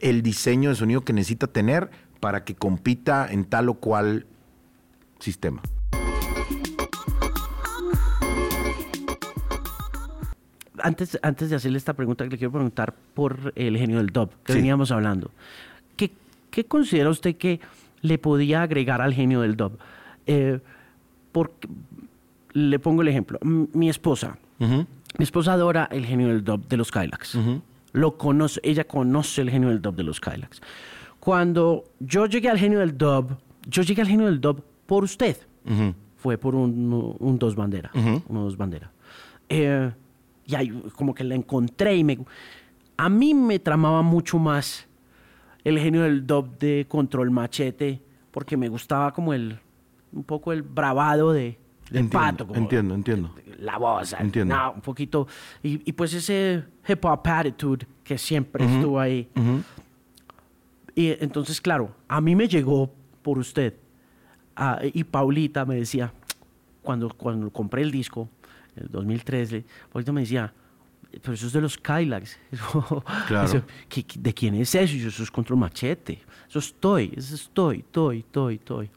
el 0.00 0.22
diseño 0.22 0.68
de 0.70 0.76
sonido 0.76 1.00
que 1.02 1.12
necesita 1.12 1.46
tener 1.46 1.90
para 2.20 2.44
que 2.44 2.54
compita 2.54 3.26
en 3.30 3.44
tal 3.44 3.68
o 3.70 3.74
cual 3.74 4.26
sistema. 5.18 5.62
Antes, 10.82 11.18
antes 11.22 11.48
de 11.48 11.56
hacerle 11.56 11.78
esta 11.78 11.94
pregunta, 11.94 12.24
le 12.24 12.36
quiero 12.36 12.52
preguntar 12.52 12.94
por 13.14 13.52
el 13.56 13.78
genio 13.78 13.96
del 13.96 14.08
dub 14.08 14.30
que 14.44 14.52
Sí. 14.52 14.58
veníamos 14.58 14.90
hablando. 14.92 15.30
¿Qué, 16.56 16.64
considera 16.64 17.10
usted 17.10 17.36
que 17.36 17.60
le 18.00 18.16
podía 18.16 18.62
agregar 18.62 19.02
al 19.02 19.12
genio 19.12 19.42
del 19.42 19.56
dub? 19.56 19.78
Eh, 20.26 20.58
porque, 21.30 21.68
le 22.54 22.78
pongo 22.78 23.02
el 23.02 23.08
ejemplo. 23.08 23.38
Mi 23.42 23.90
esposa, 23.90 24.38
mi 24.58 24.86
esposa 25.18 25.52
adora 25.52 25.86
el 25.92 26.06
genio 26.06 26.28
del 26.28 26.42
dub 26.42 26.66
de 26.66 26.78
los 26.78 26.90
Kylax. 26.90 27.38
Lo 27.92 28.16
conoce, 28.16 28.60
ella 28.62 28.84
conoce 28.84 29.42
el 29.42 29.50
genio 29.50 29.68
del 29.68 29.82
dub 29.82 29.96
de 29.96 30.02
los 30.02 30.18
Kylax. 30.18 30.62
Cuando 31.20 31.84
yo 32.00 32.24
llegué 32.24 32.48
al 32.48 32.58
genio 32.58 32.78
del 32.78 32.96
dub, 32.96 33.36
yo 33.68 33.82
llegué 33.82 34.00
al 34.00 34.08
genio 34.08 34.24
del 34.24 34.40
dub 34.40 34.64
por 34.86 35.04
usted. 35.04 35.36
fue 36.16 36.38
por 36.38 36.54
un, 36.54 37.16
un 37.18 37.38
dos 37.38 37.54
bandera. 37.54 37.90
Uno 38.28 38.44
dos 38.44 38.56
bandera. 38.56 38.90
Eh, 39.50 39.92
y 40.46 40.54
ahí 40.54 40.70
como 40.94 41.14
que 41.14 41.22
la 41.24 41.34
encontré 41.34 41.96
y 41.96 42.04
me... 42.04 42.18
A 42.96 43.10
mí 43.10 43.34
me 43.34 43.58
tramaba 43.58 44.00
mucho 44.00 44.38
más 44.38 44.86
el 45.68 45.78
genio 45.80 46.02
del 46.02 46.26
dub 46.26 46.58
de 46.58 46.86
Control 46.88 47.30
Machete 47.30 48.00
porque 48.30 48.56
me 48.56 48.68
gustaba 48.68 49.12
como 49.12 49.32
el... 49.34 49.58
un 50.12 50.22
poco 50.22 50.52
el 50.52 50.62
bravado 50.62 51.32
de, 51.32 51.58
del 51.90 52.04
Entiendo, 52.04 52.10
pato. 52.10 52.46
como 52.46 52.60
entiendo, 52.60 52.94
entiendo. 52.94 53.34
La 53.58 53.76
voz. 53.76 54.12
Entiendo. 54.12 54.54
no, 54.54 54.72
un 54.72 54.80
poquito... 54.80 55.26
Y, 55.62 55.88
y 55.88 55.92
pues 55.92 56.14
ese 56.14 56.62
hip 56.86 57.04
hop 57.04 57.20
attitude 57.24 57.86
que 58.04 58.16
siempre 58.16 58.64
estuvo 58.64 59.00
ahí. 59.00 59.28
Y 60.94 61.16
entonces, 61.22 61.60
claro, 61.60 61.90
a 62.06 62.20
mí 62.20 62.36
me 62.36 62.46
llegó 62.46 62.92
por 63.22 63.38
usted. 63.38 63.74
Ah, 64.54 64.80
y 64.82 65.02
Paulita 65.02 65.64
me 65.64 65.74
decía, 65.74 66.12
cuando, 66.80 67.08
cuando 67.08 67.50
compré 67.50 67.82
el 67.82 67.90
disco, 67.90 68.28
en 68.76 68.84
el 68.84 68.88
2013, 68.90 69.64
Paulita 69.92 70.12
me 70.12 70.20
decía, 70.20 70.52
pero 71.10 71.32
eso 71.34 71.46
es 71.46 71.52
de 71.52 71.60
los 71.60 71.76
Kylax. 71.78 72.38
Claro. 73.28 73.46
eso, 73.48 73.62
¿qué- 73.88 74.04
qué- 74.04 74.18
¿De 74.20 74.34
quién 74.34 74.54
es 74.56 74.74
eso? 74.74 74.94
Yo, 74.94 75.08
eso 75.08 75.22
es 75.22 75.30
Control 75.30 75.58
Machete. 75.58 76.20
Eso 76.48 76.58
estoy, 76.58 77.12
eso 77.16 77.34
estoy, 77.34 77.78
estoy, 77.78 78.18
estoy, 78.20 78.54
estoy. 78.56 78.90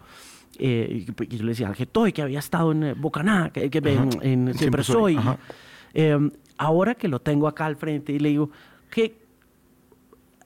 Eh, 0.58 1.06
y, 1.08 1.24
y 1.24 1.38
yo 1.38 1.44
le 1.44 1.50
decía 1.52 1.68
al 1.68 1.76
Getoy 1.76 2.12
que 2.12 2.22
había 2.22 2.40
estado 2.40 2.72
en 2.74 2.84
eh, 2.84 2.94
Bocaná, 2.94 3.50
que, 3.52 3.70
que 3.70 3.78
en, 3.78 3.88
en 3.88 4.10
Siempre, 4.20 4.54
Siempre 4.54 4.84
Soy, 4.84 5.16
Soy. 5.16 5.36
Eh, 5.94 6.30
ahora 6.58 6.96
que 6.96 7.08
lo 7.08 7.20
tengo 7.22 7.48
acá 7.48 7.66
al 7.66 7.78
frente 7.78 8.12
y 8.12 8.20
le 8.20 8.30
digo, 8.30 8.52
que 8.90 9.18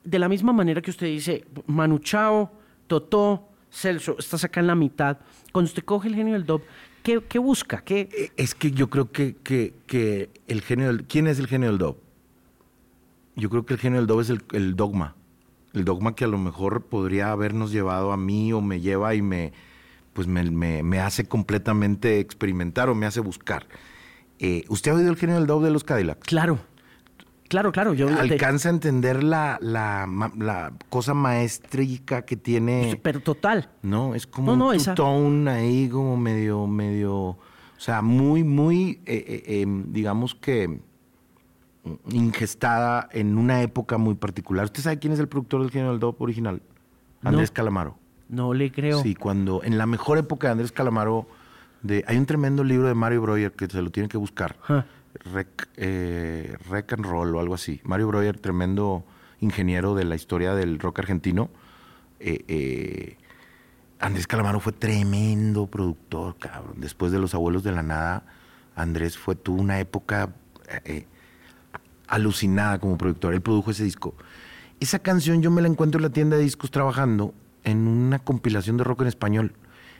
de 0.04 0.18
la 0.18 0.28
misma 0.28 0.52
manera 0.52 0.80
que 0.82 0.90
usted 0.90 1.06
dice, 1.08 1.44
Manu 1.66 1.98
Chao, 1.98 2.52
Totó, 2.86 3.48
Celso, 3.70 4.16
estás 4.18 4.44
acá 4.44 4.60
en 4.60 4.66
la 4.68 4.74
mitad. 4.76 5.18
Cuando 5.50 5.68
usted 5.68 5.82
coge 5.84 6.08
el 6.08 6.14
genio 6.14 6.34
del 6.34 6.44
dub, 6.46 6.62
¿qué, 7.04 7.22
qué 7.28 7.38
busca? 7.38 7.84
¿Qué? 7.84 8.08
Eh, 8.12 8.32
Es 8.36 8.56
que 8.56 8.72
yo 8.72 8.90
creo 8.90 9.12
que, 9.12 9.36
que, 9.36 9.74
que 9.86 10.30
el 10.48 10.62
genio 10.62 10.88
del... 10.88 11.04
¿Quién 11.04 11.28
es 11.28 11.38
el 11.38 11.46
genio 11.46 11.68
del 11.68 11.78
dog? 11.78 11.98
Yo 13.36 13.50
creo 13.50 13.64
que 13.64 13.74
el 13.74 13.80
genio 13.80 13.98
del 14.00 14.08
dog 14.08 14.20
es 14.22 14.30
el, 14.30 14.42
el 14.52 14.74
dogma. 14.74 15.14
El 15.72 15.84
dogma 15.84 16.14
que 16.16 16.24
a 16.24 16.28
lo 16.28 16.38
mejor 16.38 16.82
podría 16.86 17.30
habernos 17.32 17.70
llevado 17.72 18.10
a 18.12 18.16
mí 18.16 18.52
o 18.52 18.60
me 18.60 18.80
lleva 18.80 19.14
y 19.14 19.22
me, 19.22 19.52
pues 20.12 20.26
me, 20.26 20.42
me- 20.50 20.82
me 20.82 21.00
hace 21.00 21.24
completamente 21.26 22.18
experimentar 22.20 22.88
o 22.88 22.94
me 22.94 23.06
hace 23.06 23.20
buscar. 23.20 23.66
Eh, 24.38 24.64
¿Usted 24.68 24.90
ha 24.90 24.94
oído 24.94 25.10
el 25.10 25.16
genio 25.16 25.36
del 25.36 25.46
dog 25.46 25.62
de 25.62 25.70
los 25.70 25.84
Cadillacs? 25.84 26.26
Claro, 26.26 26.58
claro, 27.48 27.72
claro. 27.72 27.94
Yo 27.94 28.06
te- 28.06 28.14
¿Alcanza 28.14 28.68
a 28.68 28.72
entender 28.72 29.22
la, 29.22 29.58
la, 29.60 30.06
la 30.38 30.72
cosa 30.88 31.14
maestrica 31.14 32.22
que 32.24 32.36
tiene? 32.36 32.98
pero 33.02 33.20
total. 33.20 33.70
No, 33.82 34.14
es 34.14 34.26
como 34.26 34.52
No, 34.52 34.56
no, 34.56 34.68
un 34.70 34.74
esa- 34.76 34.94
two-tone 34.94 35.50
ahí, 35.50 35.88
como 35.88 36.16
medio, 36.16 36.66
medio, 36.66 37.14
o 37.14 37.38
sea, 37.78 38.02
muy, 38.02 38.44
muy, 38.44 39.00
eh, 39.06 39.42
eh, 39.46 39.60
em, 39.62 39.92
digamos 39.92 40.34
que 40.34 40.80
ingestada 42.10 43.08
en 43.12 43.36
una 43.38 43.62
época 43.62 43.98
muy 43.98 44.14
particular. 44.14 44.64
¿Usted 44.66 44.82
sabe 44.82 44.98
quién 44.98 45.12
es 45.12 45.18
el 45.18 45.28
productor 45.28 45.60
del 45.62 45.70
Genio 45.70 45.90
del 45.90 46.00
Dop 46.00 46.20
original? 46.20 46.62
No. 47.22 47.30
Andrés 47.30 47.50
Calamaro. 47.50 47.98
No 48.28 48.54
le 48.54 48.72
creo. 48.72 49.02
Sí, 49.02 49.14
cuando, 49.14 49.62
en 49.62 49.76
la 49.78 49.86
mejor 49.86 50.18
época 50.18 50.48
de 50.48 50.52
Andrés 50.52 50.72
Calamaro, 50.72 51.26
de, 51.82 52.02
hay 52.06 52.16
un 52.16 52.24
tremendo 52.26 52.64
libro 52.64 52.88
de 52.88 52.94
Mario 52.94 53.20
Breuer 53.22 53.52
que 53.52 53.66
se 53.66 53.82
lo 53.82 53.90
tiene 53.90 54.08
que 54.08 54.16
buscar. 54.16 54.56
Ajá. 54.62 54.86
Rec, 55.32 55.68
eh, 55.76 56.56
Rec 56.68 56.92
and 56.92 57.04
Roll 57.04 57.34
o 57.34 57.40
algo 57.40 57.54
así. 57.54 57.80
Mario 57.84 58.08
Breuer, 58.08 58.38
tremendo 58.38 59.04
ingeniero 59.40 59.94
de 59.94 60.04
la 60.04 60.14
historia 60.14 60.54
del 60.54 60.78
rock 60.78 61.00
argentino. 61.00 61.50
Eh, 62.20 62.44
eh, 62.48 63.16
Andrés 64.00 64.26
Calamaro 64.26 64.60
fue 64.60 64.72
tremendo 64.72 65.66
productor, 65.66 66.36
cabrón. 66.38 66.74
Después 66.78 67.12
de 67.12 67.18
Los 67.18 67.34
Abuelos 67.34 67.62
de 67.62 67.72
la 67.72 67.82
Nada, 67.82 68.24
Andrés 68.74 69.16
fue, 69.16 69.34
tuvo 69.36 69.60
una 69.60 69.78
época 69.78 70.34
alucinada 72.08 72.78
como 72.78 72.98
productor. 72.98 73.34
Él 73.34 73.40
produjo 73.40 73.70
ese 73.70 73.84
disco. 73.84 74.14
Esa 74.80 74.98
canción 74.98 75.42
yo 75.42 75.50
me 75.50 75.62
la 75.62 75.68
encuentro 75.68 75.98
en 75.98 76.02
la 76.02 76.10
tienda 76.10 76.36
de 76.36 76.42
discos 76.42 76.70
trabajando 76.70 77.34
en 77.62 77.86
una 77.88 78.18
compilación 78.18 78.76
de 78.76 78.84
rock 78.84 79.02
en 79.02 79.08
español. 79.08 79.54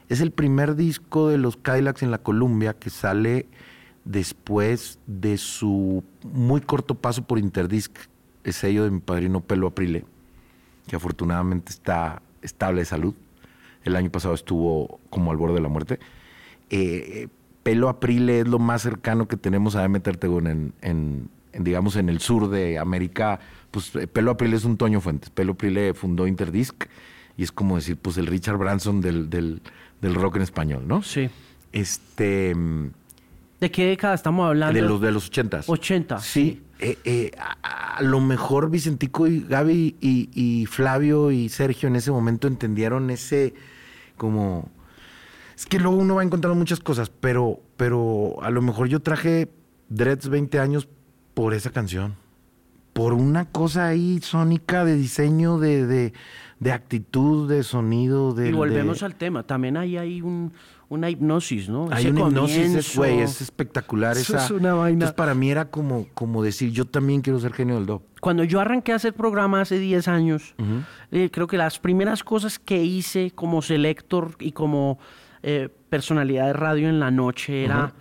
Es 0.08 0.20
el 0.20 0.30
primer 0.30 0.76
disco 0.76 1.28
de 1.28 1.38
los 1.38 1.56
Cadillacs 1.56 2.02
en 2.02 2.10
la 2.10 2.18
Columbia 2.18 2.74
que 2.74 2.90
sale 2.90 3.48
después 4.04 4.98
de 5.06 5.38
su 5.38 6.04
muy 6.22 6.60
corto 6.60 6.94
paso 6.94 7.22
por 7.26 7.38
Interdisc, 7.38 7.92
el 8.44 8.52
sello 8.52 8.84
de 8.84 8.90
mi 8.90 9.00
padrino 9.00 9.40
Pelo 9.40 9.66
Aprile, 9.68 10.04
que 10.86 10.96
afortunadamente 10.96 11.72
está 11.72 12.22
estable 12.42 12.80
de 12.80 12.84
salud. 12.86 13.14
El 13.84 13.96
año 13.96 14.10
pasado 14.10 14.34
estuvo 14.34 14.98
como 15.10 15.30
al 15.30 15.36
borde 15.36 15.54
de 15.56 15.60
la 15.60 15.68
muerte. 15.68 15.98
Eh, 16.70 17.28
Pelo 17.62 17.88
Aprile 17.88 18.40
es 18.40 18.48
lo 18.48 18.58
más 18.58 18.82
cercano 18.82 19.26
que 19.28 19.36
tenemos 19.38 19.74
a 19.76 19.82
Demeter 19.82 20.16
Tegón 20.16 20.46
en, 20.46 20.72
en- 20.82 21.28
en, 21.52 21.62
digamos, 21.64 21.96
en 21.96 22.08
el 22.08 22.20
sur 22.20 22.50
de 22.50 22.78
América. 22.78 23.38
Pues 23.70 23.94
eh, 23.96 24.06
Pelo 24.06 24.32
Aprile 24.32 24.56
es 24.56 24.64
un 24.64 24.76
Toño 24.76 25.00
Fuentes. 25.00 25.30
Pelo 25.30 25.52
Aprile 25.52 25.94
fundó 25.94 26.26
Interdisc 26.26 26.84
y 27.36 27.42
es 27.42 27.52
como 27.52 27.76
decir, 27.76 27.96
pues 27.96 28.16
el 28.18 28.26
Richard 28.26 28.58
Branson 28.58 29.00
del, 29.00 29.30
del- 29.30 29.62
del 30.02 30.14
rock 30.14 30.36
en 30.36 30.42
español, 30.42 30.84
¿no? 30.86 31.02
Sí. 31.02 31.30
Este, 31.72 32.54
mm, 32.54 32.90
¿De 33.60 33.70
qué 33.70 33.86
década 33.86 34.14
estamos 34.14 34.46
hablando? 34.46 34.74
de 34.78 34.86
los 34.86 35.00
de 35.00 35.12
los 35.12 35.26
ochentas. 35.28 35.68
80. 35.68 36.18
Sí, 36.18 36.62
eh, 36.80 36.98
eh, 37.04 37.30
a, 37.38 37.96
a 37.98 38.02
lo 38.02 38.20
mejor 38.20 38.68
Vicentico 38.70 39.26
y 39.26 39.40
Gaby 39.40 39.96
y, 40.00 40.28
y 40.34 40.66
Flavio 40.66 41.30
y 41.30 41.48
Sergio 41.48 41.88
en 41.88 41.96
ese 41.96 42.10
momento 42.10 42.46
entendieron 42.48 43.10
ese 43.10 43.54
como... 44.16 44.68
Es 45.56 45.66
que 45.66 45.78
luego 45.78 45.96
uno 45.96 46.16
va 46.16 46.24
encontrando 46.24 46.58
muchas 46.58 46.80
cosas, 46.80 47.10
pero, 47.10 47.60
pero 47.76 48.36
a 48.42 48.50
lo 48.50 48.60
mejor 48.60 48.88
yo 48.88 49.00
traje 49.00 49.48
Dreads 49.88 50.28
20 50.28 50.58
años 50.58 50.88
por 51.32 51.54
esa 51.54 51.70
canción. 51.70 52.16
Por 52.92 53.12
una 53.12 53.44
cosa 53.46 53.86
ahí 53.86 54.18
sónica 54.20 54.84
de 54.84 54.96
diseño, 54.96 55.58
de, 55.58 55.86
de, 55.86 56.12
de 56.58 56.72
actitud, 56.72 57.48
de 57.48 57.62
sonido, 57.62 58.34
de... 58.34 58.48
Y 58.48 58.52
volvemos 58.52 59.00
de- 59.00 59.06
al 59.06 59.14
tema. 59.14 59.44
También 59.44 59.76
hay 59.76 59.96
ahí 59.96 60.22
un, 60.22 60.52
una 60.88 61.10
hipnosis, 61.10 61.68
¿no? 61.68 61.88
hay 61.90 62.04
Ese 62.04 62.10
una 62.10 62.28
hipnosis, 62.28 62.96
güey, 62.96 63.20
es 63.20 63.40
espectacular. 63.40 64.16
Eso 64.16 64.36
esa, 64.36 64.44
es 64.44 64.50
una 64.50 64.74
vaina. 64.74 64.94
Entonces 64.94 65.14
para 65.14 65.34
mí 65.34 65.50
era 65.50 65.70
como, 65.70 66.06
como 66.14 66.42
decir, 66.42 66.70
yo 66.70 66.84
también 66.84 67.20
quiero 67.20 67.40
ser 67.40 67.52
genio 67.52 67.76
del 67.76 67.86
dop. 67.86 68.02
Cuando 68.20 68.44
yo 68.44 68.60
arranqué 68.60 68.92
a 68.92 68.96
hacer 68.96 69.12
programa 69.14 69.60
hace 69.60 69.78
10 69.78 70.08
años, 70.08 70.54
eh, 71.10 71.30
creo 71.32 71.46
que 71.46 71.56
las 71.56 71.78
primeras 71.78 72.24
cosas 72.24 72.58
que 72.58 72.82
hice 72.82 73.32
como 73.34 73.62
selector 73.62 74.36
y 74.38 74.52
como 74.52 74.98
eh, 75.42 75.68
personalidad 75.90 76.46
de 76.46 76.52
radio 76.54 76.88
en 76.88 77.00
la 77.00 77.10
noche 77.10 77.64
era 77.64 77.92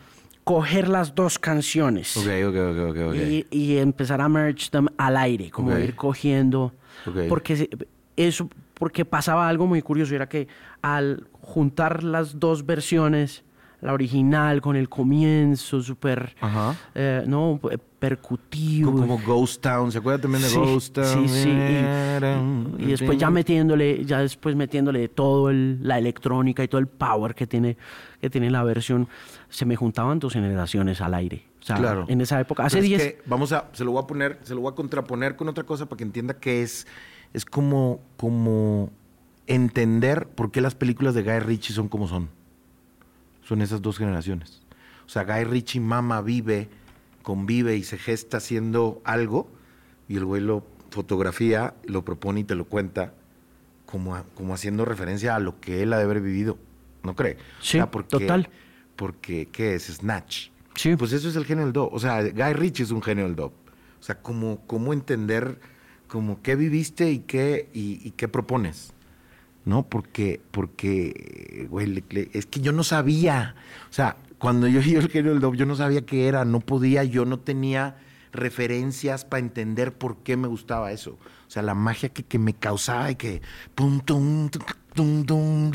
coger 0.43 0.89
las 0.89 1.15
dos 1.15 1.39
canciones 1.39 2.17
Ok, 2.17 2.25
ok, 2.47 2.55
ok, 2.55 2.89
ok. 2.89 2.97
ok. 3.09 3.15
y, 3.15 3.47
y 3.49 3.77
empezar 3.77 4.21
a 4.21 4.27
merge 4.29 4.69
them 4.69 4.87
al 4.97 5.17
aire, 5.17 5.49
como 5.51 5.77
ir 5.77 5.95
cogiendo. 5.95 6.73
Ok. 7.05 7.27
Porque 7.29 7.69
eso, 8.15 8.49
porque 8.83 9.05
pasaba 9.05 9.47
algo 9.47 9.65
muy 9.65 9.81
curioso, 9.81 10.13
era 10.13 10.27
que 10.27 10.49
al 10.81 11.25
juntar 11.39 12.03
las 12.03 12.37
dos 12.37 12.65
versiones, 12.65 13.45
la 13.79 13.93
original 13.93 14.59
con 14.59 14.75
el 14.75 14.89
comienzo 14.89 15.81
súper, 15.81 16.35
eh, 16.93 17.23
no, 17.25 17.61
percutivo. 17.97 18.91
Como, 18.91 19.17
Ghost 19.19 19.61
Town, 19.61 19.89
¿se 19.89 19.99
acuerda 19.99 20.19
también 20.23 20.43
de 20.43 20.49
Sí, 20.49 20.57
Ghost 20.57 20.95
Town? 20.95 21.29
sí, 21.29 21.43
sí, 21.43 21.49
y, 21.49 22.83
y 22.83 22.87
después 22.87 23.17
ya 23.17 23.29
metiéndole, 23.29 24.03
ya 24.03 24.19
después 24.19 24.53
metiéndole 24.53 25.07
todo 25.07 25.49
el- 25.49 25.79
la 25.81 25.97
electrónica 25.97 26.61
y 26.61 26.67
todo 26.67 26.79
el 26.81 26.87
power 26.87 27.35
que 27.35 27.47
tiene, 27.47 27.77
que 28.19 28.29
tiene 28.29 28.51
la 28.51 28.65
versión, 28.65 29.07
se 29.47 29.65
me 29.65 29.77
juntaban 29.77 30.19
dos 30.19 30.33
generaciones 30.33 30.99
al 30.99 31.13
aire. 31.13 31.45
O 31.61 31.65
sea, 31.65 31.77
Claro. 31.77 32.03
en 32.09 32.19
esa 32.19 32.37
época, 32.41 32.65
hace 32.65 32.79
Pero 32.81 32.83
es 32.83 32.89
10... 32.89 33.01
que 33.01 33.21
vamos 33.27 33.53
a, 33.53 33.69
se 33.71 33.85
lo 33.85 33.93
voy 33.93 34.03
a 34.03 34.07
poner, 34.07 34.39
se 34.43 34.53
lo 34.53 34.59
voy 34.59 34.73
a 34.73 34.75
contraponer 34.75 35.37
con 35.37 35.47
otra 35.47 35.63
cosa 35.63 35.85
para 35.85 35.95
que 35.95 36.03
entienda 36.03 36.33
que 36.33 36.61
es, 36.63 36.85
es 37.33 37.45
como, 37.45 37.99
como 38.17 38.91
entender 39.47 40.27
por 40.27 40.51
qué 40.51 40.61
las 40.61 40.75
películas 40.75 41.13
de 41.15 41.23
Guy 41.23 41.39
Ritchie 41.39 41.73
son 41.73 41.89
como 41.89 42.07
son. 42.07 42.29
Son 43.43 43.61
esas 43.61 43.81
dos 43.81 43.97
generaciones. 43.97 44.61
O 45.05 45.09
sea, 45.09 45.23
Guy 45.23 45.43
Ritchie 45.43 45.79
mama, 45.81 46.21
vive, 46.21 46.69
convive 47.23 47.75
y 47.75 47.83
se 47.83 47.97
gesta 47.97 48.37
haciendo 48.37 49.01
algo 49.03 49.49
y 50.07 50.15
el 50.17 50.25
güey 50.25 50.41
lo 50.41 50.65
fotografía, 50.91 51.73
lo 51.85 52.05
propone 52.05 52.41
y 52.41 52.43
te 52.43 52.55
lo 52.55 52.65
cuenta 52.65 53.13
como, 53.85 54.15
a- 54.15 54.23
como 54.35 54.53
haciendo 54.53 54.85
referencia 54.85 55.35
a 55.35 55.39
lo 55.39 55.59
que 55.59 55.83
él 55.83 55.91
ha 55.93 55.97
de 55.97 56.03
haber 56.03 56.21
vivido. 56.21 56.57
¿No 57.03 57.15
cree? 57.15 57.37
Sí, 57.59 57.79
total. 58.07 58.49
Porque, 58.95 59.49
¿qué 59.51 59.75
es? 59.75 59.87
Snatch. 59.87 60.49
Sí. 60.75 60.95
Pues 60.95 61.11
eso 61.11 61.27
es 61.27 61.35
el 61.35 61.45
genio 61.45 61.65
del 61.65 61.73
dub. 61.73 61.89
O 61.91 61.99
sea, 61.99 62.21
Guy 62.23 62.53
Ritchie 62.53 62.83
es 62.83 62.91
un 62.91 63.01
genio 63.01 63.25
del 63.25 63.35
dub. 63.35 63.51
O 63.99 64.03
sea, 64.03 64.21
cómo, 64.21 64.61
cómo 64.67 64.93
entender 64.93 65.59
como 66.13 66.43
qué 66.43 66.55
viviste 66.55 67.11
y 67.11 67.19
qué, 67.19 67.69
y, 67.73 67.99
y 68.07 68.11
qué 68.11 68.27
propones. 68.27 68.93
¿No? 69.65 69.81
Porque, 69.83 70.41
porque, 70.51 71.67
güey, 71.71 71.87
le- 71.87 72.03
le- 72.09 72.29
es 72.33 72.45
que 72.45 72.59
yo 72.59 72.71
no 72.71 72.83
sabía. 72.83 73.55
O 73.89 73.93
sea, 73.93 74.17
cuando 74.37 74.67
yo 74.67 74.79
oí 74.81 74.93
el 74.93 75.09
genio 75.09 75.31
del 75.31 75.39
dub, 75.39 75.55
yo 75.55 75.65
no 75.65 75.75
sabía 75.75 76.05
qué 76.05 76.27
era, 76.27 76.45
no 76.45 76.59
podía, 76.59 77.03
yo 77.03 77.25
no 77.25 77.39
tenía 77.39 77.95
referencias 78.33 79.25
para 79.25 79.39
entender 79.39 79.93
por 79.93 80.17
qué 80.17 80.37
me 80.37 80.47
gustaba 80.49 80.91
eso. 80.91 81.17
O 81.47 81.49
sea, 81.49 81.63
la 81.63 81.73
magia 81.75 82.09
que, 82.09 82.23
que 82.23 82.37
me 82.39 82.53
causaba 82.53 83.09
y 83.09 83.15
que 83.15 83.41
pum, 83.73 84.01
tum, 84.01 84.49
tum, 84.49 85.71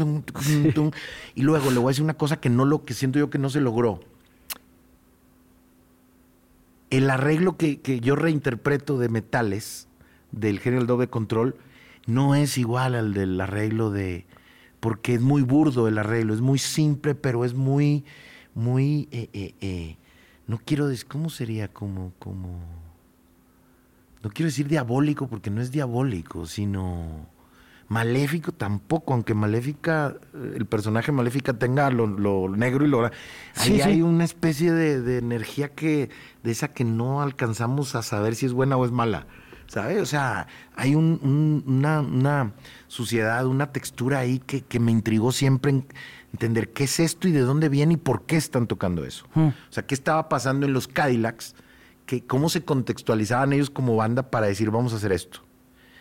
tum. 0.74 0.90
Y 1.34 1.42
luego 1.42 1.70
le 1.70 1.78
voy 1.78 1.88
a 1.88 1.92
decir 1.92 2.04
una 2.04 2.14
cosa 2.14 2.38
que 2.40 2.50
no 2.50 2.64
lo 2.64 2.84
que 2.84 2.94
siento 2.94 3.18
yo 3.18 3.30
que 3.30 3.38
no 3.38 3.50
se 3.50 3.60
logró. 3.60 4.00
El 6.90 7.10
arreglo 7.10 7.56
que, 7.56 7.80
que 7.80 8.00
yo 8.00 8.16
reinterpreto 8.16 8.98
de 8.98 9.08
metales 9.08 9.87
del 10.32 10.60
General 10.60 10.86
Doble 10.86 11.08
Control 11.08 11.56
no 12.06 12.34
es 12.34 12.58
igual 12.58 12.94
al 12.94 13.14
del 13.14 13.40
arreglo 13.40 13.90
de. 13.90 14.26
Porque 14.80 15.14
es 15.14 15.20
muy 15.20 15.42
burdo 15.42 15.88
el 15.88 15.98
arreglo, 15.98 16.34
es 16.34 16.40
muy 16.40 16.58
simple, 16.58 17.14
pero 17.14 17.44
es 17.44 17.54
muy. 17.54 18.04
Muy. 18.54 19.08
eh, 19.12 19.28
eh, 19.32 19.54
eh, 19.60 19.96
no 20.46 20.58
quiero 20.64 20.88
decir. 20.88 21.06
¿Cómo 21.06 21.30
sería? 21.30 21.68
Como. 21.68 22.12
como 22.18 22.60
no 24.22 24.30
quiero 24.30 24.48
decir 24.48 24.66
diabólico 24.66 25.28
porque 25.28 25.50
no 25.50 25.60
es 25.60 25.70
diabólico, 25.70 26.46
sino 26.46 27.28
maléfico 27.88 28.52
tampoco, 28.52 29.14
aunque 29.14 29.34
maléfica, 29.34 30.16
el 30.54 30.66
personaje 30.66 31.12
maléfica 31.12 31.54
tenga 31.54 31.90
lo, 31.90 32.06
lo 32.06 32.48
negro 32.48 32.84
y 32.84 32.88
lo... 32.88 33.04
Ahí 33.06 33.10
Sí, 33.54 33.74
sí. 33.76 33.80
hay 33.80 34.02
una 34.02 34.24
especie 34.24 34.72
de, 34.72 35.00
de 35.00 35.18
energía 35.18 35.70
que, 35.70 36.10
de 36.42 36.50
esa 36.50 36.68
que 36.68 36.84
no 36.84 37.22
alcanzamos 37.22 37.94
a 37.94 38.02
saber 38.02 38.34
si 38.34 38.46
es 38.46 38.52
buena 38.52 38.76
o 38.76 38.84
es 38.84 38.92
mala, 38.92 39.26
¿sabes? 39.68 40.02
O 40.02 40.06
sea, 40.06 40.48
hay 40.74 40.94
un- 40.96 41.20
un- 41.22 41.64
una, 41.78 42.00
una 42.00 42.52
suciedad, 42.88 43.46
una 43.46 43.70
textura 43.72 44.18
ahí 44.18 44.40
que, 44.40 44.62
que 44.62 44.80
me 44.80 44.90
intrigó 44.90 45.30
siempre 45.30 45.70
en 45.70 45.86
entender 46.32 46.70
qué 46.72 46.84
es 46.84 46.98
esto 47.00 47.28
y 47.28 47.32
de 47.32 47.40
dónde 47.40 47.68
viene 47.68 47.94
y 47.94 47.96
por 47.96 48.22
qué 48.26 48.36
están 48.36 48.66
tocando 48.66 49.04
eso. 49.04 49.26
Hmm. 49.34 49.48
O 49.48 49.52
sea, 49.72 49.86
qué 49.86 49.94
estaba 49.94 50.28
pasando 50.28 50.66
en 50.66 50.72
los 50.72 50.88
Cadillacs, 50.88 51.54
que, 52.06 52.24
cómo 52.24 52.48
se 52.48 52.64
contextualizaban 52.64 53.52
ellos 53.52 53.70
como 53.70 53.94
banda 53.96 54.30
para 54.30 54.46
decir 54.46 54.70
vamos 54.70 54.92
a 54.92 54.96
hacer 54.96 55.12
esto. 55.12 55.40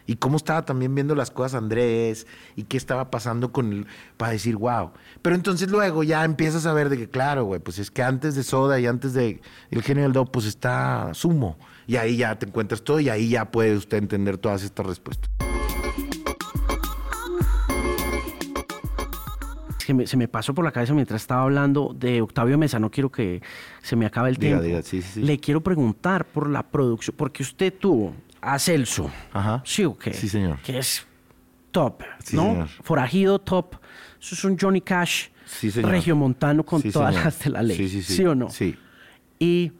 Y 0.10 0.16
cómo 0.16 0.38
estaba 0.38 0.64
también 0.64 0.96
viendo 0.96 1.16
las 1.16 1.32
cosas 1.32 1.56
Andrés 1.56 2.28
y 2.56 2.64
qué 2.64 2.78
estaba 2.78 3.12
pasando 3.12 3.52
con 3.52 3.86
para 4.16 4.32
decir 4.32 4.56
wow. 4.56 4.92
Pero 5.22 5.36
entonces 5.36 5.70
luego 5.70 6.02
ya 6.02 6.24
empiezas 6.24 6.66
a 6.66 6.72
ver 6.72 6.88
de 6.88 6.98
que 6.98 7.10
claro, 7.10 7.44
güey, 7.44 7.60
pues 7.60 7.78
es 7.78 7.92
que 7.92 8.04
antes 8.04 8.34
de 8.36 8.44
Soda 8.44 8.80
y 8.80 8.86
antes 8.88 9.14
de 9.14 9.42
el 9.70 9.82
genio 9.84 10.04
del 10.04 10.14
do, 10.14 10.24
pues 10.26 10.46
está 10.46 11.10
Sumo. 11.14 11.58
Y 11.88 11.96
ahí 11.96 12.18
ya 12.18 12.38
te 12.38 12.46
encuentras 12.46 12.84
todo 12.84 13.00
y 13.00 13.10
ahí 13.10 13.30
ya 13.30 13.50
puede 13.50 13.76
usted 13.76 13.98
entender 13.98 14.38
todas 14.38 14.62
estas 14.64 14.86
respuestas. 14.86 15.30
Me- 19.94 20.06
se 20.06 20.18
me 20.18 20.28
pasó 20.28 20.54
por 20.54 20.66
la 20.66 20.72
cabeza 20.74 20.94
mientras 20.94 21.22
estaba 21.22 21.44
hablando 21.44 21.96
de 21.98 22.22
Octavio 22.22 22.58
Mesa, 22.58 22.78
no 22.78 22.92
quiero 22.92 23.10
que 23.10 23.42
se 23.82 23.96
me 23.96 24.06
acabe 24.06 24.30
el 24.30 24.36
Diga, 24.36 24.60
tiempo. 24.60 24.64
diga, 24.66 24.82
sí, 24.82 25.02
sí. 25.02 25.22
Le 25.22 25.40
quiero 25.40 25.62
preguntar 25.64 26.26
por 26.26 26.50
la 26.50 26.62
producción, 26.64 27.16
porque 27.18 27.42
usted 27.42 27.74
tuvo 27.74 28.14
a 28.42 28.60
Celso, 28.60 29.10
Ajá. 29.32 29.62
¿sí 29.66 29.86
o 29.86 29.98
qué? 29.98 30.12
Sí, 30.14 30.28
señor. 30.28 30.60
Que 30.62 30.80
es 30.80 31.08
top, 31.72 32.04
Sí, 32.22 32.36
¿no? 32.36 32.44
señor. 32.52 32.68
Forajido 32.84 33.40
top. 33.40 33.76
Eso 34.22 34.36
es 34.36 34.44
un 34.44 34.58
Johnny 34.60 34.82
Cash 34.82 35.28
Sí, 35.46 35.72
señor. 35.72 35.92
regiomontano 35.92 36.66
con 36.66 36.82
todas 36.82 37.14
señor. 37.14 37.26
las 37.26 37.40
de 37.40 37.50
la 37.50 37.64
ley. 37.64 37.78
Sí, 37.78 37.88
sí, 37.88 38.04
sí. 38.04 38.26
o 38.26 38.36
no? 38.36 38.50
Sí. 38.50 38.78
Y 39.40 39.72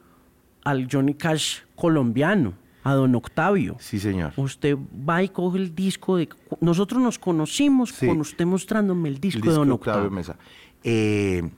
al 0.70 0.88
Johnny 0.92 1.14
Cash 1.14 1.60
colombiano, 1.76 2.54
a 2.84 2.94
don 2.94 3.16
Octavio. 3.16 3.78
Sí, 3.80 4.00
señor. 4.00 4.34
Usted 4.36 4.78
va 5.08 5.24
y 5.24 5.30
coge 5.30 5.58
el 5.60 5.74
disco 5.76 6.18
de... 6.18 6.28
Nosotros 6.62 7.02
nos 7.02 7.18
conocimos 7.20 7.90
Sí. 7.92 8.08
con 8.08 8.20
usted 8.20 8.46
mostrándome 8.46 9.10
el 9.10 9.20
disco, 9.20 9.40
El 9.44 9.50
de 9.50 9.52
don 9.54 9.72
Octavio. 9.72 10.10
Mesa. 10.12 10.36
Eh, 10.84 11.50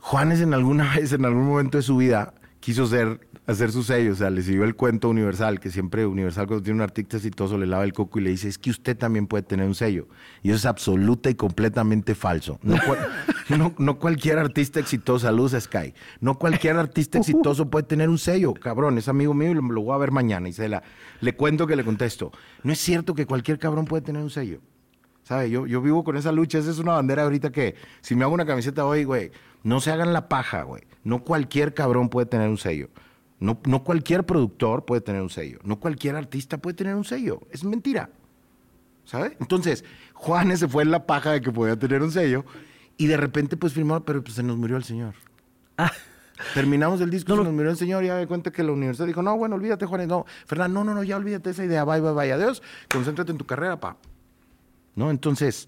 Juanes 0.00 0.40
en 0.40 0.54
alguna 0.54 0.94
vez, 0.96 1.12
en 1.12 1.24
algún 1.24 1.46
momento 1.46 1.78
de 1.78 1.82
su 1.82 1.96
vida, 1.96 2.34
quiso 2.60 2.86
ser, 2.86 3.20
hacer 3.46 3.72
su 3.72 3.82
sello. 3.82 4.12
O 4.12 4.16
sea, 4.16 4.30
le 4.30 4.42
siguió 4.42 4.64
el 4.64 4.74
cuento 4.76 5.08
Universal, 5.08 5.58
que 5.60 5.70
siempre 5.70 6.06
Universal 6.06 6.46
cuando 6.46 6.62
tiene 6.64 6.76
un 6.78 6.82
artista 6.82 7.16
exitoso 7.16 7.58
le 7.58 7.66
lava 7.66 7.84
el 7.84 7.92
coco 7.92 8.18
y 8.18 8.22
le 8.22 8.30
dice, 8.30 8.48
es 8.48 8.58
que 8.58 8.70
usted 8.70 8.96
también 8.96 9.26
puede 9.26 9.42
tener 9.42 9.66
un 9.66 9.74
sello. 9.74 10.08
Y 10.42 10.48
eso 10.50 10.56
es 10.58 10.66
absoluta 10.66 11.30
y 11.30 11.34
completamente 11.34 12.14
falso. 12.14 12.58
No, 12.62 12.76
no- 13.48 13.74
no 13.78 13.98
cualquier 13.98 14.38
artista 14.38 14.80
exitoso, 14.80 15.30
luz 15.32 15.52
Sky, 15.58 15.94
no 16.20 16.38
cualquier 16.38 16.76
artista 16.76 17.18
exitoso 17.18 17.70
puede 17.70 17.84
tener 17.86 18.08
un 18.08 18.18
sello. 18.18 18.54
Cabrón, 18.54 18.98
es 18.98 19.08
amigo 19.08 19.34
mío 19.34 19.50
y 19.50 19.54
lo, 19.54 19.62
voy 19.62 19.94
a 19.94 19.98
ver 19.98 20.10
mañana. 20.10 20.48
Y 20.48 20.52
se 20.52 20.68
la, 20.68 20.82
le 21.20 21.34
cuento 21.36 21.66
que 21.66 21.76
le 21.76 21.84
contesto. 21.84 22.32
No 22.62 22.72
es 22.72 22.78
cierto 22.78 23.14
que 23.14 23.26
cualquier 23.26 23.58
cabrón 23.58 23.84
puede 23.84 24.02
tener 24.02 24.22
un 24.22 24.30
sello. 24.30 24.60
¿Sabe? 25.22 25.50
Yo, 25.50 25.66
yo 25.66 25.80
vivo 25.82 26.04
con 26.04 26.16
esa 26.16 26.30
lucha. 26.32 26.58
Esa 26.58 26.70
es 26.70 26.78
una 26.78 26.92
bandera 26.92 27.24
ahorita 27.24 27.50
que, 27.50 27.74
si 28.00 28.14
me 28.14 28.22
hago 28.24 28.34
una 28.34 28.46
camiseta 28.46 28.84
hoy, 28.86 29.02
güey, 29.04 29.32
no 29.64 29.80
se 29.80 29.90
hagan 29.90 30.12
la 30.12 30.28
paja, 30.28 30.62
güey. 30.62 30.84
No 31.02 31.24
cualquier 31.24 31.74
cabrón 31.74 32.08
puede 32.08 32.26
tener 32.26 32.48
un 32.48 32.58
sello. 32.58 32.88
No, 33.40 33.60
no 33.66 33.82
cualquier 33.82 34.24
productor 34.24 34.84
puede 34.84 35.00
tener 35.00 35.22
un 35.22 35.30
sello. 35.30 35.58
No 35.64 35.80
cualquier 35.80 36.14
artista 36.16 36.58
puede 36.58 36.74
tener 36.74 36.94
un 36.94 37.04
sello. 37.04 37.40
Es 37.50 37.64
mentira. 37.64 38.10
¿Sabe? 39.04 39.36
Entonces, 39.40 39.84
Juanes 40.14 40.60
se 40.60 40.68
fue 40.68 40.82
en 40.84 40.90
la 40.90 41.06
paja 41.06 41.32
de 41.32 41.40
que 41.40 41.52
podía 41.52 41.76
tener 41.78 42.02
un 42.02 42.10
sello 42.10 42.44
y 42.98 43.06
de 43.06 43.16
repente, 43.16 43.56
pues 43.56 43.72
firmó, 43.72 44.00
pero 44.04 44.22
pues 44.22 44.34
se 44.34 44.42
nos 44.42 44.56
murió 44.56 44.76
el 44.76 44.84
señor. 44.84 45.14
Ah, 45.78 45.92
Terminamos 46.54 47.00
el 47.00 47.08
disco, 47.10 47.30
No, 47.30 47.36
se 47.36 47.38
no. 47.38 47.44
nos 47.44 47.54
murió 47.54 47.70
el 47.70 47.76
señor 47.78 48.04
y 48.04 48.08
ya 48.08 48.16
de 48.16 48.26
cuenta 48.26 48.50
que 48.52 48.62
la 48.62 48.72
universidad 48.72 49.06
dijo, 49.06 49.22
no, 49.22 49.36
bueno, 49.38 49.54
olvídate, 49.56 49.86
Juanes, 49.86 50.08
no. 50.08 50.26
Fernando, 50.46 50.80
no, 50.84 50.90
no, 50.90 50.94
no, 50.96 51.02
ya 51.02 51.16
olvídate 51.16 51.50
esa 51.50 51.64
idea, 51.64 51.84
bye, 51.84 52.00
bye, 52.00 52.12
bye, 52.12 52.30
adiós, 52.32 52.62
concéntrate 52.92 53.32
en 53.32 53.38
tu 53.38 53.46
carrera, 53.46 53.80
pa. 53.80 53.96
¿No? 54.94 55.10
Entonces, 55.10 55.66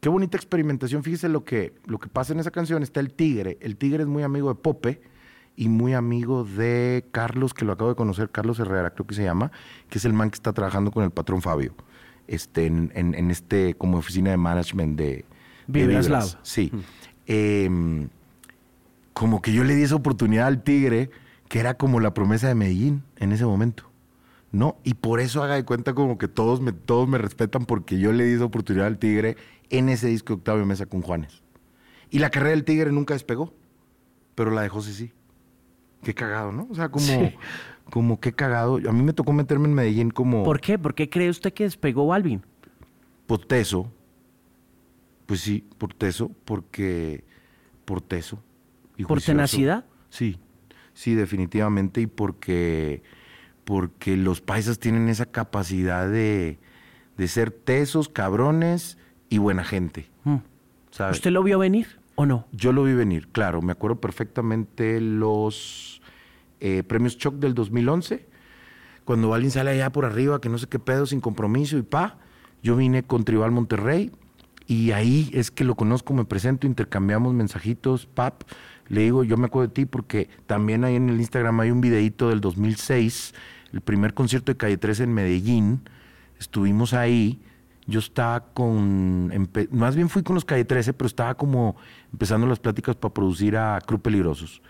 qué 0.00 0.08
bonita 0.08 0.36
experimentación. 0.36 1.02
Fíjese 1.02 1.28
lo 1.28 1.44
que, 1.44 1.74
lo 1.86 1.98
que 1.98 2.08
pasa 2.08 2.32
en 2.32 2.40
esa 2.40 2.50
canción. 2.52 2.82
Está 2.84 3.00
el 3.00 3.12
Tigre. 3.12 3.58
El 3.60 3.76
Tigre 3.76 4.02
es 4.04 4.08
muy 4.08 4.22
amigo 4.22 4.48
de 4.48 4.54
Pope 4.56 5.00
y 5.56 5.68
muy 5.68 5.94
amigo 5.94 6.44
de 6.44 7.04
Carlos, 7.12 7.52
que 7.54 7.64
lo 7.64 7.72
acabo 7.72 7.90
de 7.90 7.96
conocer, 7.96 8.30
Carlos 8.30 8.58
Herrera, 8.60 8.90
creo 8.90 9.06
que 9.06 9.14
se 9.14 9.22
llama, 9.24 9.50
que 9.88 9.98
es 9.98 10.04
el 10.04 10.12
man 10.12 10.30
que 10.30 10.34
está 10.34 10.52
trabajando 10.52 10.90
con 10.92 11.02
el 11.02 11.10
patrón 11.10 11.40
Fabio, 11.42 11.74
este, 12.28 12.66
en, 12.66 12.92
en- 12.94 13.14
en 13.14 13.30
este, 13.30 13.74
como 13.74 13.96
oficina 13.98 14.30
de 14.30 14.36
management 14.36 14.98
de, 14.98 15.24
de 15.66 15.80
Vibras 15.86 16.06
Vibras. 16.06 16.32
Lab. 16.34 16.40
Sí. 16.42 16.72
Em, 17.26 18.08
como 19.12 19.40
que 19.42 19.52
yo 19.52 19.64
le 19.64 19.74
di 19.74 19.82
esa 19.82 19.94
oportunidad 19.96 20.46
al 20.46 20.62
Tigre, 20.62 21.10
que 21.48 21.58
era 21.60 21.74
como 21.74 22.00
la 22.00 22.12
promesa 22.14 22.48
de 22.48 22.54
Medellín 22.54 23.02
en 23.16 23.32
ese 23.32 23.44
momento. 23.46 23.84
¿No? 24.52 24.76
Y 24.84 24.94
por 24.94 25.20
eso 25.20 25.42
haga 25.42 25.56
de 25.56 25.64
cuenta 25.64 25.92
como 25.92 26.16
que 26.18 26.28
todos 26.28 26.60
me, 26.60 26.72
todos 26.72 27.08
me 27.08 27.18
respetan 27.18 27.66
porque 27.66 27.98
yo 27.98 28.12
le 28.12 28.24
di 28.24 28.34
esa 28.34 28.44
oportunidad 28.44 28.86
al 28.86 28.98
Tigre 28.98 29.36
en 29.70 29.88
ese 29.88 30.06
disco 30.08 30.32
de 30.34 30.38
Octavio 30.38 30.64
Mesa 30.64 30.86
con 30.86 31.02
Juanes. 31.02 31.42
Y 32.10 32.20
la 32.20 32.30
carrera 32.30 32.50
del 32.50 32.64
Tigre 32.64 32.92
nunca 32.92 33.12
despegó, 33.14 33.52
pero 34.34 34.50
la 34.52 34.62
de 34.62 34.68
José 34.68 34.92
sí. 34.94 35.12
Qué 36.02 36.14
cagado, 36.14 36.52
¿no? 36.52 36.68
O 36.70 36.74
sea, 36.74 36.88
como, 36.90 37.04
Sí. 37.04 37.34
como 37.90 38.20
qué 38.20 38.32
cagado. 38.32 38.76
A 38.88 38.92
mí 38.92 39.02
me 39.02 39.12
tocó 39.12 39.32
meterme 39.32 39.66
en 39.66 39.74
Medellín 39.74 40.10
como 40.10 40.44
¿Por 40.44 40.60
qué? 40.60 40.78
¿Por 40.78 40.94
qué 40.94 41.10
cree 41.10 41.28
usted 41.28 41.52
que 41.52 41.64
despegó 41.64 42.06
Balvin? 42.06 42.42
por 43.26 43.44
teso. 43.44 43.90
Pues 45.26 45.40
sí, 45.40 45.64
por 45.78 45.92
teso, 45.92 46.30
porque 46.44 47.24
por 47.84 48.00
teso. 48.00 48.42
y 48.96 49.02
¿Por 49.02 49.16
juicioso. 49.18 49.32
tenacidad? 49.32 49.84
Sí, 50.08 50.38
sí, 50.94 51.14
definitivamente. 51.14 52.00
Y 52.00 52.06
porque, 52.06 53.02
porque 53.64 54.16
los 54.16 54.40
paisas 54.40 54.78
tienen 54.78 55.08
esa 55.08 55.26
capacidad 55.26 56.08
de, 56.08 56.58
de 57.16 57.28
ser 57.28 57.50
tesos, 57.50 58.08
cabrones 58.08 58.98
y 59.28 59.38
buena 59.38 59.64
gente. 59.64 60.08
Mm. 60.24 60.36
¿Usted 61.10 61.30
lo 61.30 61.42
vio 61.42 61.58
venir 61.58 62.00
o 62.14 62.24
no? 62.24 62.46
Yo 62.52 62.72
lo 62.72 62.84
vi 62.84 62.94
venir, 62.94 63.28
claro. 63.28 63.60
Me 63.60 63.72
acuerdo 63.72 64.00
perfectamente 64.00 65.00
los 65.00 66.00
eh, 66.60 66.82
premios 66.84 67.18
Choc 67.18 67.34
del 67.34 67.54
2011, 67.54 68.26
cuando 69.04 69.34
alguien 69.34 69.50
sale 69.50 69.70
allá 69.70 69.90
por 69.90 70.04
arriba, 70.04 70.40
que 70.40 70.48
no 70.48 70.58
sé 70.58 70.68
qué 70.68 70.78
pedo, 70.78 71.04
sin 71.06 71.20
compromiso 71.20 71.76
y 71.76 71.82
pa. 71.82 72.18
Yo 72.62 72.76
vine 72.76 73.02
con 73.02 73.24
Tribal 73.24 73.50
Monterrey 73.50 74.10
y 74.66 74.90
ahí 74.90 75.30
es 75.32 75.50
que 75.50 75.64
lo 75.64 75.76
conozco, 75.76 76.12
me 76.12 76.24
presento, 76.24 76.66
intercambiamos 76.66 77.32
mensajitos, 77.34 78.06
pap. 78.06 78.42
Le 78.88 79.02
digo, 79.02 79.24
yo 79.24 79.36
me 79.36 79.46
acuerdo 79.46 79.68
de 79.68 79.74
ti 79.74 79.86
porque 79.86 80.28
también 80.46 80.84
ahí 80.84 80.96
en 80.96 81.08
el 81.08 81.20
Instagram 81.20 81.60
hay 81.60 81.70
un 81.70 81.80
videíto 81.80 82.28
del 82.30 82.40
2006, 82.40 83.34
el 83.72 83.80
primer 83.80 84.14
concierto 84.14 84.52
de 84.52 84.56
Calle 84.56 84.76
13 84.76 85.04
en 85.04 85.14
Medellín. 85.14 85.80
Estuvimos 86.38 86.94
ahí. 86.94 87.40
Yo 87.86 88.00
estaba 88.00 88.40
con. 88.52 89.32
más 89.70 89.94
bien 89.94 90.08
fui 90.08 90.24
con 90.24 90.34
los 90.34 90.44
Calle 90.44 90.64
13, 90.64 90.92
pero 90.92 91.06
estaba 91.06 91.34
como 91.36 91.76
empezando 92.12 92.46
las 92.46 92.58
pláticas 92.58 92.96
para 92.96 93.14
producir 93.14 93.56
a 93.56 93.80
Cru 93.86 94.00
Peligrosos. 94.00 94.60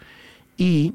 Y. 0.59 0.93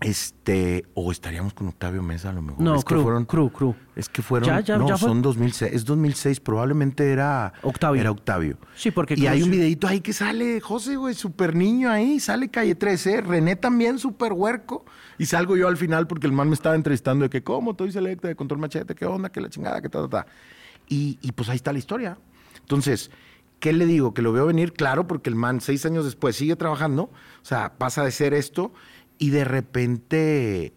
Este. 0.00 0.84
O 0.94 1.10
estaríamos 1.10 1.54
con 1.54 1.68
Octavio 1.68 2.02
Mesa 2.02 2.30
a 2.30 2.32
lo 2.32 2.42
mejor. 2.42 2.62
No, 2.62 2.76
es 2.76 2.84
que 2.84 2.94
Cru, 2.94 3.02
fueron, 3.02 3.24
Cru, 3.24 3.50
Cru. 3.50 3.74
Es 3.96 4.08
que 4.08 4.22
fueron. 4.22 4.48
Ya, 4.48 4.60
ya, 4.60 4.78
no, 4.78 4.86
ya 4.86 4.96
fue. 4.96 5.08
son 5.08 5.22
2006. 5.22 5.72
Es 5.72 5.84
2006. 5.84 6.38
Probablemente 6.40 7.10
era. 7.10 7.52
Octavio. 7.62 8.00
Era 8.00 8.10
Octavio. 8.12 8.58
Sí, 8.76 8.92
porque 8.92 9.14
Y 9.16 9.26
hay 9.26 9.42
un 9.42 9.50
videito 9.50 9.88
ahí 9.88 10.00
que 10.00 10.12
sale 10.12 10.60
José, 10.60 10.96
güey, 10.96 11.14
súper 11.14 11.56
niño 11.56 11.90
ahí, 11.90 12.20
sale 12.20 12.48
calle 12.48 12.76
13, 12.76 13.22
René 13.22 13.56
también 13.56 13.98
súper 13.98 14.32
huerco. 14.32 14.84
Y 15.18 15.26
salgo 15.26 15.56
yo 15.56 15.66
al 15.66 15.76
final 15.76 16.06
porque 16.06 16.28
el 16.28 16.32
man 16.32 16.48
me 16.48 16.54
estaba 16.54 16.76
entrevistando 16.76 17.24
de 17.24 17.30
que, 17.30 17.42
¿cómo? 17.42 17.72
Estoy 17.72 17.90
selecta 17.90 18.28
de 18.28 18.36
control 18.36 18.60
machete, 18.60 18.94
¿qué 18.94 19.04
onda? 19.04 19.30
¿Qué 19.30 19.40
la 19.40 19.50
chingada? 19.50 19.82
¿Qué 19.82 19.88
ta, 19.88 20.02
ta, 20.02 20.08
ta? 20.08 20.26
Y, 20.88 21.18
y 21.20 21.32
pues 21.32 21.48
ahí 21.48 21.56
está 21.56 21.72
la 21.72 21.78
historia. 21.80 22.18
Entonces, 22.60 23.10
¿qué 23.60 23.72
le 23.72 23.86
digo? 23.86 24.14
Que 24.14 24.22
lo 24.22 24.32
veo 24.32 24.46
venir, 24.46 24.72
claro, 24.72 25.06
porque 25.06 25.28
el 25.30 25.36
man 25.36 25.60
seis 25.60 25.84
años 25.86 26.04
después 26.04 26.36
sigue 26.36 26.56
trabajando, 26.56 27.04
o 27.04 27.44
sea, 27.44 27.74
pasa 27.78 28.04
de 28.04 28.12
ser 28.12 28.34
esto 28.34 28.72
y 29.18 29.30
de 29.30 29.44
repente 29.44 30.72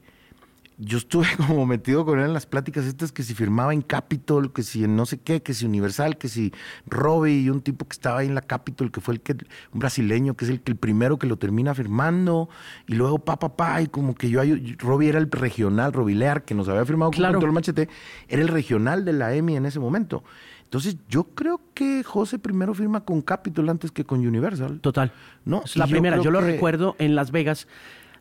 yo 0.84 0.98
estuve 0.98 1.28
como 1.48 1.66
metido 1.66 2.06
con 2.06 2.20
él 2.20 2.26
en 2.26 2.34
las 2.34 2.46
pláticas 2.46 2.86
estas 2.86 3.12
que 3.12 3.24
si 3.24 3.36
firmaba 3.36 3.74
en 3.74 3.82
Capitol, 3.82 4.52
que 4.52 4.64
si 4.64 4.84
en 4.84 4.96
no 4.96 5.06
sé 5.06 5.20
qué, 5.20 5.42
que 5.42 5.54
si 5.54 5.66
Universal, 5.66 6.18
que 6.18 6.28
si 6.28 6.52
Robbie 6.88 7.42
y 7.42 7.50
un 7.50 7.62
tipo 7.62 7.88
que 7.88 7.94
estaba 7.94 8.20
ahí 8.20 8.28
en 8.28 8.36
la 8.36 8.42
Capitol, 8.42 8.92
que 8.92 9.00
fue 9.00 9.14
el 9.14 9.22
que, 9.22 9.34
un 9.72 9.80
brasileño, 9.80 10.36
que 10.36 10.46
es 10.46 10.52
el 10.52 10.62
que 10.62 10.72
el 10.72 10.78
primero 10.78 11.20
que 11.20 11.28
lo 11.28 11.38
termina 11.38 11.76
firmando, 11.76 12.50
y 12.88 12.96
luego 12.96 13.20
pa, 13.20 13.38
pa, 13.38 13.56
pa, 13.56 13.82
y 13.82 13.88
como 13.88 14.16
que 14.16 14.30
yo, 14.30 14.42
Robbie 14.80 15.10
era 15.10 15.20
el 15.20 15.30
regional, 15.30 15.94
Robbie 15.94 16.16
Lear, 16.16 16.44
que 16.44 16.56
nos 16.56 16.68
había 16.68 16.86
firmado 16.86 17.12
con 17.12 17.24
Control 17.24 17.52
Machete, 17.52 17.88
era 18.28 18.42
el 18.42 18.48
regional 18.48 19.06
de 19.06 19.14
la 19.14 19.36
EMI 19.36 19.58
en 19.58 19.66
ese 19.68 19.80
momento. 19.80 20.24
Entonces, 20.64 20.96
yo 21.10 21.26
creo 21.26 21.60
que 21.74 22.02
José 22.02 22.40
primero 22.40 22.74
firma 22.74 23.04
con 23.04 23.22
Capitol 23.22 23.68
antes 23.68 23.92
que 23.92 24.06
con 24.06 24.26
Universal. 24.26 24.80
Total. 24.80 25.12
No, 25.44 25.64
es 25.66 25.76
la 25.76 25.86
primera. 25.86 26.22
Yo 26.22 26.32
lo 26.32 26.40
recuerdo 26.40 26.96
en 26.98 27.14
Las 27.14 27.32
Vegas. 27.32 27.68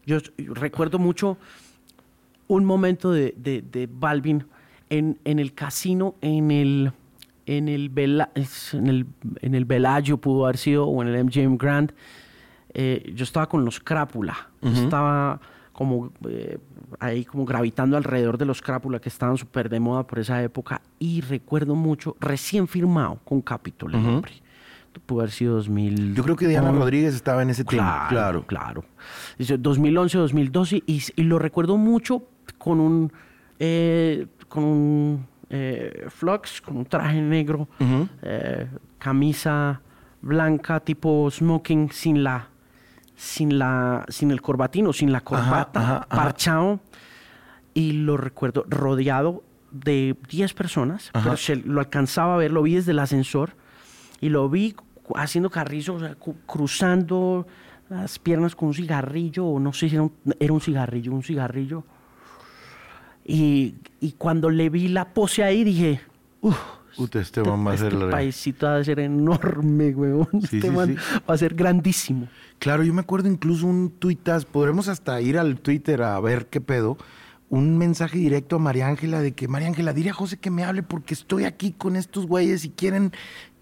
Yo 0.06 0.18
recuerdo 0.36 0.98
mucho 0.98 1.38
un 2.48 2.64
momento 2.64 3.12
de, 3.12 3.32
de, 3.36 3.88
Balvin 3.90 4.44
en, 4.88 5.18
en, 5.24 5.38
el 5.38 5.54
casino, 5.54 6.16
en 6.20 6.50
el, 6.50 6.92
en 7.46 7.68
el, 7.68 7.90
en 7.94 8.86
el, 8.86 9.06
en 9.40 9.54
el 9.54 9.64
Bellagio 9.64 10.18
pudo 10.18 10.44
haber 10.44 10.56
sido, 10.56 10.86
o 10.86 11.02
en 11.02 11.08
el 11.08 11.24
MGM 11.24 11.56
Grand. 11.56 11.92
Eh, 12.74 13.12
yo 13.14 13.24
estaba 13.24 13.48
con 13.48 13.64
los 13.64 13.78
Crápula. 13.80 14.50
Estaba 14.62 15.40
como 15.72 16.12
eh, 16.28 16.58
ahí 16.98 17.24
como 17.24 17.44
gravitando 17.44 17.96
alrededor 17.96 18.36
de 18.36 18.44
los 18.44 18.60
Crápula 18.60 19.00
que 19.00 19.08
estaban 19.08 19.36
súper 19.36 19.68
de 19.68 19.80
moda 19.80 20.06
por 20.06 20.18
esa 20.18 20.42
época. 20.42 20.82
Y 20.98 21.20
recuerdo 21.20 21.74
mucho, 21.74 22.16
recién 22.20 22.66
firmado 22.66 23.18
con 23.24 23.40
Capitol, 23.42 23.94
el 23.94 24.02
nombre 24.02 24.32
pudo 25.06 25.20
haber 25.20 25.30
sido 25.30 25.56
2000. 25.56 26.14
Yo 26.14 26.22
creo 26.22 26.36
que 26.36 26.46
Diana 26.46 26.72
Rodríguez 26.72 27.14
estaba 27.14 27.42
en 27.42 27.50
ese 27.50 27.64
tiempo. 27.64 27.90
Claro, 28.08 28.46
claro. 28.46 28.84
2011, 29.38 30.18
2012 30.18 30.82
y, 30.86 31.02
y, 31.16 31.22
lo 31.22 31.38
recuerdo 31.38 31.76
mucho 31.76 32.24
con 32.58 32.80
un, 32.80 33.12
eh, 33.58 34.26
con 34.48 34.64
un 34.64 35.26
eh, 35.48 36.06
flux, 36.08 36.60
con 36.60 36.76
un 36.76 36.86
traje 36.86 37.20
negro, 37.20 37.68
eh, 38.22 38.68
camisa 38.98 39.80
blanca 40.22 40.80
tipo 40.80 41.30
smoking 41.30 41.90
sin 41.90 42.22
la 42.22 42.48
sin 43.16 43.58
la 43.58 44.04
sin 44.08 44.30
el 44.30 44.42
corbatino, 44.42 44.92
sin 44.92 45.12
la 45.12 45.22
corbata, 45.22 46.06
parchado 46.08 46.80
y 47.74 47.92
lo 47.92 48.16
recuerdo 48.16 48.64
rodeado 48.68 49.42
de 49.70 50.16
10 50.28 50.54
personas, 50.54 51.10
pero 51.12 51.36
se 51.36 51.56
lo 51.56 51.80
alcanzaba 51.80 52.34
a 52.34 52.38
ver, 52.38 52.50
lo 52.50 52.62
vi 52.62 52.74
desde 52.74 52.92
el 52.92 52.98
ascensor 52.98 53.54
y 54.20 54.28
lo 54.28 54.48
vi 54.48 54.74
haciendo 55.14 55.50
carrizo, 55.50 55.98
cruzando 56.46 57.46
las 57.88 58.18
piernas 58.18 58.54
con 58.54 58.68
un 58.68 58.74
cigarrillo, 58.74 59.46
o 59.46 59.58
no 59.58 59.72
sé 59.72 59.88
si 59.88 59.96
era 59.96 60.04
un, 60.04 60.12
era 60.38 60.52
un 60.52 60.60
cigarrillo, 60.60 61.12
un 61.12 61.22
cigarrillo. 61.22 61.84
Y, 63.24 63.74
y, 64.00 64.12
cuando 64.12 64.50
le 64.50 64.70
vi 64.70 64.88
la 64.88 65.12
pose 65.12 65.44
ahí 65.44 65.62
dije, 65.62 66.00
uff, 66.40 66.56
este, 66.98 67.20
este 67.20 67.42
va 67.42 67.72
a 67.72 67.76
ser 67.76 67.92
este 67.92 68.06
paisito 68.06 68.66
va 68.66 68.76
a 68.76 68.84
ser 68.84 69.00
enorme, 69.00 69.90
weón. 69.90 70.28
este 70.42 70.70
va 70.70 70.86
a 71.26 71.36
ser 71.36 71.54
grandísimo. 71.54 72.28
Claro, 72.58 72.82
yo 72.82 72.92
me 72.92 73.00
acuerdo 73.00 73.28
incluso 73.28 73.66
un 73.66 73.90
tuitas, 73.90 74.44
podremos 74.44 74.88
hasta 74.88 75.20
ir 75.20 75.38
al 75.38 75.60
Twitter 75.60 76.02
a 76.02 76.18
ver 76.20 76.46
qué 76.46 76.60
pedo, 76.60 76.96
un 77.48 77.78
mensaje 77.78 78.18
directo 78.18 78.56
a 78.56 78.58
María 78.60 78.86
Ángela 78.86 79.20
de 79.20 79.32
que 79.32 79.48
María 79.48 79.68
Ángela, 79.68 79.92
dile 79.92 80.10
a 80.10 80.14
José 80.14 80.38
que 80.38 80.50
me 80.50 80.64
hable 80.64 80.82
porque 80.82 81.14
estoy 81.14 81.44
aquí 81.44 81.72
con 81.72 81.96
estos 81.96 82.26
güeyes 82.26 82.64
y 82.64 82.70
quieren 82.70 83.12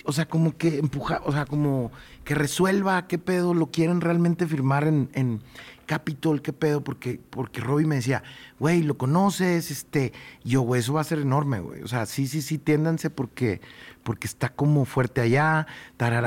o 0.08 0.12
sea, 0.12 0.26
como 0.26 0.56
que 0.56 0.78
empuja, 0.78 1.20
o 1.26 1.32
sea, 1.32 1.44
como 1.44 1.92
que 2.24 2.34
resuelva 2.34 3.06
qué 3.06 3.18
pedo 3.18 3.52
lo 3.52 3.66
quieren 3.66 4.00
realmente 4.00 4.46
firmar 4.46 4.84
en, 4.84 5.10
en 5.12 5.42
Capitol, 5.84 6.40
qué 6.40 6.54
pedo, 6.54 6.82
porque, 6.82 7.20
porque 7.28 7.60
Robbie 7.60 7.84
me 7.84 7.96
decía, 7.96 8.22
güey, 8.58 8.82
lo 8.82 8.96
conoces, 8.96 9.70
este, 9.70 10.14
yo, 10.42 10.62
güey, 10.62 10.80
eso 10.80 10.94
va 10.94 11.02
a 11.02 11.04
ser 11.04 11.18
enorme, 11.18 11.60
güey. 11.60 11.82
O 11.82 11.88
sea, 11.88 12.06
sí, 12.06 12.26
sí, 12.26 12.40
sí, 12.40 12.56
tiéndanse 12.56 13.10
porque, 13.10 13.60
porque 14.02 14.26
está 14.26 14.48
como 14.48 14.86
fuerte 14.86 15.20
allá. 15.20 15.66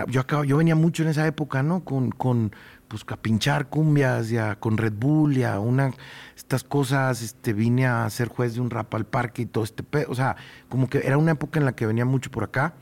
Yo 0.09 0.21
acabo, 0.21 0.43
yo 0.43 0.57
venía 0.57 0.75
mucho 0.75 1.01
en 1.01 1.09
esa 1.09 1.25
época, 1.25 1.63
¿no? 1.63 1.83
Con, 1.83 2.11
con 2.11 2.51
pues 2.87 3.03
a 3.07 3.17
pinchar 3.17 3.69
cumbias, 3.69 4.29
ya 4.29 4.57
con 4.57 4.77
Red 4.77 4.93
Bull, 4.93 5.33
ya 5.33 5.59
una, 5.59 5.91
estas 6.37 6.63
cosas, 6.63 7.23
este, 7.23 7.53
vine 7.53 7.87
a 7.87 8.07
ser 8.11 8.27
juez 8.27 8.53
de 8.53 8.61
un 8.61 8.69
rap 8.69 8.93
al 8.93 9.07
parque 9.07 9.41
y 9.41 9.45
todo 9.47 9.63
este 9.63 9.81
pedo. 9.81 10.11
O 10.11 10.15
sea, 10.15 10.35
como 10.69 10.87
que 10.87 10.99
era 10.99 11.17
una 11.17 11.31
época 11.31 11.57
en 11.59 11.65
la 11.65 11.71
que 11.71 11.87
venía 11.87 12.05
mucho 12.05 12.29
por 12.29 12.43
acá. 12.43 12.75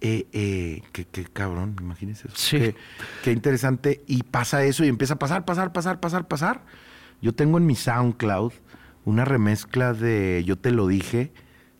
Eh, 0.00 0.26
eh, 0.32 0.82
qué, 0.92 1.24
cabrón, 1.24 1.76
imagínense 1.80 2.28
eso. 2.28 2.36
Sí. 2.36 2.74
Qué, 3.22 3.32
interesante. 3.32 4.02
Y 4.06 4.22
pasa 4.22 4.64
eso 4.64 4.84
y 4.84 4.88
empieza 4.88 5.14
a 5.14 5.18
pasar, 5.18 5.44
pasar, 5.44 5.72
pasar, 5.72 6.00
pasar, 6.00 6.26
pasar. 6.26 6.62
Yo 7.20 7.34
tengo 7.34 7.58
en 7.58 7.66
mi 7.66 7.74
SoundCloud 7.74 8.52
una 9.04 9.24
remezcla 9.24 9.92
de 9.92 10.42
Yo 10.46 10.56
te 10.56 10.70
lo 10.70 10.86
dije 10.86 11.32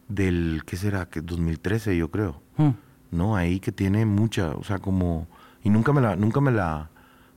del, 0.09 0.62
¿qué 0.66 0.77
será? 0.77 1.09
2013, 1.14 1.97
yo 1.97 2.11
creo. 2.11 2.43
Hmm. 2.57 2.71
No, 3.11 3.37
ahí 3.37 3.59
que 3.59 3.73
tiene 3.73 4.05
mucha, 4.05 4.51
o 4.51 4.64
sea, 4.64 4.79
como. 4.79 5.27
Y 5.62 5.71
nunca 5.71 5.93
me 5.93 6.01
la, 6.01 6.16
nunca 6.16 6.41
me 6.41 6.51
la. 6.51 6.91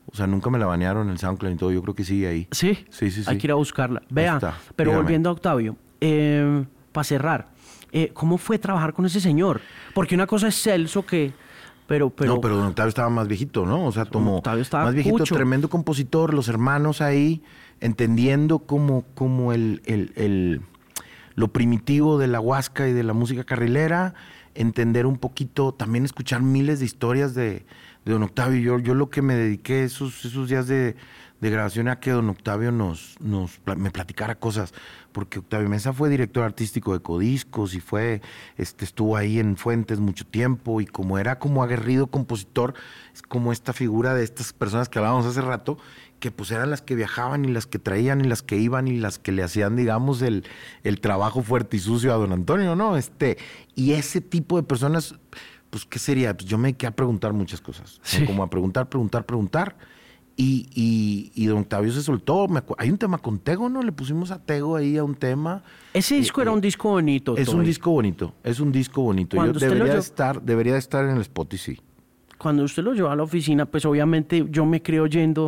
O 0.05 0.15
sea, 0.15 0.27
nunca 0.27 0.49
me 0.49 0.59
la 0.59 0.65
banearon 0.65 1.07
en 1.07 1.13
el 1.13 1.19
SoundCloud 1.19 1.53
y 1.53 1.55
todo. 1.55 1.71
Yo 1.71 1.81
creo 1.81 1.95
que 1.95 2.03
sigue 2.03 2.27
ahí. 2.27 2.47
Sí. 2.51 2.85
Sí, 2.89 3.09
sí, 3.09 3.23
sí. 3.23 3.25
Hay 3.27 3.37
que 3.37 3.47
ir 3.47 3.51
a 3.51 3.55
buscarla. 3.55 4.01
Vea, 4.09 4.39
pero 4.75 4.93
volviendo 4.93 5.29
a 5.29 5.31
Octavio, 5.31 5.77
eh, 6.01 6.65
para 6.91 7.03
cerrar, 7.05 7.52
eh, 7.93 8.11
¿cómo 8.13 8.37
fue 8.37 8.59
trabajar 8.59 8.93
con 8.93 9.05
ese 9.05 9.21
señor? 9.21 9.61
Porque 9.93 10.15
una 10.15 10.27
cosa 10.27 10.47
es 10.49 10.61
Celso 10.61 11.05
que... 11.05 11.31
Pero, 11.87 12.09
pero, 12.09 12.35
no, 12.35 12.41
pero 12.41 12.55
Don 12.55 12.67
Octavio 12.67 12.89
estaba 12.89 13.09
más 13.09 13.27
viejito, 13.27 13.65
¿no? 13.65 13.85
O 13.85 13.91
sea, 13.91 14.05
tomó 14.05 14.41
más 14.71 14.93
viejito, 14.93 15.23
tremendo 15.25 15.69
compositor, 15.69 16.33
los 16.33 16.47
hermanos 16.47 17.01
ahí, 17.01 17.43
entendiendo 17.81 18.59
como, 18.59 19.03
como 19.15 19.53
el, 19.53 19.81
el, 19.85 20.61
lo 21.35 21.49
primitivo 21.49 22.17
de 22.17 22.27
la 22.27 22.39
huasca 22.39 22.87
y 22.87 22.93
de 22.93 23.03
la 23.03 23.13
música 23.13 23.43
carrilera, 23.43 24.13
entender 24.55 25.05
un 25.05 25.17
poquito, 25.17 25.73
también 25.73 26.05
escuchar 26.05 26.41
miles 26.41 26.79
de 26.79 26.85
historias 26.85 27.35
de, 27.35 27.65
de 28.05 28.13
Don 28.13 28.23
Octavio. 28.23 28.59
Yo, 28.61 28.79
yo 28.79 28.95
lo 28.95 29.09
que 29.09 29.21
me 29.21 29.35
dediqué 29.35 29.83
esos, 29.83 30.23
esos 30.23 30.47
días 30.47 30.67
de, 30.67 30.95
de 31.43 31.49
grabación 31.49 31.89
a 31.89 31.99
que 31.99 32.11
don 32.11 32.29
Octavio 32.29 32.71
nos, 32.71 33.17
nos 33.19 33.59
me 33.75 33.91
platicara 33.91 34.35
cosas, 34.35 34.73
porque 35.13 35.39
Octavio 35.39 35.69
Mesa 35.69 35.93
fue 35.93 36.09
director 36.09 36.43
artístico 36.43 36.93
de 36.93 36.99
Codiscos 36.99 37.75
y 37.75 37.79
fue, 37.79 38.21
este, 38.57 38.83
estuvo 38.83 39.15
ahí 39.15 39.39
en 39.39 39.55
Fuentes 39.55 39.99
mucho 39.99 40.25
tiempo 40.25 40.81
y 40.81 40.85
como 40.85 41.17
era 41.17 41.39
como 41.39 41.63
aguerrido 41.63 42.07
compositor, 42.07 42.73
es 43.13 43.21
como 43.21 43.53
esta 43.53 43.71
figura 43.71 44.13
de 44.15 44.23
estas 44.23 44.51
personas 44.51 44.89
que 44.89 44.99
hablábamos 44.99 45.25
hace 45.25 45.41
rato, 45.41 45.77
que 46.19 46.31
pues 46.31 46.51
eran 46.51 46.69
las 46.69 46.81
que 46.81 46.95
viajaban 46.95 47.45
y 47.45 47.49
las 47.49 47.67
que 47.67 47.79
traían 47.79 48.21
y 48.21 48.27
las 48.27 48.41
que 48.41 48.57
iban 48.57 48.87
y 48.87 48.97
las 48.97 49.19
que 49.19 49.31
le 49.31 49.43
hacían, 49.43 49.75
digamos, 49.75 50.21
el, 50.21 50.45
el 50.83 50.99
trabajo 50.99 51.43
fuerte 51.43 51.77
y 51.77 51.79
sucio 51.79 52.13
a 52.13 52.17
don 52.17 52.33
Antonio, 52.33 52.75
¿no? 52.75 52.97
Este, 52.97 53.37
y 53.75 53.93
ese 53.93 54.19
tipo 54.19 54.57
de 54.57 54.63
personas, 54.63 55.15
pues, 55.69 55.85
¿qué 55.85 55.99
sería? 55.99 56.35
Pues 56.35 56.49
yo 56.49 56.57
me 56.57 56.73
quedé 56.73 56.87
a 56.89 56.95
preguntar 56.95 57.33
muchas 57.33 57.61
cosas, 57.61 58.01
como 58.25 58.43
a 58.43 58.49
preguntar, 58.49 58.89
preguntar, 58.89 59.25
preguntar 59.25 59.75
y, 60.35 61.31
y, 61.35 61.45
don 61.45 61.59
Octavio 61.59 61.91
se 61.91 62.01
soltó. 62.01 62.47
hay 62.77 62.89
un 62.89 62.97
tema 62.97 63.17
con 63.19 63.39
Tego, 63.39 63.69
¿no? 63.69 63.83
Le 63.83 63.91
pusimos 63.91 64.31
a 64.31 64.39
Tego 64.39 64.75
ahí 64.75 64.97
a 64.97 65.03
un 65.03 65.15
tema. 65.15 65.63
Ese 65.93 66.15
disco 66.15 66.41
era 66.41 66.51
un 66.51 66.61
disco 66.61 66.89
bonito. 66.89 67.37
Es 67.37 67.49
un 67.49 67.63
disco 67.63 67.91
bonito, 67.91 68.33
es 68.43 68.59
un 68.59 68.71
disco 68.71 69.03
bonito. 69.03 69.37
Yo 69.37 69.53
debería, 69.53 69.97
estar, 69.97 70.41
debería 70.41 70.77
estar 70.77 71.05
en 71.05 71.15
el 71.15 71.21
Spotify. 71.21 71.79
Cuando 72.37 72.63
usted 72.63 72.83
lo 72.83 72.93
llevó 72.93 73.09
a 73.09 73.15
la 73.15 73.23
oficina, 73.23 73.65
pues 73.65 73.85
obviamente 73.85 74.45
yo 74.49 74.65
me 74.65 74.81
creo 74.81 75.05
yendo 75.05 75.47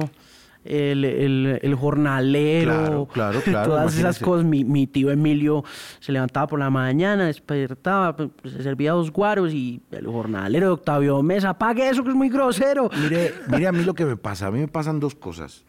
el, 0.66 1.06
el, 1.06 1.60
el 1.62 1.76
jornalero, 1.76 3.08
claro, 3.14 3.42
claro, 3.42 3.70
todas 3.70 3.98
esas 3.98 4.20
cosas. 4.20 4.46
Mi, 4.46 4.64
mi, 4.64 4.88
tío 4.88 5.12
Emilio 5.12 5.64
se 6.00 6.12
levantaba 6.12 6.48
por 6.48 6.60
la 6.60 6.70
mañana, 6.70 7.28
despertaba, 7.28 8.16
pues, 8.16 8.32
se 8.52 8.64
servía 8.64 8.92
dos 8.92 9.12
guaros 9.12 9.54
y 9.54 9.82
el 9.92 10.08
jornalero 10.08 10.68
de 10.68 10.74
Octavio 10.74 11.22
Mesa, 11.22 11.50
apague 11.50 11.88
eso 11.88 12.04
que 12.04 12.10
es 12.10 12.16
muy 12.16 12.30
grosero. 12.30 12.90
Mire, 13.02 13.34
mire 13.48 13.68
a 13.68 13.72
mí 13.72 13.84
lo 13.84 13.94
que 13.94 14.06
me 14.06 14.18
pasa, 14.18 14.48
a 14.48 14.52
mí 14.52 14.60
me 14.60 14.68
pasan 14.68 15.00
dos 15.00 15.16
cosas. 15.16 15.64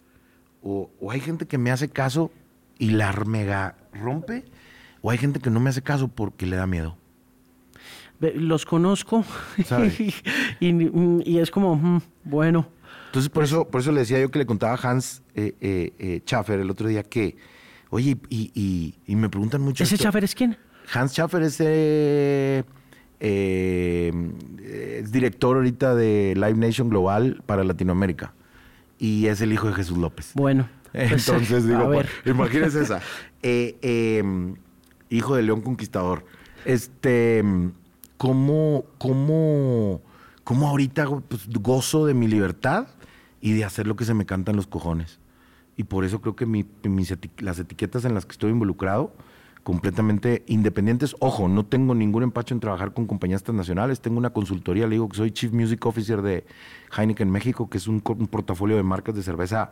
O, 0.63 0.91
o 1.01 1.11
hay 1.11 1.21
gente 1.21 1.47
que 1.47 1.59
me 1.59 1.71
hace 1.71 1.89
caso 1.89 2.33
y 2.79 2.91
la 2.91 3.13
mega 3.27 3.77
rompe, 3.93 4.45
o 5.03 5.11
hay 5.11 5.19
gente 5.19 5.41
que 5.41 5.51
no 5.51 5.61
me 5.61 5.71
hace 5.71 5.83
caso 5.83 6.09
porque 6.09 6.47
le 6.47 6.57
da 6.57 6.67
miedo. 6.67 6.97
Los 8.19 8.65
conozco 8.65 9.25
y, 10.61 10.73
y, 11.31 11.39
es 11.39 11.51
como, 11.51 11.77
mm, 11.77 12.01
bueno. 12.25 12.67
Entonces, 13.17 13.31
por 13.31 13.45
eso, 13.45 13.67
por 13.67 13.81
eso 13.81 13.93
le 13.93 14.01
decía 14.01 14.21
yo 14.21 14.31
que 14.31 14.39
le 14.39 14.45
contaba 14.45 14.75
a 14.75 14.91
Hans 14.91 15.23
eh, 15.35 15.55
eh, 15.63 15.95
eh 15.99 16.21
Schaffer 16.27 16.61
el 16.61 16.71
otro 16.71 16.87
día 16.87 17.03
que, 17.03 17.35
oye, 17.89 18.19
y, 18.29 18.95
y, 19.07 19.17
me 19.17 19.31
preguntan 19.31 19.63
mucho. 19.63 19.85
¿Ese 19.85 19.97
Schaffer 19.97 20.23
es 20.23 20.35
quién? 20.35 20.59
Hans 20.93 21.13
Schaffer 21.15 21.41
es, 21.41 21.57
eh, 21.63 22.63
es 23.19 25.11
director 25.11 25.57
ahorita 25.57 25.95
de 25.95 26.35
Live 26.37 26.57
Nation 26.57 26.91
Global 26.91 27.43
para 27.47 27.65
Latinoamérica. 27.65 28.35
Y 28.99 29.29
es 29.29 29.41
el 29.41 29.51
hijo 29.51 29.67
de 29.69 29.73
Jesús 29.73 29.97
López. 29.97 30.33
Bueno. 30.35 30.69
Pues, 30.93 31.27
Entonces, 31.27 31.67
digo, 31.67 31.87
pues, 31.87 32.07
imagínense 32.27 32.83
esa. 32.83 33.01
Em, 33.43 34.57
hijo 35.09 35.37
de 35.37 35.43
León 35.43 35.63
Conquistador. 35.63 36.27
Este, 36.67 37.43
¿cómo, 38.19 38.85
cómo, 38.99 40.03
cómo 40.45 40.69
ahorita 40.69 41.07
pues, 41.27 41.49
gozo 41.49 42.05
de 42.05 42.13
mi 42.13 42.29
libertad? 42.29 42.89
Y 43.47 43.53
de 43.53 43.65
hacer 43.65 43.87
lo 43.87 43.95
que 43.95 44.05
se 44.05 44.13
me 44.15 44.27
cantan 44.27 44.57
los 44.57 44.67
cojones. 44.67 45.21
y 45.79 45.85
por 45.85 46.05
eso 46.07 46.23
creo 46.23 46.35
que 46.35 46.47
mi- 46.47 46.65
mis 46.85 47.15
las 47.41 47.59
etiquetas 47.59 48.05
en 48.07 48.15
las 48.15 48.25
que 48.25 48.33
estoy 48.33 48.51
involucrado, 48.51 49.13
completamente 49.63 50.43
independientes. 50.47 51.15
Ojo, 51.21 51.49
no 51.49 51.67
tengo 51.67 51.95
ningún 51.95 52.23
empacho 52.23 52.55
en 52.55 52.61
trabajar 52.61 52.95
con 52.95 53.07
compañías 53.07 53.43
transnacionales. 53.43 54.01
Tengo 54.01 54.17
una 54.17 54.31
consultoría, 54.31 54.87
le 54.87 54.93
digo 54.95 55.09
que 55.11 55.17
soy 55.19 55.33
Chief 55.33 55.53
Music 55.53 55.85
Officer 55.85 56.23
de 56.23 56.45
Heineken 56.97 57.31
México, 57.31 57.69
que 57.69 57.77
es 57.77 57.89
un, 57.89 58.03
un 58.07 58.27
portafolio 58.27 58.75
de 58.77 58.83
marcas 58.85 59.15
de 59.17 59.23
cerveza, 59.23 59.71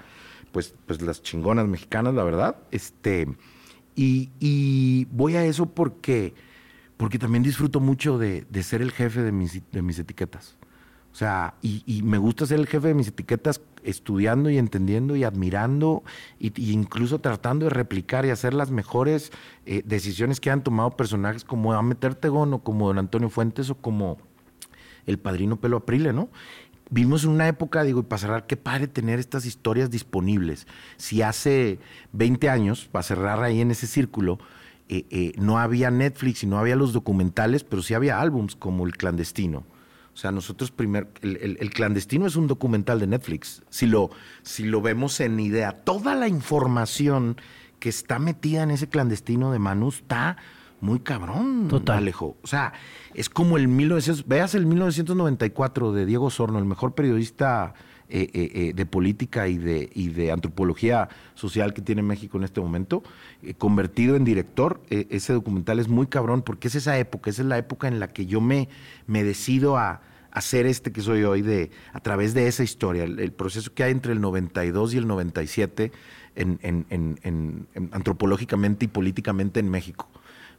pues, 0.52 0.74
pues 0.86 1.00
las 1.00 1.22
chingonas 1.22 1.66
mexicanas, 1.66 2.12
la 2.12 2.22
verdad. 2.24 2.56
Este, 2.70 3.26
y, 3.96 4.28
y 4.40 5.06
voy 5.06 5.36
a 5.36 5.44
eso 5.46 5.66
porque, 5.66 6.34
porque 6.98 7.18
también 7.18 7.42
disfruto 7.42 7.80
mucho 7.80 8.18
de, 8.18 8.44
de 8.50 8.62
ser 8.62 8.82
el 8.82 8.90
jefe 8.92 9.22
de 9.22 9.32
mis, 9.32 9.62
de 9.72 9.80
mis 9.80 9.98
etiquetas. 9.98 10.56
O 11.14 11.16
sea, 11.16 11.54
y, 11.62 11.84
y 11.86 12.02
me 12.02 12.18
gusta 12.18 12.44
ser 12.44 12.58
el 12.58 12.66
jefe 12.66 12.88
de 12.88 12.94
mis 12.94 13.06
etiquetas 13.06 13.60
estudiando 13.84 14.50
y 14.50 14.58
entendiendo 14.58 15.14
y 15.14 15.24
admirando 15.24 16.02
y, 16.40 16.72
incluso 16.72 17.20
tratando 17.20 17.66
de 17.66 17.70
replicar 17.70 18.26
y 18.26 18.30
hacer 18.30 18.54
las 18.54 18.70
mejores 18.70 19.30
eh, 19.66 19.82
decisiones 19.84 20.40
que 20.40 20.50
han 20.50 20.64
tomado 20.64 20.90
personajes 20.90 21.44
como 21.44 21.72
Ahmet 21.72 22.02
Ertegun 22.02 22.54
o 22.54 22.64
como 22.64 22.88
Don 22.88 22.98
Antonio 22.98 23.30
Fuentes 23.30 23.70
o 23.70 23.76
como 23.76 24.18
el 25.06 25.18
padrino 25.18 25.56
Pelo 25.60 25.76
Aprile, 25.76 26.12
¿no? 26.12 26.30
Vivimos 26.90 27.24
en 27.24 27.30
una 27.30 27.48
época, 27.48 27.82
digo, 27.82 28.00
y 28.00 28.02
para 28.04 28.18
cerrar, 28.18 28.46
qué 28.46 28.56
padre 28.56 28.88
tener 28.88 29.18
estas 29.18 29.46
historias 29.46 29.90
disponibles. 29.90 30.66
Si 30.96 31.22
hace 31.22 31.78
20 32.12 32.50
años, 32.50 32.88
para 32.90 33.02
cerrar 33.02 33.42
ahí 33.42 33.60
en 33.60 33.70
ese 33.70 33.86
círculo, 33.86 34.38
eh, 34.88 35.06
eh, 35.10 35.32
no 35.36 35.58
había 35.58 35.90
Netflix 35.90 36.42
y 36.42 36.46
no 36.46 36.58
había 36.58 36.76
los 36.76 36.92
documentales, 36.92 37.64
pero 37.64 37.82
sí 37.82 37.94
había 37.94 38.20
álbums 38.20 38.54
como 38.54 38.86
El 38.86 38.96
Clandestino. 38.96 39.64
O 40.14 40.16
sea, 40.16 40.30
nosotros 40.30 40.70
primer, 40.70 41.08
el, 41.22 41.36
el- 41.38 41.56
el 41.60 41.70
clandestino 41.70 42.26
es 42.26 42.36
un 42.36 42.46
documental 42.46 43.00
de 43.00 43.06
Netflix. 43.08 43.62
Si 43.68 43.86
lo, 43.86 44.10
si 44.42 44.62
lo 44.64 44.80
vemos 44.80 45.18
en 45.20 45.40
idea, 45.40 45.72
toda 45.72 46.14
la 46.14 46.28
información 46.28 47.36
que 47.80 47.88
está 47.88 48.18
metida 48.18 48.62
en 48.62 48.70
ese 48.70 48.88
clandestino 48.88 49.50
de 49.52 49.58
Manu 49.58 49.88
está 49.88 50.36
muy 50.80 51.00
cabrón, 51.00 51.66
Total. 51.68 51.98
Alejo. 51.98 52.36
O 52.42 52.46
sea, 52.46 52.72
es 53.14 53.28
como 53.28 53.56
el 53.56 53.68
1900, 53.68 54.26
veas 54.28 54.54
el 54.54 54.66
1994 54.66 55.92
de 55.92 56.06
Diego 56.06 56.30
Sorno, 56.30 56.58
el 56.58 56.64
mejor 56.64 56.94
periodista 56.94 57.74
eh, 58.08 58.28
eh, 58.34 58.50
eh, 58.54 58.72
de 58.74 58.86
política 58.86 59.48
y 59.48 59.56
de, 59.58 59.90
y 59.94 60.08
de 60.08 60.30
antropología 60.30 61.08
social 61.34 61.72
que 61.72 61.82
tiene 61.82 62.02
México 62.02 62.36
en 62.36 62.44
este 62.44 62.60
momento, 62.60 63.02
eh, 63.42 63.54
convertido 63.54 64.16
en 64.16 64.24
director. 64.24 64.80
ese 64.90 65.32
documental 65.32 65.78
es 65.78 65.88
muy 65.88 66.06
cabrón 66.06 66.42
porque 66.42 66.68
es 66.68 66.74
esa 66.74 66.98
época, 66.98 67.30
esa 67.30 67.42
es 67.42 67.48
la 67.48 67.58
época 67.58 67.88
en 67.88 68.00
la 68.00 68.08
que 68.12 68.26
yo 68.26 68.40
me, 68.40 68.68
me 69.06 69.24
decido 69.24 69.76
a 69.78 70.02
hacer 70.32 70.66
este 70.66 70.90
que 70.92 71.00
soy 71.00 71.22
hoy 71.22 71.42
de 71.42 71.70
a 71.92 72.00
través 72.00 72.34
de 72.34 72.48
esa 72.48 72.62
historia, 72.64 73.04
el, 73.04 73.32
proceso 73.32 73.72
que 73.72 73.84
hay 73.84 73.92
entre 73.92 74.12
el 74.12 74.20
92 74.20 74.92
y 74.94 74.98
el 74.98 75.06
97 75.06 75.92
en, 76.34 76.58
en- 76.62 76.86
en- 76.90 77.18
en- 77.22 77.66
en- 77.74 77.88
antropológicamente 77.92 78.84
y 78.84 78.88
políticamente 78.88 79.60
en 79.60 79.70
México. 79.70 80.08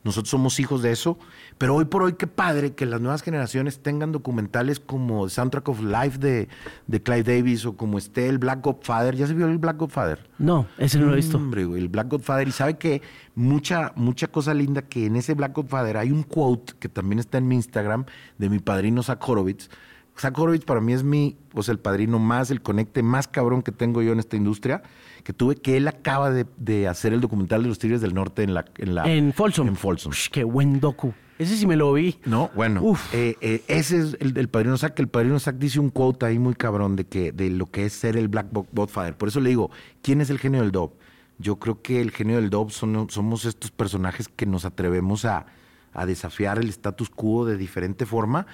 Nosotros 0.05 0.29
somos 0.29 0.59
hijos 0.59 0.83
de 0.83 0.91
eso, 0.91 1.17
pero 1.57 1.73
hoy 1.73 1.85
por 1.85 2.03
hoy 2.03 2.13
qué 2.13 2.27
padre 2.27 2.75
que 2.75 2.85
las 2.85 3.01
nuevas 3.01 3.23
generaciones 3.23 3.79
tengan 3.79 4.11
documentales 4.11 4.79
como 4.79 5.27
Soundtrack 5.27 5.67
of 5.67 5.81
Life 5.81 6.19
de, 6.19 6.47
de 6.85 7.01
Clive 7.01 7.23
Davis 7.23 7.65
o 7.65 7.75
como 7.75 7.97
esté 7.97 8.29
el 8.29 8.37
Black 8.37 8.63
Godfather. 8.63 9.15
¿Ya 9.15 9.25
se 9.25 9.33
vio 9.33 9.47
el 9.47 9.57
Black 9.57 9.77
Godfather? 9.77 10.29
No, 10.37 10.67
ese 10.77 10.99
no 10.99 11.07
lo 11.07 11.13
he 11.13 11.15
visto. 11.15 11.37
Hombre, 11.37 11.65
güey, 11.65 11.81
el 11.81 11.89
Black 11.89 12.07
Godfather. 12.07 12.47
Y 12.47 12.51
sabe 12.51 12.77
que 12.77 13.01
mucha, 13.33 13.93
mucha 13.95 14.27
cosa 14.27 14.53
linda 14.53 14.83
que 14.83 15.07
en 15.07 15.15
ese 15.15 15.33
Black 15.33 15.55
Godfather 15.55 15.97
hay 15.97 16.11
un 16.11 16.21
quote 16.21 16.73
que 16.77 16.87
también 16.87 17.17
está 17.17 17.39
en 17.39 17.47
mi 17.47 17.55
Instagram 17.55 18.05
de 18.37 18.49
mi 18.49 18.59
padrino 18.59 19.01
Zach 19.01 19.27
Horowitz. 19.27 19.71
Zach 20.19 20.37
Horowitz 20.37 20.65
para 20.65 20.81
mí 20.81 20.93
es 20.93 21.03
mi, 21.03 21.35
pues 21.49 21.67
el 21.67 21.79
padrino 21.79 22.19
más, 22.19 22.51
el 22.51 22.61
conecte 22.61 23.01
más 23.01 23.27
cabrón 23.27 23.63
que 23.63 23.71
tengo 23.71 24.03
yo 24.03 24.13
en 24.13 24.19
esta 24.19 24.37
industria, 24.37 24.83
que 25.25 25.33
tuve 25.33 25.55
que 25.55 25.75
él 25.75 25.87
acaba 25.87 26.29
de, 26.29 26.45
de 26.55 26.87
hacer 26.87 27.11
el 27.11 27.19
documental 27.19 27.63
de 27.63 27.67
los 27.69 27.79
Tigres 27.79 27.99
del 27.99 28.13
Norte 28.13 28.43
en 28.43 28.53
la... 28.53 28.63
En, 28.77 28.93
la, 28.93 29.11
En 29.11 29.33
Folsom. 29.33 29.67
En 29.67 29.75
Folsom. 29.75 30.11
Ush, 30.11 30.29
qué 30.29 30.43
buen 30.43 30.79
docu. 30.79 31.13
Ese 31.39 31.57
sí 31.57 31.65
me 31.65 31.75
lo 31.75 31.91
vi. 31.91 32.19
No, 32.25 32.51
bueno, 32.55 32.81
Uf. 32.83 33.11
eh, 33.13 33.35
eh, 33.41 33.63
ese 33.67 33.97
es 33.97 34.17
el, 34.19 34.37
el 34.37 34.47
padrino 34.49 34.77
Zack. 34.77 34.99
El 34.99 35.07
padrino 35.07 35.39
Zack 35.39 35.57
dice 35.57 35.79
un 35.79 35.89
quote 35.89 36.27
ahí 36.27 36.37
muy 36.37 36.53
cabrón 36.53 36.95
de 36.95 37.07
que 37.07 37.31
de 37.31 37.49
lo 37.49 37.65
que 37.65 37.85
es 37.85 37.93
ser 37.93 38.15
el 38.17 38.27
Black 38.27 38.49
Godfather. 38.71 39.17
Por 39.17 39.27
eso 39.29 39.39
le 39.41 39.49
digo, 39.49 39.71
¿quién 40.03 40.21
es 40.21 40.29
el 40.29 40.37
genio 40.37 40.61
del 40.61 40.71
Dove? 40.71 40.93
Yo 41.39 41.57
creo 41.57 41.81
que 41.81 42.01
el 42.01 42.11
genio 42.11 42.35
del 42.35 42.51
Dove 42.51 42.71
son, 42.71 43.09
somos 43.09 43.45
estos 43.45 43.71
personajes 43.71 44.29
que 44.29 44.45
nos 44.45 44.63
atrevemos 44.63 45.25
a, 45.25 45.47
a 45.91 46.05
desafiar 46.05 46.59
el 46.59 46.69
status 46.69 47.09
quo 47.09 47.45
de 47.45 47.57
diferente 47.57 48.05
forma 48.05 48.45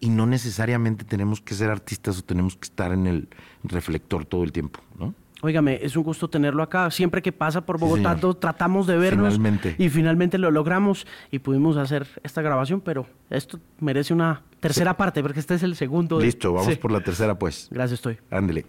y 0.00 0.10
no 0.10 0.26
necesariamente 0.26 1.04
tenemos 1.04 1.40
que 1.40 1.54
ser 1.54 1.70
artistas 1.70 2.18
o 2.18 2.22
tenemos 2.22 2.56
que 2.56 2.64
estar 2.64 2.92
en 2.92 3.06
el 3.06 3.28
reflector 3.62 4.24
todo 4.24 4.42
el 4.42 4.50
tiempo, 4.50 4.80
¿no? 4.98 5.14
Óigame, 5.46 5.78
es 5.80 5.96
un 5.96 6.02
gusto 6.02 6.28
tenerlo 6.28 6.62
acá. 6.62 6.90
Siempre 6.90 7.22
que 7.22 7.30
pasa 7.30 7.64
por 7.64 7.78
Bogotá, 7.78 8.16
tratamos 8.40 8.86
de 8.88 8.96
vernos. 8.98 9.34
Finalmente. 9.34 9.76
Y 9.78 9.88
finalmente 9.90 10.38
lo 10.38 10.50
logramos 10.50 11.06
y 11.30 11.38
pudimos 11.38 11.76
hacer 11.76 12.06
esta 12.24 12.42
grabación, 12.42 12.80
pero 12.80 13.06
esto 13.30 13.60
merece 13.80 14.12
una 14.12 14.42
tercera 14.60 14.96
parte, 14.96 15.22
porque 15.22 15.38
este 15.40 15.54
es 15.54 15.62
el 15.62 15.76
segundo. 15.76 16.18
de- 16.18 16.24
Listo, 16.24 16.52
vamos 16.52 16.72
Sí. 16.74 16.76
por 16.80 16.90
la 16.90 17.00
tercera 17.00 17.38
pues. 17.38 17.68
Gracias, 17.70 17.98
estoy. 17.98 18.18
Ándele. 18.30 18.66